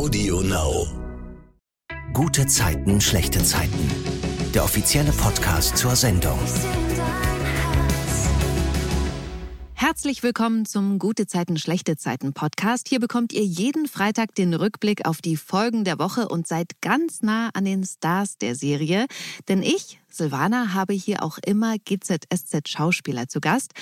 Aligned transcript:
Audio 0.00 0.40
Now. 0.40 0.86
Gute 2.14 2.46
Zeiten, 2.46 3.02
schlechte 3.02 3.44
Zeiten. 3.44 3.90
Der 4.54 4.64
offizielle 4.64 5.12
Podcast 5.12 5.76
zur 5.76 5.94
Sendung. 5.94 6.38
Herzlich 9.74 10.22
willkommen 10.22 10.64
zum 10.64 10.98
Gute 10.98 11.26
Zeiten, 11.26 11.58
schlechte 11.58 11.98
Zeiten 11.98 12.32
Podcast. 12.32 12.88
Hier 12.88 12.98
bekommt 12.98 13.34
ihr 13.34 13.44
jeden 13.44 13.86
Freitag 13.88 14.34
den 14.34 14.54
Rückblick 14.54 15.06
auf 15.06 15.20
die 15.20 15.36
Folgen 15.36 15.84
der 15.84 15.98
Woche 15.98 16.28
und 16.28 16.46
seid 16.46 16.80
ganz 16.80 17.20
nah 17.20 17.50
an 17.52 17.66
den 17.66 17.84
Stars 17.84 18.38
der 18.38 18.54
Serie. 18.54 19.04
Denn 19.48 19.62
ich, 19.62 20.00
Silvana 20.14 20.74
habe 20.74 20.92
hier 20.92 21.22
auch 21.22 21.38
immer 21.44 21.76
GZSZ-Schauspieler 21.78 23.28
zu 23.28 23.40
Gast. 23.40 23.72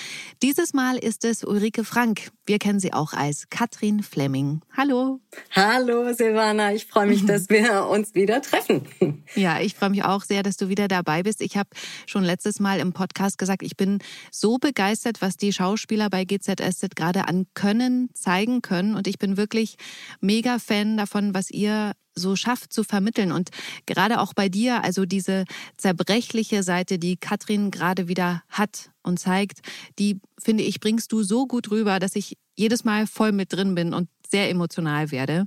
Dieses 0.41 0.73
Mal 0.73 0.97
ist 0.97 1.25
es 1.25 1.43
Ulrike 1.43 1.83
Frank. 1.83 2.31
Wir 2.45 2.59
kennen 2.59 2.79
sie 2.79 2.93
auch 2.93 3.13
als 3.13 3.49
Katrin 3.49 4.03
Fleming. 4.03 4.61
Hallo. 4.75 5.19
Hallo 5.51 6.13
Silvana, 6.13 6.73
ich 6.73 6.85
freue 6.85 7.07
mich, 7.07 7.25
dass 7.25 7.49
wir 7.49 7.87
uns 7.87 8.15
wieder 8.15 8.41
treffen. 8.41 8.87
Ja, 9.35 9.59
ich 9.59 9.75
freue 9.75 9.91
mich 9.91 10.03
auch 10.03 10.23
sehr, 10.23 10.43
dass 10.43 10.57
du 10.57 10.69
wieder 10.69 10.87
dabei 10.87 11.23
bist. 11.23 11.41
Ich 11.41 11.55
habe 11.55 11.69
schon 12.07 12.23
letztes 12.23 12.59
Mal 12.59 12.79
im 12.79 12.93
Podcast 12.93 13.37
gesagt, 13.37 13.61
ich 13.61 13.77
bin 13.77 13.99
so 14.31 14.57
begeistert, 14.57 15.21
was 15.21 15.37
die 15.37 15.53
Schauspieler 15.53 16.09
bei 16.09 16.25
GZSZ 16.25 16.95
gerade 16.95 17.27
an 17.27 17.45
Können 17.53 18.09
zeigen 18.13 18.61
können. 18.61 18.95
Und 18.95 19.07
ich 19.07 19.19
bin 19.19 19.37
wirklich 19.37 19.77
mega 20.19 20.57
Fan 20.59 20.97
davon, 20.97 21.33
was 21.33 21.51
ihr 21.51 21.93
so 22.15 22.35
schafft 22.35 22.73
zu 22.73 22.83
vermitteln. 22.83 23.31
Und 23.31 23.49
gerade 23.85 24.19
auch 24.19 24.33
bei 24.33 24.49
dir, 24.49 24.83
also 24.83 25.05
diese 25.05 25.45
zerbrechliche 25.77 26.63
Seite, 26.63 26.99
die 26.99 27.17
Katrin 27.17 27.71
gerade 27.71 28.07
wieder 28.07 28.43
hat 28.49 28.91
und 29.03 29.19
zeigt, 29.19 29.59
die 29.97 30.19
finde 30.37 30.63
ich, 30.63 30.79
bringst 30.79 31.11
du 31.11 31.23
so 31.23 31.47
gut 31.47 31.71
rüber, 31.71 31.99
dass 31.99 32.15
ich 32.15 32.37
jedes 32.55 32.83
Mal 32.83 33.07
voll 33.07 33.31
mit 33.31 33.53
drin 33.53 33.75
bin 33.75 33.93
und 33.93 34.09
sehr 34.29 34.49
emotional 34.49 35.11
werde. 35.11 35.45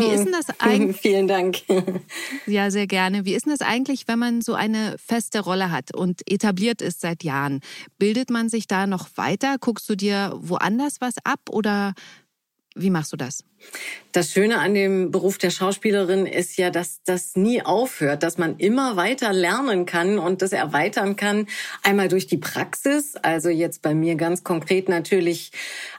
Wie 0.00 0.06
ist 0.06 0.24
denn 0.24 0.32
das 0.32 0.46
eigentlich? 0.58 1.00
Vielen 1.00 1.28
Dank. 1.28 1.62
Ja, 2.46 2.70
sehr 2.70 2.86
gerne. 2.86 3.24
Wie 3.24 3.34
ist 3.34 3.46
denn 3.46 3.52
das 3.52 3.66
eigentlich, 3.66 4.08
wenn 4.08 4.18
man 4.18 4.40
so 4.42 4.54
eine 4.54 4.96
feste 4.98 5.40
Rolle 5.40 5.70
hat 5.70 5.94
und 5.94 6.22
etabliert 6.30 6.82
ist 6.82 7.00
seit 7.00 7.22
Jahren? 7.22 7.60
Bildet 7.98 8.30
man 8.30 8.48
sich 8.48 8.66
da 8.66 8.86
noch 8.86 9.08
weiter? 9.16 9.56
Guckst 9.60 9.88
du 9.88 9.94
dir 9.94 10.32
woanders 10.36 11.00
was 11.00 11.14
ab 11.24 11.40
oder 11.50 11.94
wie 12.74 12.90
machst 12.90 13.12
du 13.12 13.16
das? 13.16 13.44
Das 14.12 14.32
Schöne 14.32 14.58
an 14.58 14.74
dem 14.74 15.10
Beruf 15.10 15.38
der 15.38 15.50
Schauspielerin 15.50 16.26
ist 16.26 16.56
ja, 16.56 16.70
dass 16.70 17.02
das 17.04 17.36
nie 17.36 17.62
aufhört, 17.62 18.22
dass 18.22 18.38
man 18.38 18.56
immer 18.58 18.96
weiter 18.96 19.32
lernen 19.32 19.86
kann 19.86 20.18
und 20.18 20.42
das 20.42 20.52
erweitern 20.52 21.16
kann. 21.16 21.46
Einmal 21.82 22.08
durch 22.08 22.26
die 22.26 22.38
Praxis, 22.38 23.16
also 23.16 23.48
jetzt 23.48 23.82
bei 23.82 23.94
mir 23.94 24.16
ganz 24.16 24.44
konkret 24.44 24.88
natürlich 24.88 25.52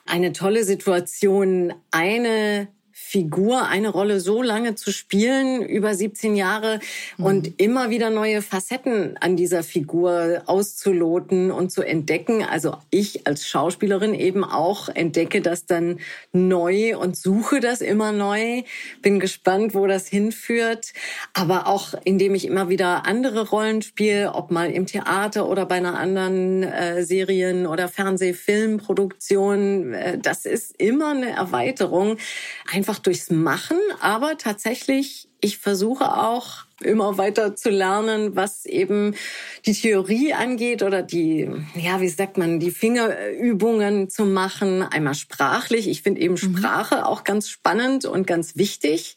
eine 0.05 0.33
tolle 0.33 0.63
Situation, 0.63 1.73
eine 1.91 2.67
Figur, 3.13 3.67
eine 3.67 3.89
Rolle 3.89 4.19
so 4.19 4.41
lange 4.41 4.73
zu 4.73 4.91
spielen, 4.91 5.61
über 5.61 5.93
17 5.93 6.35
Jahre 6.35 6.79
mhm. 7.17 7.25
und 7.25 7.61
immer 7.61 7.91
wieder 7.91 8.09
neue 8.09 8.41
Facetten 8.41 9.17
an 9.19 9.35
dieser 9.35 9.61
Figur 9.61 10.41
auszuloten 10.47 11.51
und 11.51 11.71
zu 11.71 11.83
entdecken. 11.83 12.43
Also 12.43 12.75
ich 12.89 13.27
als 13.27 13.47
Schauspielerin 13.47 14.15
eben 14.15 14.43
auch 14.43 14.89
entdecke 14.89 15.41
das 15.41 15.67
dann 15.67 15.99
neu 16.31 16.97
und 16.97 17.15
suche 17.15 17.59
das 17.59 17.81
immer 17.81 18.11
neu. 18.11 18.63
Bin 19.03 19.19
gespannt, 19.19 19.75
wo 19.75 19.85
das 19.85 20.07
hinführt. 20.07 20.93
Aber 21.33 21.67
auch 21.67 21.93
indem 22.05 22.33
ich 22.33 22.45
immer 22.45 22.69
wieder 22.69 23.05
andere 23.05 23.47
Rollen 23.47 23.83
spiele, 23.83 24.33
ob 24.33 24.49
mal 24.49 24.71
im 24.71 24.87
Theater 24.87 25.47
oder 25.47 25.67
bei 25.67 25.75
einer 25.75 25.99
anderen 25.99 26.63
äh, 26.63 27.03
Serien- 27.03 27.67
oder 27.67 27.89
Fernsehfilmproduktion. 27.89 29.93
Äh, 29.93 30.17
das 30.17 30.47
ist 30.47 30.73
immer 30.79 31.11
eine 31.11 31.29
Erweiterung. 31.29 32.17
Einfach 32.71 33.02
durchs 33.03 33.29
Machen, 33.29 33.77
aber 33.99 34.37
tatsächlich, 34.37 35.29
ich 35.41 35.57
versuche 35.57 36.17
auch 36.17 36.65
immer 36.85 37.17
weiter 37.17 37.55
zu 37.55 37.69
lernen, 37.69 38.35
was 38.35 38.65
eben 38.65 39.15
die 39.65 39.73
Theorie 39.73 40.33
angeht 40.33 40.83
oder 40.83 41.01
die, 41.01 41.49
ja, 41.75 42.01
wie 42.01 42.09
sagt 42.09 42.37
man, 42.37 42.59
die 42.59 42.71
Fingerübungen 42.71 44.09
zu 44.09 44.25
machen. 44.25 44.83
Einmal 44.83 45.15
sprachlich. 45.15 45.87
Ich 45.87 46.01
finde 46.01 46.21
eben 46.21 46.33
mhm. 46.33 46.37
Sprache 46.37 46.95
mhm. 46.97 47.03
auch 47.03 47.23
ganz 47.23 47.49
spannend 47.49 48.05
und 48.05 48.27
ganz 48.27 48.55
wichtig. 48.57 49.15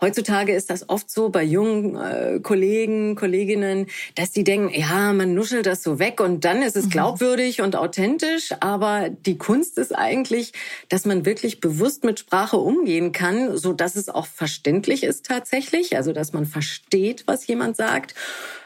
Heutzutage 0.00 0.54
ist 0.54 0.70
das 0.70 0.88
oft 0.88 1.10
so 1.10 1.28
bei 1.30 1.42
jungen 1.42 1.96
äh, 1.96 2.40
Kollegen, 2.40 3.16
Kolleginnen, 3.16 3.86
dass 4.14 4.30
die 4.30 4.44
denken, 4.44 4.72
ja, 4.72 5.12
man 5.12 5.34
nuschelt 5.34 5.66
das 5.66 5.82
so 5.82 5.98
weg 5.98 6.20
und 6.20 6.44
dann 6.44 6.62
ist 6.62 6.76
es 6.76 6.86
mhm. 6.86 6.90
glaubwürdig 6.90 7.60
und 7.62 7.74
authentisch. 7.74 8.50
Aber 8.60 9.08
die 9.08 9.38
Kunst 9.38 9.78
ist 9.78 9.94
eigentlich, 9.94 10.52
dass 10.88 11.04
man 11.04 11.24
wirklich 11.24 11.60
bewusst 11.60 12.04
mit 12.04 12.20
Sprache 12.20 12.58
umgehen 12.58 13.12
kann, 13.12 13.56
so 13.56 13.72
dass 13.72 13.96
es 13.96 14.08
auch 14.08 14.26
verständlich 14.26 15.02
ist 15.02 15.26
tatsächlich. 15.26 15.96
Also, 15.96 16.12
dass 16.12 16.32
man 16.32 16.46
versteht, 16.46 16.97
was 17.26 17.46
jemand 17.46 17.76
sagt. 17.76 18.14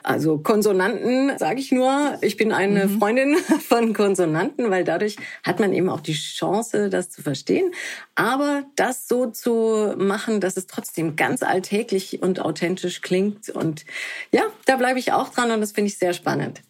Also 0.02 0.38
Konsonanten, 0.38 1.38
sage 1.38 1.60
ich 1.60 1.70
nur. 1.70 2.18
Ich 2.22 2.36
bin 2.36 2.52
eine 2.52 2.86
mhm. 2.86 2.98
Freundin 2.98 3.36
von 3.68 3.92
Konsonanten, 3.92 4.70
weil 4.70 4.84
dadurch 4.84 5.16
hat 5.44 5.60
man 5.60 5.72
eben 5.72 5.88
auch 5.88 6.00
die 6.00 6.14
Chance, 6.14 6.90
das 6.90 7.10
zu 7.10 7.22
verstehen. 7.22 7.72
Aber 8.14 8.64
das 8.76 9.06
so 9.06 9.26
zu 9.26 9.94
machen, 9.96 10.40
dass 10.40 10.56
es 10.56 10.66
trotzdem 10.66 11.16
ganz 11.16 11.42
alltäglich 11.42 12.22
und 12.22 12.40
authentisch 12.40 13.00
klingt. 13.00 13.48
Und 13.48 13.84
ja, 14.32 14.42
da 14.66 14.76
bleibe 14.76 14.98
ich 14.98 15.12
auch 15.12 15.28
dran 15.28 15.50
und 15.50 15.60
das 15.60 15.72
finde 15.72 15.88
ich 15.88 15.98
sehr 15.98 16.14
spannend. 16.14 16.62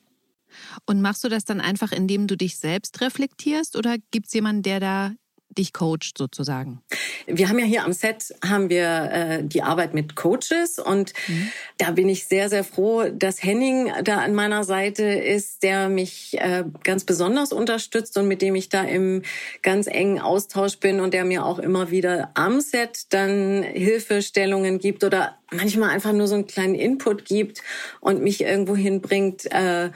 Und 0.87 1.01
machst 1.01 1.25
du 1.25 1.29
das 1.29 1.45
dann 1.45 1.61
einfach, 1.61 1.93
indem 1.93 2.27
du 2.27 2.37
dich 2.37 2.59
selbst 2.59 3.01
reflektierst 3.01 3.77
oder 3.77 3.97
gibt 4.11 4.27
es 4.27 4.35
jemanden, 4.35 4.63
der 4.63 4.81
da 4.81 5.13
dich 5.57 5.73
coacht 5.73 6.17
sozusagen? 6.17 6.83
Wir 7.27 7.49
haben 7.49 7.59
ja 7.59 7.65
hier 7.65 7.85
am 7.85 7.93
Set 7.93 8.35
haben 8.45 8.69
wir 8.69 9.11
äh, 9.13 9.45
die 9.45 9.63
Arbeit 9.63 9.95
mit 9.95 10.17
Coaches 10.17 10.79
und 10.79 11.13
mhm. 11.29 11.53
da 11.79 11.93
bin 11.93 12.09
ich 12.09 12.27
sehr 12.27 12.49
sehr 12.49 12.65
froh, 12.65 13.05
dass 13.13 13.43
Henning 13.43 13.91
da 14.03 14.19
an 14.19 14.35
meiner 14.35 14.65
Seite 14.65 15.05
ist, 15.05 15.63
der 15.63 15.89
mich 15.89 16.37
äh, 16.39 16.65
ganz 16.83 17.05
besonders 17.05 17.53
unterstützt 17.53 18.17
und 18.17 18.29
mit 18.29 18.43
dem 18.43 18.55
ich 18.55 18.69
da 18.69 18.83
im 18.83 19.23
ganz 19.63 19.87
engen 19.87 20.21
Austausch 20.21 20.79
bin 20.79 21.01
und 21.01 21.15
der 21.15 21.25
mir 21.25 21.45
auch 21.45 21.59
immer 21.59 21.91
wieder 21.91 22.31
am 22.35 22.61
Set 22.61 23.07
dann 23.11 23.63
Hilfestellungen 23.63 24.79
gibt 24.79 25.05
oder 25.05 25.37
manchmal 25.51 25.91
einfach 25.91 26.13
nur 26.13 26.27
so 26.27 26.35
einen 26.35 26.47
kleinen 26.47 26.75
Input 26.75 27.25
gibt 27.25 27.63
und 28.01 28.23
mich 28.23 28.41
irgendwo 28.41 28.77
hinbringt. 28.77 29.51
Äh, 29.53 29.91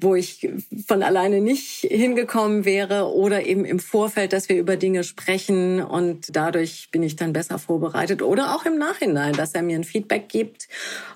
wo 0.00 0.14
ich 0.14 0.48
von 0.86 1.02
alleine 1.02 1.40
nicht 1.40 1.86
hingekommen 1.88 2.64
wäre 2.64 3.12
oder 3.12 3.44
eben 3.44 3.64
im 3.64 3.78
Vorfeld, 3.78 4.32
dass 4.32 4.48
wir 4.48 4.56
über 4.56 4.76
Dinge 4.76 5.04
sprechen 5.04 5.82
und 5.82 6.34
dadurch 6.34 6.88
bin 6.90 7.02
ich 7.02 7.16
dann 7.16 7.32
besser 7.32 7.58
vorbereitet 7.58 8.22
oder 8.22 8.54
auch 8.54 8.64
im 8.64 8.78
Nachhinein, 8.78 9.34
dass 9.34 9.54
er 9.54 9.62
mir 9.62 9.76
ein 9.76 9.84
Feedback 9.84 10.28
gibt, 10.28 10.68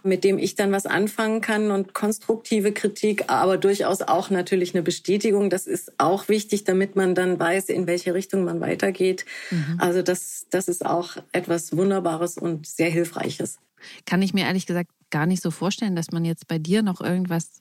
mit 0.03 0.25
dem 0.25 0.39
ich 0.39 0.55
dann 0.55 0.73
was 0.73 0.87
anfangen 0.87 1.41
kann 1.41 1.71
und 1.71 1.95
konstruktive 1.95 2.73
Kritik, 2.73 3.25
aber 3.29 3.57
durchaus 3.57 4.03
auch 4.03 4.31
natürlich 4.31 4.75
eine 4.75 4.83
Bestätigung. 4.83 5.51
Das 5.51 5.67
ist 5.67 5.93
auch 5.99 6.29
wichtig, 6.29 6.65
damit 6.65 6.97
man 6.97 7.15
dann 7.15 7.39
weiß, 7.39 7.71
in 7.71 7.87
welche 7.87 8.15
Richtung 8.15 8.45
man 8.45 8.61
weitergeht. 8.61 9.25
Mhm. 9.51 9.79
Also 9.79 10.03
das, 10.03 10.47
das 10.51 10.69
ist 10.69 10.85
auch 10.85 11.17
etwas 11.33 11.77
Wunderbares 11.77 12.37
und 12.37 12.67
sehr 12.67 12.91
Hilfreiches. 12.91 13.59
Kann 14.07 14.23
ich 14.23 14.35
mir 14.35 14.45
ehrlich 14.45 14.67
gesagt 14.67 14.91
gar 15.11 15.27
nicht 15.27 15.43
so 15.43 15.53
vorstellen, 15.53 15.95
dass 15.95 16.11
man 16.11 16.25
jetzt 16.25 16.49
bei 16.49 16.59
dir 16.59 16.83
noch 16.83 17.01
irgendwas 17.01 17.61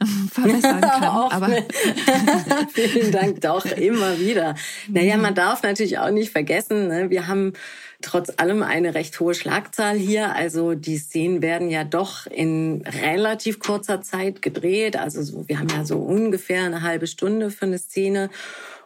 verbessern 0.32 0.80
kann. 0.80 1.02
Aber 1.02 1.48
Vielen 2.72 3.12
Dank, 3.12 3.42
doch, 3.42 3.66
immer 3.66 4.18
wieder. 4.18 4.54
Naja, 4.88 5.18
man 5.18 5.34
darf 5.34 5.62
natürlich 5.62 5.98
auch 5.98 6.10
nicht 6.10 6.32
vergessen, 6.32 6.88
ne? 6.88 7.10
wir 7.10 7.26
haben 7.26 7.52
trotz 8.00 8.32
allem 8.38 8.62
eine 8.62 8.94
recht 8.94 9.20
hohe 9.20 9.34
Schlagzahl 9.34 9.96
hier. 9.96 10.34
Also 10.34 10.74
die 10.74 10.96
Szenen 10.96 11.42
werden 11.42 11.68
ja 11.68 11.84
doch 11.84 12.26
in 12.26 12.82
relativ 13.02 13.58
kurzer 13.58 14.00
Zeit 14.00 14.40
gedreht. 14.40 14.96
Also 14.96 15.22
so, 15.22 15.46
wir 15.46 15.58
haben 15.58 15.68
ja 15.68 15.84
so 15.84 15.98
ungefähr 15.98 16.64
eine 16.64 16.80
halbe 16.82 17.06
Stunde 17.06 17.50
für 17.50 17.66
eine 17.66 17.78
Szene. 17.78 18.30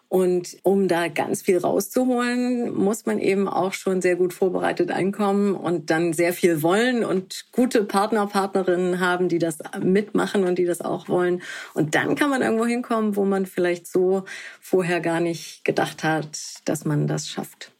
Und 0.08 0.56
um 0.62 0.88
da 0.88 1.08
ganz 1.08 1.42
viel 1.42 1.58
rauszuholen, 1.58 2.72
muss 2.72 3.04
man 3.04 3.18
eben 3.18 3.46
auch 3.46 3.74
schon 3.74 4.00
sehr 4.00 4.16
gut 4.16 4.32
vorbereitet 4.32 4.90
einkommen 4.90 5.54
und 5.54 5.90
dann 5.90 6.14
sehr 6.14 6.32
viel 6.32 6.62
wollen 6.62 7.04
und 7.04 7.44
gute 7.52 7.84
Partner, 7.84 8.26
Partnerinnen 8.26 9.00
haben, 9.00 9.28
die 9.28 9.38
das 9.38 9.58
mitmachen 9.80 10.44
und 10.44 10.58
die 10.58 10.64
das 10.64 10.80
auch 10.80 11.10
wollen. 11.10 11.42
Und 11.74 11.94
dann 11.94 12.14
kann 12.14 12.30
man 12.30 12.40
irgendwo 12.40 12.64
hinkommen, 12.64 13.16
wo 13.16 13.26
man 13.26 13.44
vielleicht 13.44 13.86
so 13.86 14.24
vorher 14.60 15.00
gar 15.00 15.20
nicht 15.20 15.62
gedacht 15.64 16.04
hat, 16.04 16.38
dass 16.64 16.86
man 16.86 17.06
das 17.06 17.28
schafft. 17.28 17.70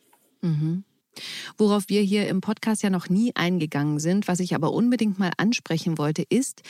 Mhm. 0.43 0.85
Worauf 1.57 1.89
wir 1.89 2.03
hier 2.03 2.29
im 2.29 2.41
Podcast 2.41 2.83
ja 2.83 2.91
noch 2.91 3.09
nie 3.09 3.33
eingegangen 3.35 3.99
sind, 3.99 4.29
was 4.29 4.41
ich 4.41 4.55
aber 4.55 4.73
unbedingt 4.73 5.19
mal 5.19 5.31
ansprechen 5.37 5.99
wollte, 5.99 6.25
ist, 6.29 6.63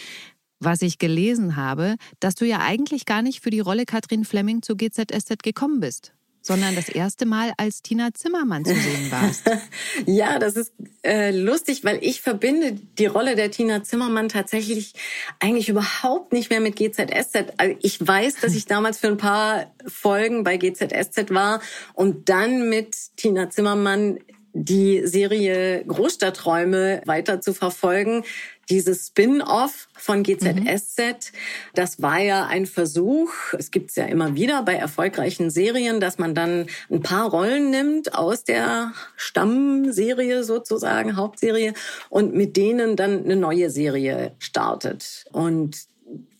was 0.60 0.82
ich 0.82 0.98
gelesen 0.98 1.56
habe, 1.56 1.96
dass 2.20 2.34
du 2.34 2.44
ja 2.44 2.60
eigentlich 2.60 3.06
gar 3.06 3.22
nicht 3.22 3.42
für 3.42 3.50
die 3.50 3.60
Rolle 3.60 3.84
Katrin 3.84 4.24
Fleming 4.24 4.62
zu 4.62 4.76
GZSZ 4.76 5.42
gekommen 5.42 5.80
bist 5.80 6.12
sondern 6.48 6.74
das 6.74 6.88
erste 6.88 7.26
Mal 7.26 7.52
als 7.58 7.82
Tina 7.82 8.14
Zimmermann 8.14 8.64
zu 8.64 8.74
sehen 8.74 9.10
warst. 9.10 9.50
ja, 10.06 10.38
das 10.38 10.56
ist 10.56 10.72
äh, 11.02 11.30
lustig, 11.30 11.84
weil 11.84 11.98
ich 12.00 12.22
verbinde 12.22 12.72
die 12.72 13.04
Rolle 13.04 13.36
der 13.36 13.50
Tina 13.50 13.82
Zimmermann 13.82 14.30
tatsächlich 14.30 14.94
eigentlich 15.40 15.68
überhaupt 15.68 16.32
nicht 16.32 16.48
mehr 16.48 16.60
mit 16.60 16.76
GZSZ. 16.76 17.52
Also 17.58 17.76
ich 17.82 18.06
weiß, 18.06 18.36
dass 18.36 18.54
ich 18.54 18.64
damals 18.64 18.98
für 18.98 19.08
ein 19.08 19.18
paar 19.18 19.74
Folgen 19.86 20.42
bei 20.42 20.56
GZSZ 20.56 21.30
war 21.30 21.60
und 21.92 22.30
dann 22.30 22.70
mit 22.70 22.96
Tina 23.16 23.50
Zimmermann 23.50 24.18
die 24.54 25.06
Serie 25.06 25.84
Großstadträume 25.86 27.02
weiter 27.04 27.42
zu 27.42 27.52
verfolgen. 27.52 28.24
Dieses 28.70 29.08
Spin-off 29.08 29.88
von 29.94 30.22
GZSZ, 30.22 30.98
mhm. 30.98 31.36
das 31.74 32.02
war 32.02 32.18
ja 32.20 32.46
ein 32.46 32.66
Versuch, 32.66 33.30
es 33.56 33.70
gibt's 33.70 33.96
ja 33.96 34.04
immer 34.04 34.34
wieder 34.34 34.62
bei 34.62 34.74
erfolgreichen 34.74 35.50
Serien, 35.50 36.00
dass 36.00 36.18
man 36.18 36.34
dann 36.34 36.66
ein 36.90 37.00
paar 37.00 37.30
Rollen 37.30 37.70
nimmt 37.70 38.14
aus 38.14 38.44
der 38.44 38.92
Stammserie 39.16 40.44
sozusagen, 40.44 41.16
Hauptserie, 41.16 41.74
und 42.10 42.34
mit 42.34 42.56
denen 42.56 42.96
dann 42.96 43.24
eine 43.24 43.36
neue 43.36 43.70
Serie 43.70 44.32
startet. 44.38 45.24
Und 45.32 45.88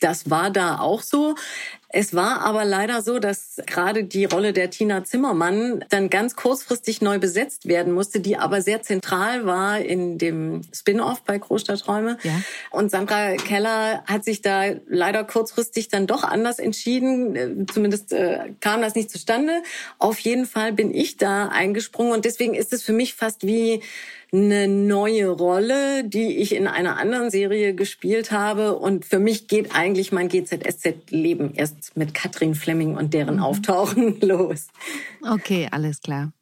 das 0.01 0.31
war 0.31 0.51
da 0.51 0.79
auch 0.79 1.03
so. 1.03 1.35
Es 1.90 2.14
war 2.14 2.43
aber 2.43 2.67
leider 2.67 3.00
so, 3.00 3.19
dass 3.19 3.62
gerade 3.67 4.05
die 4.05 4.26
Rolle 4.26 4.52
der 4.52 4.69
Tina 4.69 5.05
Zimmermann 5.05 5.82
dann 5.88 6.11
ganz 6.11 6.37
kurzfristig 6.37 7.00
neu 7.00 7.19
besetzt 7.19 7.67
werden 7.67 7.94
musste, 7.94 8.20
die 8.20 8.37
aber 8.37 8.61
sehr 8.61 8.82
zentral 8.82 9.46
war 9.46 9.79
in 9.79 10.19
dem 10.19 10.61
Spin-off 10.75 11.23
bei 11.23 11.38
Großstadträume. 11.38 12.19
Ja. 12.23 12.43
Und 12.70 12.90
Sandra 12.90 13.37
Keller 13.37 14.05
hat 14.05 14.23
sich 14.23 14.43
da 14.43 14.64
leider 14.87 15.25
kurzfristig 15.25 15.88
dann 15.88 16.06
doch 16.06 16.25
anders 16.25 16.58
entschieden. 16.58 17.67
Zumindest 17.73 18.12
äh, 18.12 18.50
kam 18.61 18.82
das 18.82 18.94
nicht 18.94 19.11
zustande. 19.11 19.62
Auf 19.99 20.19
jeden 20.19 20.44
Fall 20.44 20.75
bin 20.75 20.93
ich 20.93 21.17
da 21.17 21.49
eingesprungen 21.49 22.12
und 22.12 22.26
deswegen 22.26 22.52
ist 22.52 22.75
es 22.75 22.82
für 22.82 22.93
mich 22.93 23.14
fast 23.14 23.46
wie 23.46 23.81
eine 24.31 24.69
neue 24.69 25.29
Rolle, 25.29 26.05
die 26.05 26.37
ich 26.38 26.55
in 26.55 26.67
einer 26.67 26.99
anderen 26.99 27.31
Serie 27.31 27.75
gespielt 27.75 28.31
habe. 28.31 28.76
Und 28.76 29.06
für 29.06 29.19
mich 29.19 29.49
geht 29.49 29.75
eigentlich 29.75 30.12
mein 30.12 30.29
GZSZ-Leben 30.29 31.55
erst 31.55 31.88
mit 31.94 32.14
Katrin 32.14 32.55
Fleming 32.55 32.96
und 32.96 33.14
deren 33.14 33.37
mhm. 33.37 33.43
Auftauchen 33.43 34.20
los. 34.23 34.69
Okay, 35.23 35.69
alles 35.70 36.00
klar. 36.00 36.32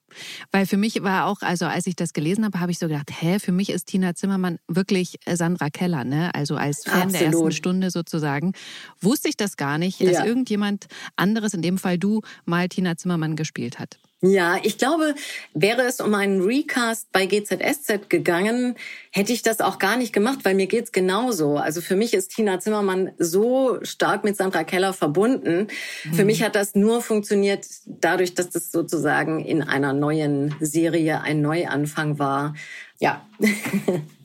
Weil 0.51 0.67
für 0.67 0.77
mich 0.77 1.03
war 1.03 1.27
auch, 1.27 1.43
also 1.43 1.67
als 1.67 1.87
ich 1.87 1.97
das 1.97 2.13
gelesen 2.13 2.45
habe, 2.45 2.61
habe 2.61 2.73
ich 2.73 2.79
so 2.79 2.89
gedacht, 2.89 3.11
hä, 3.21 3.39
für 3.39 3.53
mich 3.53 3.71
ist 3.71 3.87
Tina 3.87 4.15
Zimmermann 4.15 4.59
wirklich 4.67 5.19
Sandra 5.27 5.69
Keller, 5.71 6.05
ne? 6.05 6.35
Also 6.35 6.57
als 6.57 6.85
Fan 6.85 7.03
Absolut. 7.03 7.15
der 7.15 7.27
ersten 7.27 7.53
Stunde 7.53 7.91
sozusagen. 7.91 8.53
Wusste 9.01 9.29
ich 9.29 9.37
das 9.37 9.57
gar 9.57 9.79
nicht, 9.79 10.01
dass 10.01 10.13
ja. 10.13 10.25
irgendjemand 10.25 10.87
anderes, 11.17 11.55
in 11.55 11.63
dem 11.63 11.79
Fall 11.79 11.99
du, 11.99 12.23
mal 12.45 12.69
Tina 12.69 12.97
Zimmermann 12.97 13.37
gespielt 13.37 13.79
hat. 13.79 13.99
Ja, 14.27 14.59
ich 14.63 14.77
glaube, 14.77 15.15
wäre 15.55 15.83
es 15.83 16.01
um 16.01 16.13
einen 16.15 16.41
Recast 16.41 17.13
bei 17.13 17.27
GZSZ 17.27 18.09
gegangen, 18.09 18.75
hätte 19.13 19.33
ich 19.33 19.43
das 19.43 19.61
auch 19.61 19.79
gar 19.79 19.97
nicht 19.97 20.13
gemacht, 20.13 20.41
weil 20.43 20.55
mir 20.55 20.67
geht's 20.67 20.91
genauso. 20.91 21.59
Also 21.59 21.81
für 21.81 21.97
mich 21.97 22.13
ist 22.13 22.35
Tina 22.35 22.59
Zimmermann 22.59 23.13
so 23.19 23.79
stark 23.83 24.25
mit 24.25 24.37
Sandra 24.37 24.65
Keller 24.65 24.93
verbunden. 24.93 25.69
Mhm. 26.05 26.15
Für 26.15 26.25
mich 26.25 26.43
hat 26.43 26.57
das 26.57 26.75
nur 26.75 27.03
funktioniert 27.03 27.67
dadurch, 27.87 28.35
dass 28.35 28.51
das 28.51 28.73
sozusagen 28.73 29.41
in 29.45 29.63
einer 29.63 29.93
neuen 29.93 30.55
Serie 30.61 31.21
ein 31.21 31.41
Neuanfang 31.41 32.19
war. 32.19 32.55
Ja. 32.99 33.27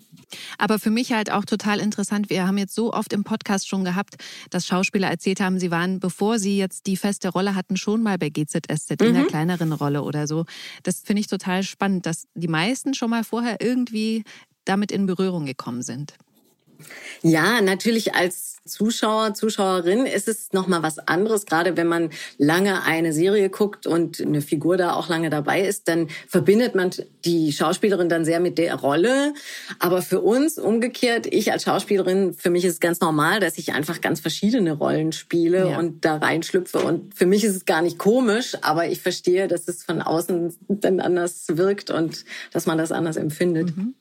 Aber 0.58 0.80
für 0.80 0.90
mich 0.90 1.14
halt 1.14 1.32
auch 1.32 1.46
total 1.46 1.80
interessant. 1.80 2.30
Wir 2.30 2.48
haben 2.48 2.58
jetzt 2.58 2.76
so 2.76 2.94
oft 2.94 3.14
im 3.14 3.24
Podcast 3.24 3.68
schon 3.68 3.84
gehabt, 3.84 4.16
dass 4.50 4.66
Schauspieler 4.66 5.10
erzählt 5.10 5.40
haben, 5.40 5.60
sie 5.60 5.72
waren, 5.72 6.00
bevor 6.00 6.40
sie 6.40 6.58
jetzt 6.58 6.88
die 6.88 6.98
feste 6.98 7.30
Rolle 7.30 7.56
hatten, 7.56 7.78
schon 7.78 8.04
mal 8.04 8.18
bei 8.18 8.30
GZSZ 8.30 9.00
mhm. 9.00 9.08
in 9.08 9.16
einer 9.16 9.26
kleineren 9.26 9.74
Rolle 9.74 10.04
oder 10.04 10.28
so. 10.28 10.46
Das 10.84 11.00
finde 11.00 11.22
ich 11.22 11.28
total 11.28 11.64
spannend, 11.64 12.06
dass 12.06 12.28
die 12.34 12.48
meisten 12.48 12.94
schon 12.94 13.10
mal 13.10 13.24
vorher 13.24 13.58
irgendwie 13.62 14.24
damit 14.66 14.92
in 14.92 15.06
Berührung 15.06 15.46
gekommen 15.46 15.82
sind. 15.82 16.14
Ja, 17.22 17.62
natürlich 17.62 18.16
als 18.16 18.52
Zuschauer, 18.66 19.34
Zuschauerin 19.34 20.06
ist 20.06 20.28
es 20.28 20.54
nochmal 20.54 20.84
was 20.84 21.00
anderes. 21.00 21.46
Gerade 21.46 21.78
wenn 21.78 21.88
man 21.88 22.10
lange 22.38 22.84
eine 22.84 23.12
Serie 23.12 23.50
guckt 23.50 23.88
und 23.88 24.22
eine 24.22 24.42
Figur 24.42 24.78
da 24.78 24.94
auch 24.94 25.10
lange 25.10 25.30
dabei 25.32 25.62
ist, 25.62 25.88
dann 25.88 26.10
verbindet 26.28 26.76
man 26.76 26.92
die 27.26 27.52
Schauspielerin 27.52 28.08
dann 28.08 28.24
sehr 28.24 28.40
mit 28.40 28.60
der 28.60 28.76
Rolle. 28.76 29.34
Aber 29.80 30.02
für 30.02 30.22
uns 30.22 30.60
umgekehrt, 30.60 31.26
ich 31.26 31.52
als 31.52 31.64
Schauspielerin, 31.64 32.34
für 32.34 32.52
mich 32.52 32.64
ist 32.64 32.74
es 32.74 32.80
ganz 32.80 33.00
normal, 33.00 33.40
dass 33.40 33.58
ich 33.58 33.74
einfach 33.74 34.00
ganz 34.00 34.20
verschiedene 34.20 34.74
Rollen 34.74 35.12
spiele 35.12 35.72
ja. 35.72 35.80
und 35.80 36.06
da 36.06 36.18
reinschlüpfe. 36.18 36.80
Und 36.80 37.16
für 37.16 37.26
mich 37.26 37.44
ist 37.44 37.56
es 37.56 37.66
gar 37.66 37.82
nicht 37.82 37.98
komisch, 37.98 38.56
aber 38.62 38.88
ich 38.88 39.02
verstehe, 39.02 39.48
dass 39.48 39.68
es 39.68 39.84
von 39.84 40.02
außen 40.02 40.56
dann 40.68 41.00
anders 41.00 41.46
wirkt 41.50 41.90
und 41.90 42.26
dass 42.54 42.68
man 42.68 42.78
das 42.78 42.92
anders 42.92 43.18
empfindet. 43.18 43.76
Mhm. 43.76 43.96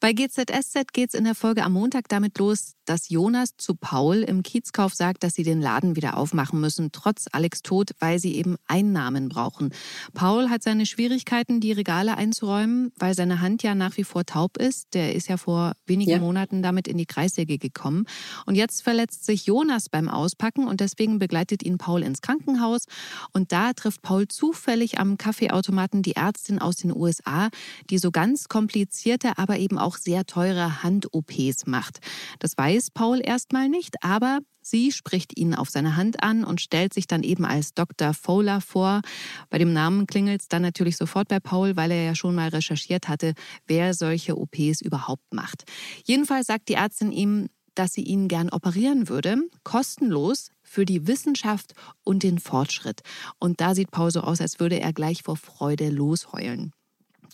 Bei 0.00 0.12
GZSZ 0.12 0.92
geht 0.92 1.10
es 1.10 1.14
in 1.14 1.24
der 1.24 1.34
Folge 1.34 1.62
am 1.62 1.72
Montag 1.72 2.08
damit 2.08 2.38
los, 2.38 2.74
dass 2.84 3.08
Jonas 3.08 3.56
zu 3.56 3.74
Paul 3.74 4.16
im 4.16 4.42
Kiezkauf 4.42 4.94
sagt, 4.94 5.22
dass 5.22 5.34
sie 5.34 5.42
den 5.42 5.60
Laden 5.60 5.96
wieder 5.96 6.16
aufmachen 6.16 6.60
müssen, 6.60 6.92
trotz 6.92 7.26
Alex 7.32 7.62
Tod, 7.62 7.92
weil 7.98 8.18
sie 8.18 8.34
eben 8.34 8.56
Einnahmen 8.66 9.28
brauchen. 9.28 9.72
Paul 10.12 10.50
hat 10.50 10.62
seine 10.62 10.86
Schwierigkeiten, 10.86 11.60
die 11.60 11.72
Regale 11.72 12.16
einzuräumen, 12.16 12.92
weil 12.96 13.14
seine 13.14 13.40
Hand 13.40 13.62
ja 13.62 13.74
nach 13.74 13.96
wie 13.96 14.04
vor 14.04 14.24
taub 14.24 14.56
ist. 14.58 14.94
Der 14.94 15.14
ist 15.14 15.28
ja 15.28 15.36
vor 15.36 15.72
wenigen 15.86 16.10
ja. 16.10 16.18
Monaten 16.18 16.62
damit 16.62 16.88
in 16.88 16.98
die 16.98 17.06
Kreissäge 17.06 17.58
gekommen. 17.58 18.06
Und 18.46 18.54
jetzt 18.54 18.82
verletzt 18.82 19.24
sich 19.24 19.46
Jonas 19.46 19.88
beim 19.88 20.08
Auspacken 20.08 20.66
und 20.66 20.80
deswegen 20.80 21.18
begleitet 21.18 21.62
ihn 21.62 21.78
Paul 21.78 22.02
ins 22.02 22.20
Krankenhaus. 22.20 22.84
Und 23.32 23.52
da 23.52 23.72
trifft 23.72 24.02
Paul 24.02 24.28
zufällig 24.28 24.98
am 24.98 25.18
Kaffeeautomaten 25.18 26.02
die 26.02 26.16
Ärztin 26.16 26.58
aus 26.58 26.76
den 26.76 26.94
USA, 26.94 27.48
die 27.90 27.98
so 27.98 28.10
ganz 28.10 28.48
komplizierte, 28.48 29.38
aber 29.38 29.58
eben 29.58 29.78
auch 29.78 29.96
sehr 29.96 30.24
teure 30.26 30.82
Hand-OPs 30.82 31.66
macht. 31.66 32.00
Das 32.38 32.56
weiß 32.56 32.73
weiß 32.74 32.90
Paul 32.90 33.20
erstmal 33.22 33.68
nicht, 33.68 34.02
aber 34.02 34.40
sie 34.60 34.90
spricht 34.90 35.38
ihn 35.38 35.54
auf 35.54 35.70
seine 35.70 35.94
Hand 35.94 36.22
an 36.24 36.42
und 36.42 36.60
stellt 36.60 36.92
sich 36.92 37.06
dann 37.06 37.22
eben 37.22 37.44
als 37.44 37.72
Dr. 37.72 38.14
Fowler 38.14 38.60
vor. 38.60 39.02
Bei 39.48 39.58
dem 39.58 39.72
Namen 39.72 40.08
klingelt 40.08 40.42
es 40.42 40.48
dann 40.48 40.62
natürlich 40.62 40.96
sofort 40.96 41.28
bei 41.28 41.38
Paul, 41.38 41.76
weil 41.76 41.92
er 41.92 42.04
ja 42.04 42.14
schon 42.16 42.34
mal 42.34 42.48
recherchiert 42.48 43.08
hatte, 43.08 43.34
wer 43.66 43.94
solche 43.94 44.36
OPs 44.36 44.80
überhaupt 44.80 45.32
macht. 45.32 45.64
Jedenfalls 46.04 46.48
sagt 46.48 46.68
die 46.68 46.74
Ärztin 46.74 47.12
ihm, 47.12 47.48
dass 47.76 47.92
sie 47.92 48.02
ihn 48.02 48.26
gern 48.26 48.50
operieren 48.50 49.08
würde, 49.08 49.36
kostenlos 49.62 50.50
für 50.62 50.84
die 50.84 51.06
Wissenschaft 51.06 51.74
und 52.02 52.24
den 52.24 52.40
Fortschritt. 52.40 53.02
Und 53.38 53.60
da 53.60 53.74
sieht 53.74 53.92
Paul 53.92 54.10
so 54.10 54.20
aus, 54.20 54.40
als 54.40 54.58
würde 54.58 54.80
er 54.80 54.92
gleich 54.92 55.22
vor 55.22 55.36
Freude 55.36 55.90
losheulen. 55.90 56.72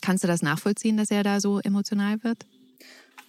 Kannst 0.03 0.25
du 0.25 0.29
das 0.29 0.43
nachvollziehen, 0.43 0.97
dass 0.99 1.11
er 1.11 1.23
da 1.23 1.41
so 1.41 1.61
emotional 1.61 2.23
wird? 2.25 2.47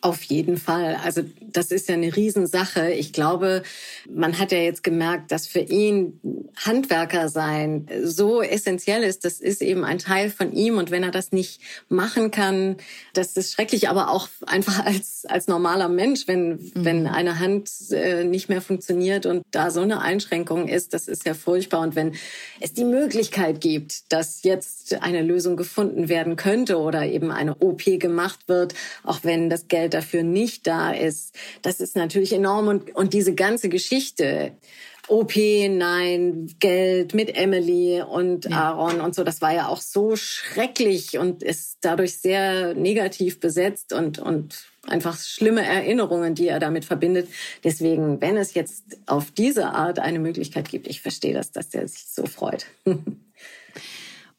Auf 0.04 0.24
jeden 0.24 0.58
Fall. 0.58 0.98
Also 1.04 1.22
das 1.40 1.70
ist 1.70 1.88
ja 1.88 1.94
eine 1.94 2.16
Riesensache. 2.16 2.92
Ich 2.92 3.14
glaube, 3.14 3.62
man 4.10 4.40
hat 4.40 4.52
ja 4.52 4.58
jetzt 4.58 4.84
gemerkt, 4.84 5.32
dass 5.32 5.46
für 5.46 5.60
ihn 5.60 6.20
Handwerker 6.56 7.30
sein 7.30 7.88
so 8.04 8.42
essentiell 8.42 9.04
ist. 9.04 9.26
Das 9.26 9.40
ist 9.40 9.62
eben 9.62 9.84
ein 9.84 10.00
Teil 10.00 10.32
von 10.32 10.54
ihm. 10.54 10.80
Und 10.80 10.90
wenn 10.90 11.04
er 11.04 11.12
das 11.12 11.32
nicht 11.32 11.62
machen 11.88 12.32
kann, 12.32 12.78
das 13.14 13.38
ist 13.38 13.54
schrecklich. 13.54 13.90
Aber 13.90 14.10
auch 14.10 14.28
einfach 14.48 14.84
als, 14.84 15.26
als 15.26 15.48
normaler 15.48 15.88
Mensch, 15.88 16.28
wenn, 16.28 16.50
mhm. 16.50 16.72
wenn 16.74 17.08
eine 17.08 17.38
Hand 17.38 17.70
äh, 17.92 18.24
nicht 18.24 18.50
mehr 18.50 18.62
funktioniert 18.62 19.28
und 19.28 19.44
da 19.52 19.70
so 19.70 19.82
eine 19.82 20.02
Einschränkung 20.02 20.68
ist, 20.68 20.96
das 20.96 21.08
ist 21.08 21.28
ja 21.28 21.36
furchtbar. 21.36 21.82
Und 21.82 21.96
wenn 21.96 22.14
es 22.60 22.74
die 22.74 22.86
Möglichkeit 22.86 23.62
gibt, 23.62 24.12
dass 24.12 24.42
jetzt 24.42 24.96
eine 25.04 25.22
Lösung 25.22 25.58
gefunden 25.58 26.10
werden 26.10 26.38
könnte 26.38 26.80
oder 26.80 27.06
eben 27.06 27.30
eine 27.30 27.56
OP 27.58 27.84
gemacht 28.00 28.40
wird, 28.48 28.74
auch 29.04 29.20
wenn 29.22 29.52
das 29.52 29.68
Geld 29.68 29.91
Geld 29.92 29.94
dafür 29.94 30.24
nicht 30.24 30.68
da 30.68 30.92
ist, 30.92 31.36
das 31.62 31.80
ist 31.80 31.96
natürlich 31.96 32.34
enorm. 32.34 32.68
Und, 32.68 32.96
und 32.96 33.14
diese 33.14 33.36
ganze 33.36 33.70
Geschichte, 33.70 34.54
OP, 35.08 35.36
nein, 35.36 36.48
Geld 36.60 37.14
mit 37.14 37.36
Emily 37.36 38.02
und 38.02 38.46
ja. 38.46 38.72
Aaron 38.72 39.02
und 39.02 39.14
so, 39.16 39.24
das 39.24 39.42
war 39.42 39.54
ja 39.54 39.68
auch 39.68 39.82
so 39.82 40.16
schrecklich 40.16 41.18
und 41.18 41.44
ist 41.44 41.80
dadurch 41.82 42.18
sehr 42.18 42.74
negativ 42.76 43.40
besetzt 43.40 43.94
und, 43.94 44.20
und 44.20 44.66
einfach 44.88 45.18
schlimme 45.20 45.66
Erinnerungen, 45.66 46.36
die 46.36 46.48
er 46.48 46.60
damit 46.60 46.86
verbindet. 46.86 47.28
Deswegen, 47.64 48.22
wenn 48.22 48.38
es 48.38 48.54
jetzt 48.54 48.84
auf 49.06 49.32
diese 49.32 49.68
Art 49.68 50.00
eine 50.00 50.20
Möglichkeit 50.20 50.70
gibt, 50.70 50.88
ich 50.88 51.02
verstehe 51.02 51.34
das, 51.34 51.52
dass 51.52 51.74
er 51.74 51.88
sich 51.88 52.06
so 52.08 52.26
freut. 52.26 52.66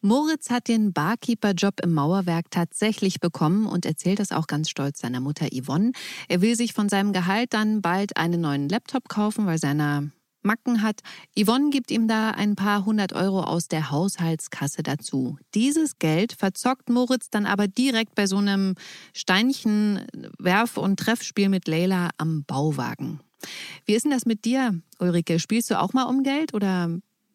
Moritz 0.04 0.50
hat 0.50 0.66
den 0.66 0.92
Barkeeper-Job 0.92 1.74
im 1.80 1.94
Mauerwerk 1.94 2.50
tatsächlich 2.50 3.20
bekommen 3.20 3.66
und 3.66 3.86
erzählt 3.86 4.18
das 4.18 4.32
auch 4.32 4.48
ganz 4.48 4.68
stolz 4.68 4.98
seiner 4.98 5.20
Mutter 5.20 5.46
Yvonne. 5.52 5.92
Er 6.28 6.40
will 6.40 6.56
sich 6.56 6.72
von 6.72 6.88
seinem 6.88 7.12
Gehalt 7.12 7.54
dann 7.54 7.82
bald 7.82 8.16
einen 8.16 8.40
neuen 8.40 8.68
Laptop 8.68 9.08
kaufen, 9.08 9.46
weil 9.46 9.58
seiner 9.58 10.10
Macken 10.42 10.82
hat. 10.82 11.02
Yvonne 11.38 11.70
gibt 11.70 11.92
ihm 11.92 12.08
da 12.08 12.30
ein 12.32 12.56
paar 12.56 12.84
hundert 12.84 13.12
Euro 13.12 13.44
aus 13.44 13.68
der 13.68 13.92
Haushaltskasse 13.92 14.82
dazu. 14.82 15.38
Dieses 15.54 16.00
Geld 16.00 16.32
verzockt 16.32 16.90
Moritz 16.90 17.30
dann 17.30 17.46
aber 17.46 17.68
direkt 17.68 18.16
bei 18.16 18.26
so 18.26 18.38
einem 18.38 18.74
Steinchen-Werf- 19.14 20.78
und 20.78 20.98
Treffspiel 20.98 21.48
mit 21.48 21.68
Leila 21.68 22.10
am 22.18 22.42
Bauwagen. 22.42 23.20
Wie 23.84 23.94
ist 23.94 24.02
denn 24.02 24.10
das 24.10 24.26
mit 24.26 24.44
dir, 24.44 24.80
Ulrike? 24.98 25.38
Spielst 25.38 25.70
du 25.70 25.80
auch 25.80 25.92
mal 25.92 26.04
um 26.04 26.24
Geld 26.24 26.54
oder 26.54 26.90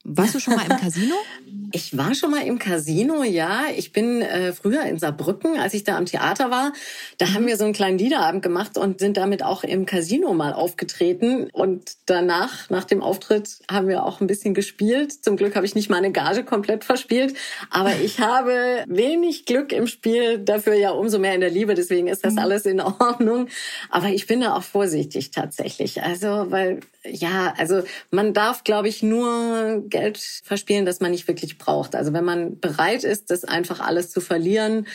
Warst 0.09 0.35
du 0.35 0.39
schon 0.39 0.55
mal 0.55 0.63
im 0.63 0.77
Casino? 0.77 1.15
Ich 1.73 1.97
war 1.97 2.15
schon 2.15 2.31
mal 2.31 2.47
im 2.47 2.59
Casino, 2.59 3.23
ja. 3.23 3.65
Ich 3.75 3.91
bin 3.91 4.21
äh, 4.21 4.53
früher 4.53 4.83
in 4.83 4.99
Saarbrücken, 4.99 5.59
als 5.59 5.73
ich 5.73 5.83
da 5.83 5.97
am 5.97 6.05
Theater 6.05 6.49
war. 6.49 6.71
Da 7.17 7.33
haben 7.33 7.45
wir 7.45 7.57
so 7.57 7.65
einen 7.65 7.73
kleinen 7.73 7.97
Liederabend 7.97 8.41
gemacht 8.41 8.77
und 8.77 9.01
sind 9.01 9.17
damit 9.17 9.43
auch 9.43 9.65
im 9.65 9.85
Casino 9.85 10.33
mal 10.33 10.53
aufgetreten. 10.53 11.49
Und 11.51 11.91
danach, 12.05 12.69
nach 12.69 12.85
dem 12.85 13.03
Auftritt, 13.03 13.59
haben 13.69 13.89
wir 13.89 14.05
auch 14.05 14.21
ein 14.21 14.27
bisschen 14.27 14.53
gespielt. 14.53 15.11
Zum 15.11 15.35
Glück 15.35 15.57
habe 15.57 15.65
ich 15.65 15.75
nicht 15.75 15.89
meine 15.89 16.13
Gage 16.13 16.45
komplett 16.45 16.85
verspielt. 16.85 17.35
Aber 17.69 17.91
ich 18.01 18.19
habe 18.21 18.85
wenig 18.87 19.45
Glück 19.45 19.73
im 19.73 19.87
Spiel, 19.87 20.39
dafür 20.39 20.75
ja 20.75 20.91
umso 20.91 21.19
mehr 21.19 21.35
in 21.35 21.41
der 21.41 21.51
Liebe. 21.51 21.73
Deswegen 21.73 22.07
ist 22.07 22.23
das 22.23 22.33
mhm. 22.33 22.39
alles 22.39 22.65
in 22.65 22.79
Ordnung. 22.79 23.49
Aber 23.89 24.07
ich 24.07 24.25
bin 24.25 24.39
da 24.39 24.55
auch 24.55 24.63
vorsichtig 24.63 25.31
tatsächlich. 25.31 26.01
Also, 26.01 26.49
weil 26.49 26.79
ja, 27.03 27.53
also 27.57 27.83
man 28.09 28.33
darf, 28.33 28.63
glaube 28.63 28.87
ich, 28.87 29.03
nur 29.03 29.83
Geld 29.97 30.17
verspielen, 30.43 30.85
das 30.85 30.99
man 30.99 31.11
nicht 31.11 31.27
wirklich 31.27 31.57
braucht. 31.57 31.95
Also 31.95 32.13
wenn 32.13 32.23
man 32.23 32.59
bereit 32.59 33.03
ist, 33.03 33.31
das 33.31 33.43
einfach 33.43 33.79
alles 33.79 34.11
zu 34.11 34.21
verlieren, 34.21 34.87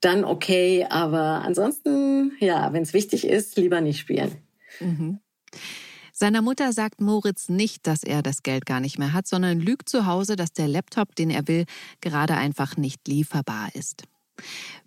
dann 0.00 0.24
okay. 0.24 0.86
Aber 0.90 1.42
ansonsten, 1.42 2.32
ja, 2.38 2.72
wenn 2.72 2.82
es 2.82 2.92
wichtig 2.92 3.26
ist, 3.26 3.56
lieber 3.56 3.80
nicht 3.80 3.98
spielen. 3.98 4.36
Mhm. 4.80 5.20
Seiner 6.12 6.42
Mutter 6.42 6.72
sagt 6.72 7.00
Moritz 7.00 7.48
nicht, 7.48 7.86
dass 7.86 8.02
er 8.02 8.22
das 8.22 8.42
Geld 8.42 8.66
gar 8.66 8.80
nicht 8.80 8.98
mehr 8.98 9.14
hat, 9.14 9.26
sondern 9.26 9.58
lügt 9.58 9.88
zu 9.88 10.06
Hause, 10.06 10.36
dass 10.36 10.52
der 10.52 10.68
Laptop, 10.68 11.16
den 11.16 11.30
er 11.30 11.48
will, 11.48 11.64
gerade 12.00 12.34
einfach 12.34 12.76
nicht 12.76 13.08
lieferbar 13.08 13.70
ist. 13.74 14.04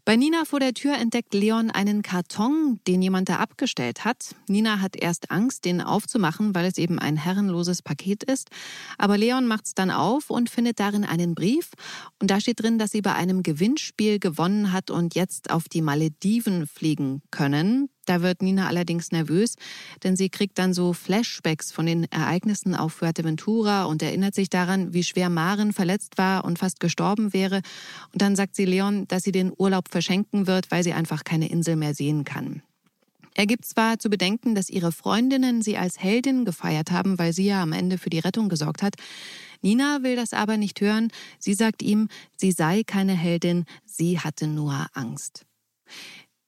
Bei 0.08 0.18
Nina 0.18 0.46
vor 0.46 0.60
der 0.60 0.76
Tür 0.76 0.96
entdeckt 1.00 1.34
Leon 1.34 1.72
einen 1.72 2.04
Karton, 2.04 2.80
den 2.86 3.02
jemand 3.02 3.28
da 3.28 3.38
abgestellt 3.38 4.06
hat. 4.06 4.36
Nina 4.48 4.80
hat 4.80 4.96
erst 4.96 5.32
Angst, 5.32 5.66
den 5.66 5.82
aufzumachen, 5.82 6.54
weil 6.54 6.66
es 6.66 6.78
eben 6.78 7.00
ein 7.00 7.18
herrenloses 7.18 7.82
Paket 7.82 8.24
ist. 8.24 8.50
Aber 9.00 9.18
Leon 9.18 9.48
macht 9.48 9.66
es 9.66 9.74
dann 9.74 9.90
auf 9.90 10.30
und 10.30 10.52
findet 10.52 10.80
darin 10.80 11.06
einen 11.06 11.34
Brief. 11.34 11.72
Und 12.22 12.30
da 12.30 12.40
steht 12.40 12.62
drin, 12.62 12.78
dass 12.78 12.92
sie 12.92 13.02
bei 13.02 13.16
einem 13.16 13.42
Gewinnspiel 13.42 14.20
gewonnen 14.20 14.72
hat 14.72 14.92
und 14.92 15.16
jetzt 15.16 15.50
auf 15.50 15.68
die 15.70 15.82
Malediven 15.82 16.68
fliegen 16.68 17.24
können. 17.32 17.90
Da 18.06 18.22
wird 18.22 18.42
Nina 18.42 18.68
allerdings 18.68 19.12
nervös, 19.12 19.56
denn 20.04 20.16
sie 20.16 20.30
kriegt 20.30 20.60
dann 20.60 20.74
so 20.74 20.94
Flashbacks 20.94 21.72
von 21.72 21.88
den 21.88 22.04
Ereignissen 22.12 22.76
auf 22.76 22.94
Fuerteventura 22.94 23.86
und 23.86 24.04
erinnert 24.04 24.36
sich 24.36 24.50
daran, 24.50 24.94
wie 24.94 25.04
schwer 25.04 25.30
Maren 25.30 25.74
verletzt 25.74 26.18
war 26.18 26.46
und 26.46 26.60
fast 26.60 26.80
gestorben 26.80 27.34
wäre. 27.34 27.62
Und 28.14 28.22
dann 28.22 28.36
sagt 28.36 28.56
sie 28.56 28.66
Leon, 28.66 29.08
dass 29.08 29.24
sie 29.24 29.32
den 29.32 29.52
Urlaub 29.58 29.90
verschenken 29.96 30.46
wird, 30.46 30.72
weil 30.72 30.84
sie 30.84 30.92
einfach 30.92 31.24
keine 31.24 31.50
Insel 31.50 31.78
mehr 31.78 31.94
sehen 31.94 32.26
kann. 32.26 32.62
Er 33.34 33.46
gibt 33.46 33.64
zwar 33.64 33.98
zu 33.98 34.10
bedenken, 34.10 34.54
dass 34.54 34.70
ihre 34.70 34.92
Freundinnen 34.92 35.62
sie 35.62 35.78
als 35.78 36.04
Heldin 36.04 36.44
gefeiert 36.44 36.92
haben, 36.92 37.18
weil 37.18 37.32
sie 37.32 37.46
ja 37.46 37.64
am 37.64 37.72
Ende 37.72 37.98
für 37.98 38.10
die 38.10 38.20
Rettung 38.20 38.50
gesorgt 38.50 38.84
hat. 38.84 38.96
Nina 39.62 40.00
will 40.04 40.18
das 40.18 40.34
aber 40.34 40.58
nicht 40.58 40.82
hören. 40.82 41.14
Sie 41.40 41.54
sagt 41.54 41.82
ihm, 41.82 42.10
sie 42.36 42.52
sei 42.52 42.84
keine 42.84 43.14
Heldin, 43.14 43.64
sie 43.86 44.20
hatte 44.20 44.48
nur 44.48 44.88
Angst. 44.92 45.46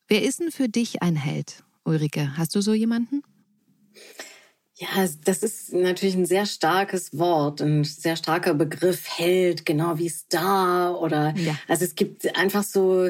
Wer 0.10 0.24
ist 0.24 0.42
denn 0.42 0.52
für 0.52 0.68
dich 0.68 1.02
ein 1.02 1.16
Held, 1.16 1.64
Ulrike? 1.86 2.36
Hast 2.36 2.54
du 2.54 2.60
so 2.60 2.74
jemanden? 2.74 3.24
Ja, 4.80 5.08
das 5.26 5.42
ist 5.42 5.74
natürlich 5.74 6.16
ein 6.16 6.28
sehr 6.28 6.46
starkes 6.46 7.18
Wort, 7.18 7.62
ein 7.62 7.84
sehr 7.84 8.16
starker 8.16 8.54
Begriff, 8.54 9.08
Held, 9.18 9.66
genau 9.66 9.98
wie 9.98 10.10
Star 10.10 11.02
oder, 11.02 11.34
ja. 11.36 11.58
also 11.68 11.84
es 11.84 11.96
gibt 11.96 12.36
einfach 12.38 12.64
so 12.64 13.10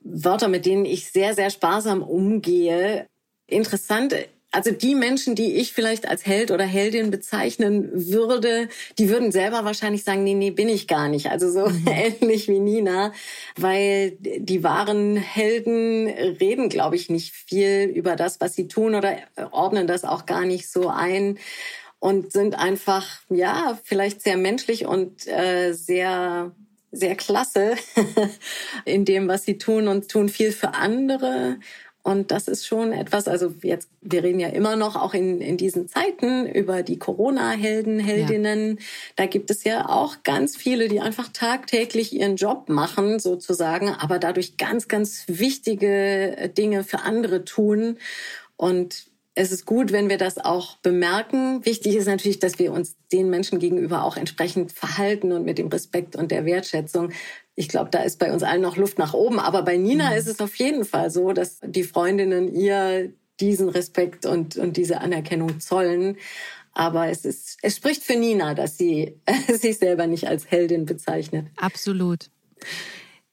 Wörter, 0.00 0.48
mit 0.48 0.66
denen 0.66 0.84
ich 0.84 1.12
sehr, 1.12 1.34
sehr 1.34 1.50
sparsam 1.50 2.02
umgehe. 2.02 3.06
Interessant 3.46 4.14
also 4.54 4.70
die 4.70 4.94
Menschen, 4.94 5.34
die 5.34 5.56
ich 5.56 5.72
vielleicht 5.72 6.08
als 6.08 6.24
Held 6.24 6.52
oder 6.52 6.64
Heldin 6.64 7.10
bezeichnen 7.10 7.90
würde, 7.92 8.68
die 8.98 9.08
würden 9.08 9.32
selber 9.32 9.64
wahrscheinlich 9.64 10.04
sagen, 10.04 10.22
nee, 10.22 10.34
nee, 10.34 10.50
bin 10.50 10.68
ich 10.68 10.86
gar 10.86 11.08
nicht. 11.08 11.30
Also 11.30 11.50
so 11.50 11.68
mhm. 11.68 11.86
ähnlich 12.20 12.46
wie 12.48 12.60
Nina, 12.60 13.12
weil 13.56 14.12
die 14.20 14.62
wahren 14.62 15.16
Helden 15.16 16.08
reden, 16.08 16.68
glaube 16.68 16.94
ich, 16.94 17.10
nicht 17.10 17.34
viel 17.34 17.90
über 17.92 18.14
das, 18.14 18.40
was 18.40 18.54
sie 18.54 18.68
tun 18.68 18.94
oder 18.94 19.16
ordnen 19.50 19.88
das 19.88 20.04
auch 20.04 20.24
gar 20.24 20.44
nicht 20.44 20.70
so 20.70 20.88
ein 20.88 21.38
und 21.98 22.30
sind 22.30 22.56
einfach, 22.56 23.22
ja, 23.30 23.78
vielleicht 23.82 24.22
sehr 24.22 24.36
menschlich 24.36 24.86
und 24.86 25.26
äh, 25.26 25.72
sehr 25.72 26.52
sehr 26.96 27.16
klasse 27.16 27.74
in 28.84 29.04
dem, 29.04 29.28
was 29.28 29.44
sie 29.44 29.58
tun 29.58 29.88
und 29.88 30.08
tun 30.08 30.28
viel 30.28 30.52
für 30.52 30.74
andere 30.74 31.58
und 32.04 32.30
das 32.30 32.48
ist 32.48 32.66
schon 32.66 32.92
etwas, 32.92 33.28
also 33.28 33.54
jetzt, 33.62 33.88
wir 34.02 34.22
reden 34.22 34.38
ja 34.38 34.48
immer 34.48 34.76
noch 34.76 34.94
auch 34.94 35.14
in, 35.14 35.40
in 35.40 35.56
diesen 35.56 35.88
Zeiten 35.88 36.46
über 36.46 36.82
die 36.82 36.98
Corona-Helden, 36.98 37.98
Heldinnen. 37.98 38.76
Ja. 38.76 38.84
Da 39.16 39.26
gibt 39.26 39.50
es 39.50 39.64
ja 39.64 39.88
auch 39.88 40.22
ganz 40.22 40.54
viele, 40.54 40.88
die 40.88 41.00
einfach 41.00 41.30
tagtäglich 41.32 42.12
ihren 42.12 42.36
Job 42.36 42.68
machen, 42.68 43.20
sozusagen, 43.20 43.88
aber 43.88 44.18
dadurch 44.18 44.58
ganz, 44.58 44.86
ganz 44.86 45.24
wichtige 45.28 46.52
Dinge 46.54 46.84
für 46.84 47.00
andere 47.00 47.46
tun. 47.46 47.96
Und 48.58 49.06
es 49.34 49.50
ist 49.50 49.64
gut, 49.64 49.90
wenn 49.90 50.10
wir 50.10 50.18
das 50.18 50.36
auch 50.36 50.76
bemerken. 50.76 51.64
Wichtig 51.64 51.96
ist 51.96 52.06
natürlich, 52.06 52.38
dass 52.38 52.58
wir 52.58 52.72
uns 52.72 52.96
den 53.12 53.30
Menschen 53.30 53.58
gegenüber 53.58 54.04
auch 54.04 54.18
entsprechend 54.18 54.72
verhalten 54.72 55.32
und 55.32 55.46
mit 55.46 55.56
dem 55.56 55.68
Respekt 55.68 56.16
und 56.16 56.30
der 56.30 56.44
Wertschätzung. 56.44 57.12
Ich 57.56 57.68
glaube, 57.68 57.90
da 57.90 58.00
ist 58.00 58.18
bei 58.18 58.32
uns 58.32 58.42
allen 58.42 58.62
noch 58.62 58.76
Luft 58.76 58.98
nach 58.98 59.14
oben. 59.14 59.38
Aber 59.38 59.62
bei 59.62 59.76
Nina 59.76 60.10
mhm. 60.10 60.16
ist 60.16 60.26
es 60.26 60.40
auf 60.40 60.54
jeden 60.56 60.84
Fall 60.84 61.10
so, 61.10 61.32
dass 61.32 61.60
die 61.62 61.84
Freundinnen 61.84 62.52
ihr 62.52 63.12
diesen 63.40 63.68
Respekt 63.68 64.26
und, 64.26 64.56
und 64.56 64.76
diese 64.76 65.00
Anerkennung 65.00 65.60
zollen. 65.60 66.16
Aber 66.72 67.08
es 67.08 67.24
ist, 67.24 67.58
es 67.62 67.76
spricht 67.76 68.02
für 68.02 68.16
Nina, 68.16 68.54
dass 68.54 68.76
sie 68.76 69.20
sich 69.48 69.78
selber 69.78 70.06
nicht 70.06 70.26
als 70.26 70.50
Heldin 70.50 70.86
bezeichnet. 70.86 71.46
Absolut. 71.56 72.30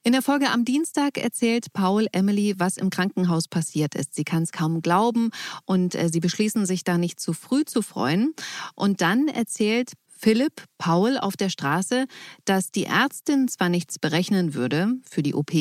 In 0.04 0.14
der 0.14 0.24
Folge 0.24 0.50
am 0.50 0.66
Dienstag 0.66 1.20
erzählt 1.20 1.74
Paul 1.74 2.08
Emily, 2.12 2.56
was 2.58 2.78
im 2.78 2.90
Krankenhaus 2.90 3.48
passiert 3.48 3.94
ist. 3.94 4.16
Sie 4.16 4.24
kann 4.24 4.42
es 4.42 4.52
kaum 4.52 4.82
glauben 4.82 5.30
und 5.66 5.94
äh, 5.94 6.10
sie 6.12 6.20
beschließen 6.20 6.66
sich 6.66 6.84
da 6.84 6.98
nicht 6.98 7.20
zu 7.20 7.34
früh 7.34 7.66
zu 7.66 7.84
freuen. 7.84 8.34
Und 8.74 9.02
dann 9.02 9.28
erzählt 9.28 9.94
Philipp 10.22 10.66
Paul 10.78 11.18
auf 11.18 11.36
der 11.36 11.50
Straße, 11.50 12.06
dass 12.46 12.72
die 12.72 12.86
Ärztin 12.86 13.48
zwar 13.48 13.70
nichts 13.70 13.98
berechnen 13.98 14.54
würde 14.54 14.94
für 15.10 15.24
die 15.24 15.34
OP, 15.34 15.52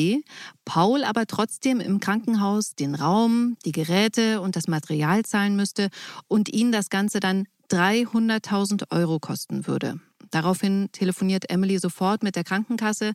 Paul 0.65 1.03
aber 1.03 1.25
trotzdem 1.25 1.79
im 1.79 1.99
Krankenhaus 1.99 2.75
den 2.75 2.93
Raum, 2.93 3.57
die 3.65 3.71
Geräte 3.71 4.39
und 4.39 4.55
das 4.55 4.67
Material 4.67 5.23
zahlen 5.23 5.55
müsste 5.55 5.89
und 6.27 6.47
ihn 6.47 6.71
das 6.71 6.89
Ganze 6.89 7.19
dann 7.19 7.45
300.000 7.71 8.91
Euro 8.91 9.19
kosten 9.19 9.65
würde. 9.65 9.99
Daraufhin 10.29 10.89
telefoniert 10.91 11.49
Emily 11.49 11.79
sofort 11.79 12.21
mit 12.21 12.35
der 12.35 12.43
Krankenkasse. 12.43 13.13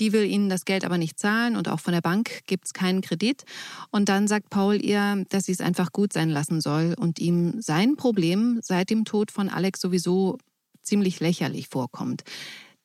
Die 0.00 0.12
will 0.12 0.24
ihnen 0.24 0.48
das 0.48 0.64
Geld 0.64 0.84
aber 0.84 0.96
nicht 0.96 1.18
zahlen 1.18 1.56
und 1.56 1.68
auch 1.68 1.80
von 1.80 1.92
der 1.92 2.00
Bank 2.00 2.40
gibt 2.46 2.64
es 2.64 2.72
keinen 2.72 3.02
Kredit. 3.02 3.44
Und 3.90 4.08
dann 4.08 4.26
sagt 4.28 4.48
Paul 4.48 4.82
ihr, 4.82 5.24
dass 5.28 5.44
sie 5.44 5.52
es 5.52 5.60
einfach 5.60 5.92
gut 5.92 6.12
sein 6.14 6.30
lassen 6.30 6.60
soll 6.62 6.94
und 6.98 7.18
ihm 7.18 7.60
sein 7.60 7.96
Problem 7.96 8.60
seit 8.62 8.88
dem 8.88 9.04
Tod 9.04 9.30
von 9.30 9.48
Alex 9.48 9.80
sowieso 9.80 10.38
ziemlich 10.86 11.20
lächerlich 11.20 11.68
vorkommt. 11.68 12.22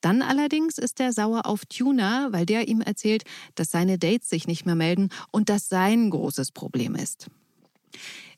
Dann 0.01 0.24
allerdings 0.24 0.77
ist 0.77 1.00
er 1.00 1.13
sauer 1.13 1.46
auf 1.46 1.65
Tuna, 1.65 2.29
weil 2.31 2.46
der 2.46 2.67
ihm 2.67 2.81
erzählt, 2.81 3.24
dass 3.55 3.70
seine 3.70 4.00
Dates 4.00 4.29
sich 4.29 4.48
nicht 4.48 4.65
mehr 4.65 4.75
melden 4.75 5.10
und 5.31 5.50
das 5.50 5.70
sein 5.70 6.10
großes 6.10 6.51
Problem 6.51 6.96
ist. 6.96 7.27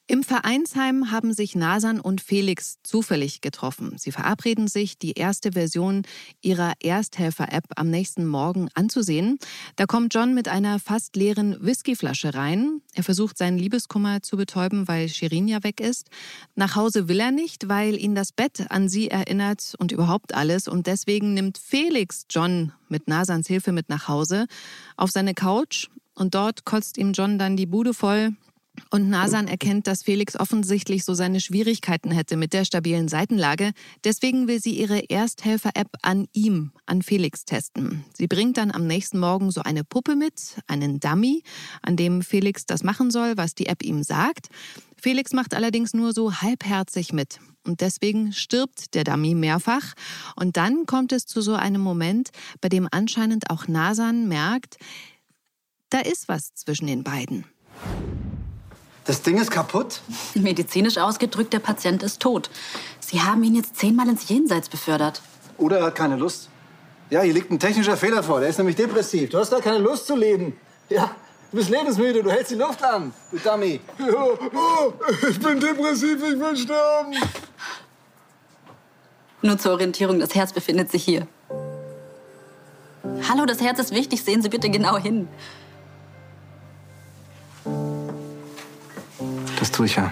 Im 0.06 0.22
Vereinsheim 0.22 1.12
haben 1.12 1.34
sich 1.34 1.56
Nasan 1.56 2.02
und 2.02 2.20
Felix 2.20 2.76
zufällig 2.84 3.40
getroffen. 3.40 3.96
Sie 3.98 4.12
verabreden 4.12 4.68
sich, 4.68 4.98
die 4.98 5.14
erste 5.14 5.54
Version 5.54 6.02
ihrer 6.42 6.74
Ersthelfer-App 6.84 7.64
am 7.78 7.90
nächsten 7.90 8.28
Morgen 8.28 8.68
anzusehen. 8.74 9.40
Da 9.78 9.86
kommt 9.86 10.14
John 10.14 10.34
mit 10.34 10.50
einer 10.50 10.80
fast 10.80 11.16
leeren 11.16 11.56
Whiskyflasche 11.62 12.34
rein. 12.34 12.82
Er 12.94 13.04
versucht 13.04 13.38
seinen 13.38 13.58
Liebeskummer 13.58 14.22
zu 14.22 14.36
betäuben, 14.36 14.90
weil 14.90 15.08
Shirin 15.08 15.48
ja 15.48 15.64
weg 15.64 15.80
ist. 15.80 16.10
Nach 16.54 16.76
Hause 16.76 17.08
will 17.08 17.22
er 17.22 17.32
nicht, 17.32 17.70
weil 17.70 17.96
ihn 17.96 18.14
das 18.14 18.34
Bett 18.34 18.66
an 18.72 18.90
sie 18.90 19.10
erinnert 19.10 19.74
und 19.80 19.94
überhaupt 19.94 20.36
alles. 20.36 20.68
Und 20.68 20.86
deswegen 20.86 21.34
nimmt 21.34 21.58
Felix 21.58 22.26
John 22.30 22.74
mit 22.90 23.08
Nasans 23.08 23.48
Hilfe 23.48 23.72
mit 23.72 23.88
nach 23.88 24.10
Hause 24.10 24.48
auf 24.98 25.12
seine 25.12 25.34
Couch. 25.34 25.88
Und 26.14 26.36
dort 26.36 26.66
kotzt 26.66 26.98
ihm 26.98 27.14
John 27.14 27.40
dann 27.40 27.56
die 27.56 27.66
Bude 27.66 27.94
voll. 27.94 28.34
Und 28.90 29.10
Nasan 29.10 29.48
erkennt, 29.48 29.88
dass 29.88 30.04
Felix 30.04 30.40
offensichtlich 30.40 31.06
so 31.06 31.14
seine 31.14 31.40
Schwierigkeiten 31.40 32.12
hätte 32.12 32.38
mit 32.38 32.54
der 32.54 32.66
stabilen 32.66 33.08
Seitenlage. 33.08 33.72
Deswegen 34.04 34.48
will 34.48 34.60
sie 34.60 34.78
ihre 34.78 35.10
Ersthelfer-App 35.10 35.90
an 36.02 36.28
ihm, 36.34 36.72
an 36.86 37.02
Felix 37.02 37.46
testen. 37.46 38.04
Sie 38.14 38.28
bringt 38.28 38.58
dann 38.58 38.72
am 38.72 38.88
nächsten 38.88 39.20
Morgen 39.20 39.52
so 39.52 39.62
eine 39.62 39.84
Puppe 39.84 40.16
mit, 40.16 40.58
einen 40.68 41.00
Dummy, 41.00 41.44
an 41.82 41.96
dem 41.96 42.22
Felix 42.22 42.66
das 42.66 42.84
machen 42.84 43.12
soll, 43.12 43.38
was 43.38 43.56
die 43.56 43.68
App 43.68 43.84
ihm 43.84 44.04
sagt. 44.04 44.48
Felix 45.00 45.34
macht 45.34 45.54
allerdings 45.54 45.94
nur 45.94 46.14
so 46.14 46.42
halbherzig 46.42 47.14
mit. 47.14 47.40
Und 47.66 47.82
deswegen 47.82 48.34
stirbt 48.34 48.94
der 48.96 49.04
Dummy 49.04 49.36
mehrfach. 49.36 49.94
Und 50.36 50.58
dann 50.58 50.86
kommt 50.86 51.12
es 51.12 51.26
zu 51.26 51.42
so 51.42 51.56
einem 51.56 51.82
Moment, 51.82 52.30
bei 52.62 52.70
dem 52.70 52.88
anscheinend 52.92 53.50
auch 53.50 53.68
Nasan 53.68 54.28
merkt, 54.28 54.78
da 55.90 56.00
ist 56.00 56.28
was 56.28 56.54
zwischen 56.56 56.88
den 56.88 57.04
beiden. 57.04 57.46
Das 59.06 59.22
Ding 59.22 59.38
ist 59.38 59.52
kaputt? 59.52 60.02
Medizinisch 60.34 60.98
ausgedrückt, 60.98 61.54
der 61.54 61.60
Patient 61.60 62.04
ist 62.04 62.22
tot. 62.22 62.50
Sie 63.00 63.22
haben 63.22 63.44
ihn 63.44 63.56
jetzt 63.56 63.76
zehnmal 63.76 64.08
ins 64.08 64.30
Jenseits 64.30 64.70
befördert. 64.70 65.22
Oder 65.58 65.80
er 65.80 65.86
hat 65.88 65.96
keine 65.96 66.16
Lust. 66.16 66.50
Ja, 67.10 67.22
hier 67.22 67.34
liegt 67.34 67.52
ein 67.52 67.60
technischer 67.60 67.98
Fehler 67.98 68.24
vor. 68.24 68.40
Der 68.40 68.50
ist 68.50 68.58
nämlich 68.58 68.78
depressiv. 68.78 69.30
Du 69.30 69.38
hast 69.38 69.52
gar 69.52 69.62
keine 69.62 69.80
Lust 69.80 70.08
zu 70.08 70.16
leben. 70.16 70.56
Ja, 70.90 71.12
du 71.52 71.58
bist 71.58 71.70
lebensmüde. 71.70 72.24
Du 72.24 72.32
hältst 72.32 72.52
die 72.52 72.56
Luft 72.56 72.82
an, 72.84 73.14
du 73.32 73.38
Dummy. 73.38 73.82
Ja, 74.00 74.06
oh, 74.16 74.94
ich 75.30 75.40
bin 75.40 75.60
depressiv, 75.60 76.16
ich 76.24 76.40
will 76.40 76.58
sterben. 76.58 77.16
Nur 79.42 79.58
zur 79.58 79.74
Orientierung, 79.74 80.20
das 80.20 80.34
Herz 80.34 80.54
befindet 80.54 80.90
sich 80.90 81.04
hier. 81.04 81.28
Hallo, 83.30 83.46
das 83.46 83.60
Herz 83.62 83.80
ist 83.80 83.92
wichtig. 83.92 84.24
Sehen 84.24 84.42
Sie 84.42 84.50
bitte 84.50 84.70
genau 84.70 84.98
hin. 84.98 85.28
Das 89.64 89.72
tue 89.72 89.86
ich 89.86 89.96
ja. 89.96 90.12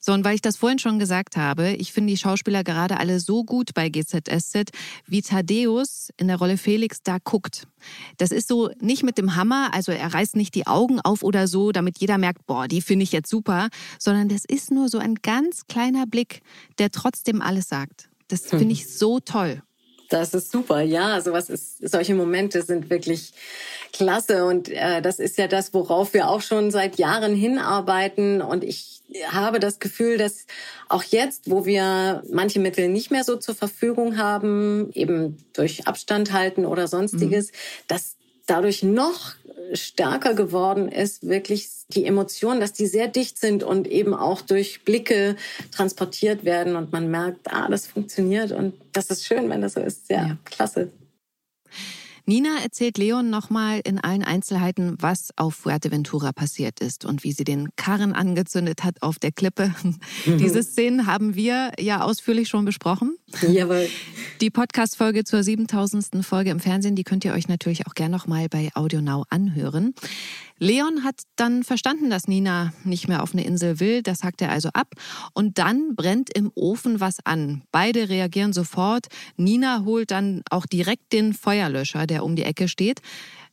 So, 0.00 0.12
und 0.12 0.24
weil 0.24 0.34
ich 0.34 0.40
das 0.40 0.56
vorhin 0.56 0.80
schon 0.80 0.98
gesagt 0.98 1.36
habe, 1.36 1.70
ich 1.74 1.92
finde 1.92 2.10
die 2.10 2.16
Schauspieler 2.16 2.64
gerade 2.64 2.98
alle 2.98 3.20
so 3.20 3.44
gut 3.44 3.74
bei 3.74 3.88
GZSZ, 3.88 4.72
wie 5.06 5.22
Thaddeus 5.22 6.08
in 6.16 6.26
der 6.26 6.38
Rolle 6.38 6.58
Felix 6.58 7.04
da 7.04 7.18
guckt. 7.22 7.68
Das 8.16 8.32
ist 8.32 8.48
so 8.48 8.70
nicht 8.80 9.04
mit 9.04 9.18
dem 9.18 9.36
Hammer, 9.36 9.72
also 9.72 9.92
er 9.92 10.12
reißt 10.12 10.34
nicht 10.34 10.56
die 10.56 10.66
Augen 10.66 10.98
auf 10.98 11.22
oder 11.22 11.46
so, 11.46 11.70
damit 11.70 12.00
jeder 12.00 12.18
merkt, 12.18 12.44
boah, 12.46 12.66
die 12.66 12.82
finde 12.82 13.04
ich 13.04 13.12
jetzt 13.12 13.30
super, 13.30 13.68
sondern 14.00 14.28
das 14.28 14.44
ist 14.44 14.72
nur 14.72 14.88
so 14.88 14.98
ein 14.98 15.14
ganz 15.14 15.68
kleiner 15.68 16.06
Blick, 16.06 16.40
der 16.78 16.90
trotzdem 16.90 17.40
alles 17.40 17.68
sagt. 17.68 18.08
Das 18.26 18.46
finde 18.46 18.64
hm. 18.64 18.70
ich 18.72 18.92
so 18.92 19.20
toll. 19.20 19.62
Das 20.08 20.32
ist 20.32 20.50
super, 20.50 20.80
ja. 20.80 21.20
Sowas 21.20 21.50
ist, 21.50 21.86
solche 21.86 22.14
Momente 22.14 22.62
sind 22.62 22.88
wirklich 22.90 23.32
klasse 23.92 24.44
und 24.44 24.68
äh, 24.68 25.02
das 25.02 25.18
ist 25.18 25.38
ja 25.38 25.48
das, 25.48 25.74
worauf 25.74 26.14
wir 26.14 26.28
auch 26.28 26.40
schon 26.40 26.70
seit 26.70 26.96
Jahren 26.98 27.34
hinarbeiten. 27.34 28.40
Und 28.40 28.64
ich 28.64 29.02
habe 29.28 29.60
das 29.60 29.78
Gefühl, 29.78 30.18
dass 30.18 30.46
auch 30.88 31.02
jetzt, 31.02 31.50
wo 31.50 31.66
wir 31.66 32.22
manche 32.30 32.60
Mittel 32.60 32.88
nicht 32.88 33.10
mehr 33.10 33.24
so 33.24 33.36
zur 33.36 33.54
Verfügung 33.54 34.16
haben, 34.16 34.90
eben 34.94 35.38
durch 35.52 35.86
Abstand 35.86 36.32
halten 36.32 36.64
oder 36.64 36.88
sonstiges, 36.88 37.48
mhm. 37.48 37.56
dass 37.88 38.16
dadurch 38.46 38.82
noch 38.82 39.34
stärker 39.72 40.34
geworden 40.34 40.88
ist, 40.88 41.26
wirklich 41.28 41.68
die 41.88 42.04
Emotionen, 42.04 42.60
dass 42.60 42.72
die 42.72 42.86
sehr 42.86 43.08
dicht 43.08 43.38
sind 43.38 43.62
und 43.62 43.86
eben 43.86 44.14
auch 44.14 44.40
durch 44.40 44.84
Blicke 44.84 45.36
transportiert 45.70 46.44
werden 46.44 46.76
und 46.76 46.92
man 46.92 47.10
merkt, 47.10 47.52
ah, 47.52 47.68
das 47.68 47.86
funktioniert 47.86 48.52
und 48.52 48.74
das 48.92 49.10
ist 49.10 49.24
schön, 49.24 49.48
wenn 49.48 49.62
das 49.62 49.74
so 49.74 49.80
ist. 49.80 50.10
Ja, 50.10 50.28
ja. 50.28 50.36
klasse. 50.44 50.90
Nina 52.28 52.58
erzählt 52.62 52.98
Leon 52.98 53.30
nochmal 53.30 53.80
in 53.84 53.98
allen 53.98 54.22
Einzelheiten, 54.22 54.96
was 55.00 55.30
auf 55.36 55.54
Fuerteventura 55.54 56.32
passiert 56.32 56.78
ist 56.80 57.06
und 57.06 57.24
wie 57.24 57.32
sie 57.32 57.44
den 57.44 57.70
Karren 57.76 58.12
angezündet 58.12 58.84
hat 58.84 59.00
auf 59.00 59.18
der 59.18 59.32
Klippe. 59.32 59.72
Mhm. 59.82 59.96
Diese 60.38 60.62
Szenen 60.62 61.06
haben 61.06 61.36
wir 61.36 61.72
ja 61.80 62.02
ausführlich 62.02 62.50
schon 62.50 62.66
besprochen. 62.66 63.16
Jawohl. 63.40 63.88
Die 64.42 64.50
Podcast-Folge 64.50 65.24
zur 65.24 65.42
7000. 65.42 66.22
Folge 66.22 66.50
im 66.50 66.60
Fernsehen, 66.60 66.96
die 66.96 67.04
könnt 67.04 67.24
ihr 67.24 67.32
euch 67.32 67.48
natürlich 67.48 67.86
auch 67.86 67.94
gerne 67.94 68.14
nochmal 68.14 68.50
bei 68.50 68.68
AudioNow 68.74 69.24
anhören. 69.30 69.94
Leon 70.58 71.04
hat 71.04 71.22
dann 71.36 71.62
verstanden, 71.62 72.10
dass 72.10 72.28
Nina 72.28 72.72
nicht 72.84 73.08
mehr 73.08 73.22
auf 73.22 73.32
eine 73.32 73.44
Insel 73.44 73.80
will. 73.80 74.02
Das 74.02 74.24
hackt 74.24 74.42
er 74.42 74.50
also 74.50 74.70
ab. 74.72 74.94
Und 75.34 75.58
dann 75.58 75.94
brennt 75.94 76.30
im 76.36 76.50
Ofen 76.54 77.00
was 77.00 77.24
an. 77.24 77.62
Beide 77.70 78.08
reagieren 78.08 78.52
sofort. 78.52 79.06
Nina 79.36 79.84
holt 79.84 80.10
dann 80.10 80.42
auch 80.50 80.66
direkt 80.66 81.12
den 81.12 81.32
Feuerlöscher, 81.32 82.06
der 82.06 82.24
um 82.24 82.36
die 82.36 82.44
Ecke 82.44 82.68
steht. 82.68 83.00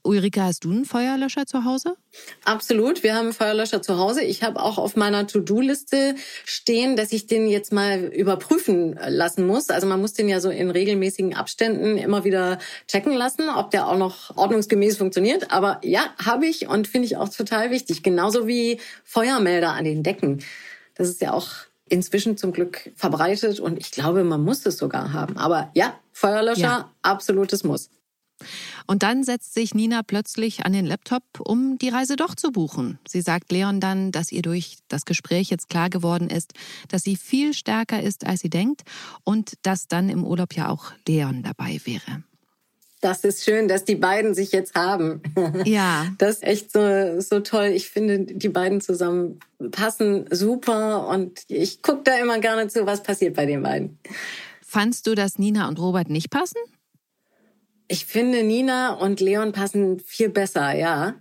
Ulrike, 0.06 0.42
hast 0.42 0.64
du 0.64 0.72
einen 0.72 0.86
Feuerlöscher 0.86 1.46
zu 1.46 1.66
Hause? 1.66 1.98
Absolut, 2.44 3.04
wir 3.04 3.16
haben 3.16 3.26
einen 3.26 3.34
Feuerlöscher 3.34 3.82
zu 3.82 3.98
Hause. 3.98 4.22
Ich 4.22 4.44
habe 4.44 4.62
auch 4.62 4.78
auf 4.78 4.96
meiner 4.96 5.26
To-Do-Liste 5.26 6.16
stehen, 6.46 6.96
dass 6.96 7.12
ich 7.12 7.28
den 7.28 7.48
jetzt 7.48 7.74
mal 7.74 8.06
überprüfen 8.06 8.98
lassen 9.08 9.48
muss. 9.48 9.70
Also 9.70 9.88
man 9.88 10.00
muss 10.00 10.14
den 10.14 10.30
ja 10.30 10.40
so 10.40 10.50
in 10.50 10.70
regelmäßigen 10.70 11.36
Abständen 11.36 11.98
immer 11.98 12.24
wieder 12.24 12.60
checken 12.88 13.14
lassen, 13.14 13.50
ob 13.50 13.72
der 13.72 13.88
auch 13.88 13.98
noch 13.98 14.38
ordnungsgemäß 14.38 14.98
funktioniert. 14.98 15.52
Aber 15.52 15.82
ja, 15.84 16.06
habe 16.24 16.46
ich 16.46 16.68
und 16.68 16.88
finde 16.88 17.08
ich 17.08 17.18
auch 17.18 17.30
total 17.30 17.72
wichtig. 17.72 18.04
Genauso 18.04 18.48
wie 18.48 18.80
Feuermelder 19.04 19.74
an 19.74 19.86
den 19.86 20.04
Decken. 20.04 20.44
Das 20.94 21.10
ist 21.10 21.22
ja 21.22 21.34
auch 21.34 21.50
inzwischen 21.90 22.38
zum 22.38 22.52
Glück 22.52 22.92
verbreitet 22.96 23.60
und 23.60 23.78
ich 23.80 23.92
glaube, 23.92 24.24
man 24.24 24.44
muss 24.44 24.66
es 24.66 24.78
sogar 24.78 25.14
haben. 25.14 25.38
Aber 25.38 25.72
ja, 25.74 26.00
Feuerlöscher, 26.12 26.62
ja. 26.62 26.92
absolutes 27.02 27.64
Muss. 27.64 27.90
Und 28.88 29.04
dann 29.04 29.24
setzt 29.24 29.54
sich 29.54 29.74
Nina 29.74 30.02
plötzlich 30.04 30.66
an 30.66 30.74
den 30.74 30.86
Laptop, 30.86 31.24
um 31.40 31.78
die 31.78 31.90
Reise 31.90 32.16
doch 32.16 32.36
zu 32.36 32.52
buchen. 32.52 33.00
Sie 33.08 33.22
sagt 33.22 33.52
Leon 33.52 33.80
dann, 33.80 34.12
dass 34.12 34.32
ihr 34.32 34.42
durch 34.42 34.78
das 34.88 35.06
Gespräch 35.06 35.50
jetzt 35.50 35.70
klar 35.70 35.90
geworden 35.90 36.30
ist, 36.30 36.54
dass 36.90 37.04
sie 37.04 37.16
viel 37.16 37.54
stärker 37.54 38.02
ist, 38.02 38.26
als 38.26 38.42
sie 38.42 38.50
denkt 38.50 38.84
und 39.24 39.54
dass 39.64 39.88
dann 39.88 40.10
im 40.10 40.24
Urlaub 40.24 40.54
ja 40.54 40.70
auch 40.70 40.92
Leon 41.08 41.44
dabei 41.44 41.80
wäre. 41.86 42.24
Das 43.02 43.24
ist 43.24 43.44
schön, 43.44 43.68
dass 43.68 43.86
die 43.86 43.96
beiden 43.96 44.34
sich 44.34 44.52
jetzt 44.52 44.74
haben. 44.74 45.22
Ja. 45.66 46.08
Das 46.18 46.38
ist 46.38 46.44
echt 46.44 46.72
so, 46.72 47.22
so 47.22 47.40
toll. 47.40 47.68
Ich 47.68 47.90
finde, 47.90 48.20
die 48.20 48.50
beiden 48.50 48.82
zusammen 48.82 49.40
passen 49.72 50.26
super 50.32 51.08
und 51.08 51.42
ich 51.48 51.82
gucke 51.82 52.02
da 52.04 52.18
immer 52.18 52.40
gerne 52.40 52.68
zu, 52.68 52.86
was 52.86 53.04
passiert 53.04 53.36
bei 53.36 53.46
den 53.46 53.64
beiden. 53.64 54.00
Fandst 54.62 55.08
du, 55.08 55.16
dass 55.16 55.38
Nina 55.38 55.68
und 55.68 55.80
Robert 55.80 56.10
nicht 56.10 56.30
passen? 56.30 56.58
Ich 57.88 58.06
finde, 58.06 58.44
Nina 58.44 58.94
und 58.94 59.20
Leon 59.20 59.52
passen 59.52 60.00
viel 60.00 60.30
besser, 60.30 60.74
ja. 60.76 61.16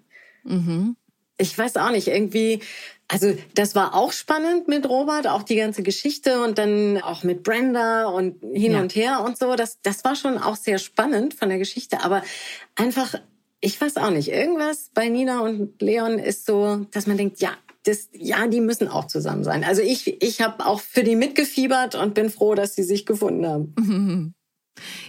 Mhm. 0.44 0.96
Ich 1.36 1.56
weiß 1.56 1.76
auch 1.76 1.90
nicht, 1.90 2.08
irgendwie, 2.08 2.60
also 3.08 3.34
das 3.54 3.74
war 3.74 3.94
auch 3.94 4.12
spannend 4.12 4.68
mit 4.68 4.88
Robert, 4.88 5.26
auch 5.26 5.42
die 5.42 5.56
ganze 5.56 5.82
Geschichte 5.82 6.42
und 6.42 6.58
dann 6.58 7.00
auch 7.02 7.22
mit 7.22 7.42
Brenda 7.42 8.06
und 8.06 8.40
hin 8.54 8.72
ja. 8.72 8.80
und 8.80 8.94
her 8.94 9.22
und 9.24 9.36
so. 9.36 9.56
Das, 9.56 9.80
das 9.82 10.04
war 10.04 10.16
schon 10.16 10.38
auch 10.38 10.56
sehr 10.56 10.78
spannend 10.78 11.34
von 11.34 11.48
der 11.48 11.58
Geschichte, 11.58 12.02
aber 12.02 12.22
einfach, 12.76 13.14
ich 13.60 13.80
weiß 13.80 13.96
auch 13.96 14.10
nicht, 14.10 14.28
irgendwas 14.28 14.90
bei 14.94 15.08
Nina 15.08 15.40
und 15.40 15.82
Leon 15.82 16.18
ist 16.18 16.46
so, 16.46 16.86
dass 16.92 17.06
man 17.06 17.16
denkt, 17.16 17.40
ja, 17.40 17.50
das, 17.84 18.08
ja, 18.12 18.46
die 18.46 18.60
müssen 18.60 18.88
auch 18.88 19.06
zusammen 19.06 19.44
sein. 19.44 19.62
Also 19.64 19.82
ich, 19.82 20.22
ich 20.22 20.40
habe 20.40 20.64
auch 20.64 20.80
für 20.80 21.02
die 21.02 21.16
mitgefiebert 21.16 21.94
und 21.94 22.14
bin 22.14 22.30
froh, 22.30 22.54
dass 22.54 22.74
sie 22.74 22.82
sich 22.82 23.04
gefunden 23.06 23.46
haben. 23.46 24.34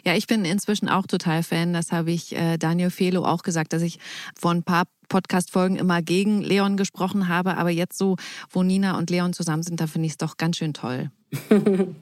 Ja, 0.06 0.16
ich 0.16 0.28
bin 0.28 0.46
inzwischen 0.46 0.90
auch 0.90 1.08
total 1.08 1.44
Fan. 1.44 1.74
Das 1.74 1.92
habe 1.92 2.12
ich 2.12 2.36
äh, 2.36 2.58
Daniel 2.58 2.90
Felo 2.90 3.26
auch 3.26 3.44
gesagt, 3.44 3.74
dass 3.74 3.82
ich 3.82 4.00
vor 4.40 4.52
ein 4.52 4.64
paar 4.64 4.86
Podcast-Folgen 5.10 5.76
immer 5.76 6.02
gegen 6.02 6.42
Leon 6.42 6.78
gesprochen 6.78 7.28
habe. 7.28 7.58
Aber 7.58 7.70
jetzt 7.70 7.98
so, 7.98 8.16
wo 8.50 8.64
Nina 8.64 8.98
und 8.98 9.10
Leon 9.10 9.34
zusammen 9.34 9.64
sind, 9.64 9.80
da 9.80 9.88
finde 9.88 10.08
ich 10.08 10.14
es 10.14 10.18
doch 10.18 10.38
ganz 10.38 10.58
schön 10.58 10.74
toll. 10.74 11.12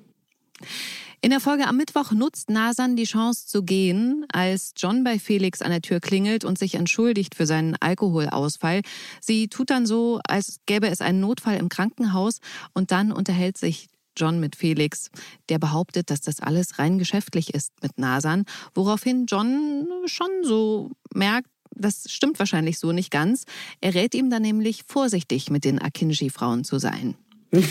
In 1.24 1.30
der 1.30 1.40
Folge 1.40 1.68
am 1.68 1.78
Mittwoch 1.78 2.12
nutzt 2.12 2.50
Nasan 2.50 2.98
die 2.98 3.06
Chance 3.06 3.48
zu 3.48 3.64
gehen, 3.64 4.26
als 4.34 4.74
John 4.76 5.06
bei 5.06 5.18
Felix 5.20 5.62
an 5.62 5.72
der 5.72 5.82
Tür 5.82 6.02
klingelt 6.02 6.44
und 6.44 6.58
sich 6.58 6.76
entschuldigt 6.76 7.34
für 7.34 7.46
seinen 7.46 7.78
Alkoholausfall. 7.78 8.82
Sie 9.22 9.48
tut 9.48 9.70
dann 9.70 9.86
so, 9.86 10.20
als 10.28 10.58
gäbe 10.66 10.90
es 10.90 11.00
einen 11.00 11.22
Notfall 11.22 11.56
im 11.56 11.70
Krankenhaus 11.70 12.40
und 12.74 12.92
dann 12.92 13.14
unterhält 13.14 13.58
sich 13.58 13.88
John 14.18 14.40
mit 14.40 14.56
Felix, 14.56 15.10
der 15.50 15.60
behauptet, 15.60 16.10
dass 16.10 16.22
das 16.22 16.40
alles 16.40 16.80
rein 16.80 17.00
geschäftlich 17.00 17.54
ist 17.54 17.72
mit 17.82 17.98
Nasan, 17.98 18.46
woraufhin 18.74 19.26
John 19.28 19.88
schon 20.06 20.30
so 20.44 20.92
merkt, 21.14 21.50
das 21.76 22.06
stimmt 22.10 22.40
wahrscheinlich 22.40 22.80
so 22.80 22.92
nicht 22.92 23.12
ganz. 23.12 23.46
Er 23.82 23.94
rät 23.94 24.16
ihm 24.16 24.30
dann 24.30 24.42
nämlich, 24.44 24.84
vorsichtig 24.88 25.50
mit 25.50 25.66
den 25.66 25.80
Akinji-Frauen 25.80 26.64
zu 26.64 26.80
sein. 26.80 27.16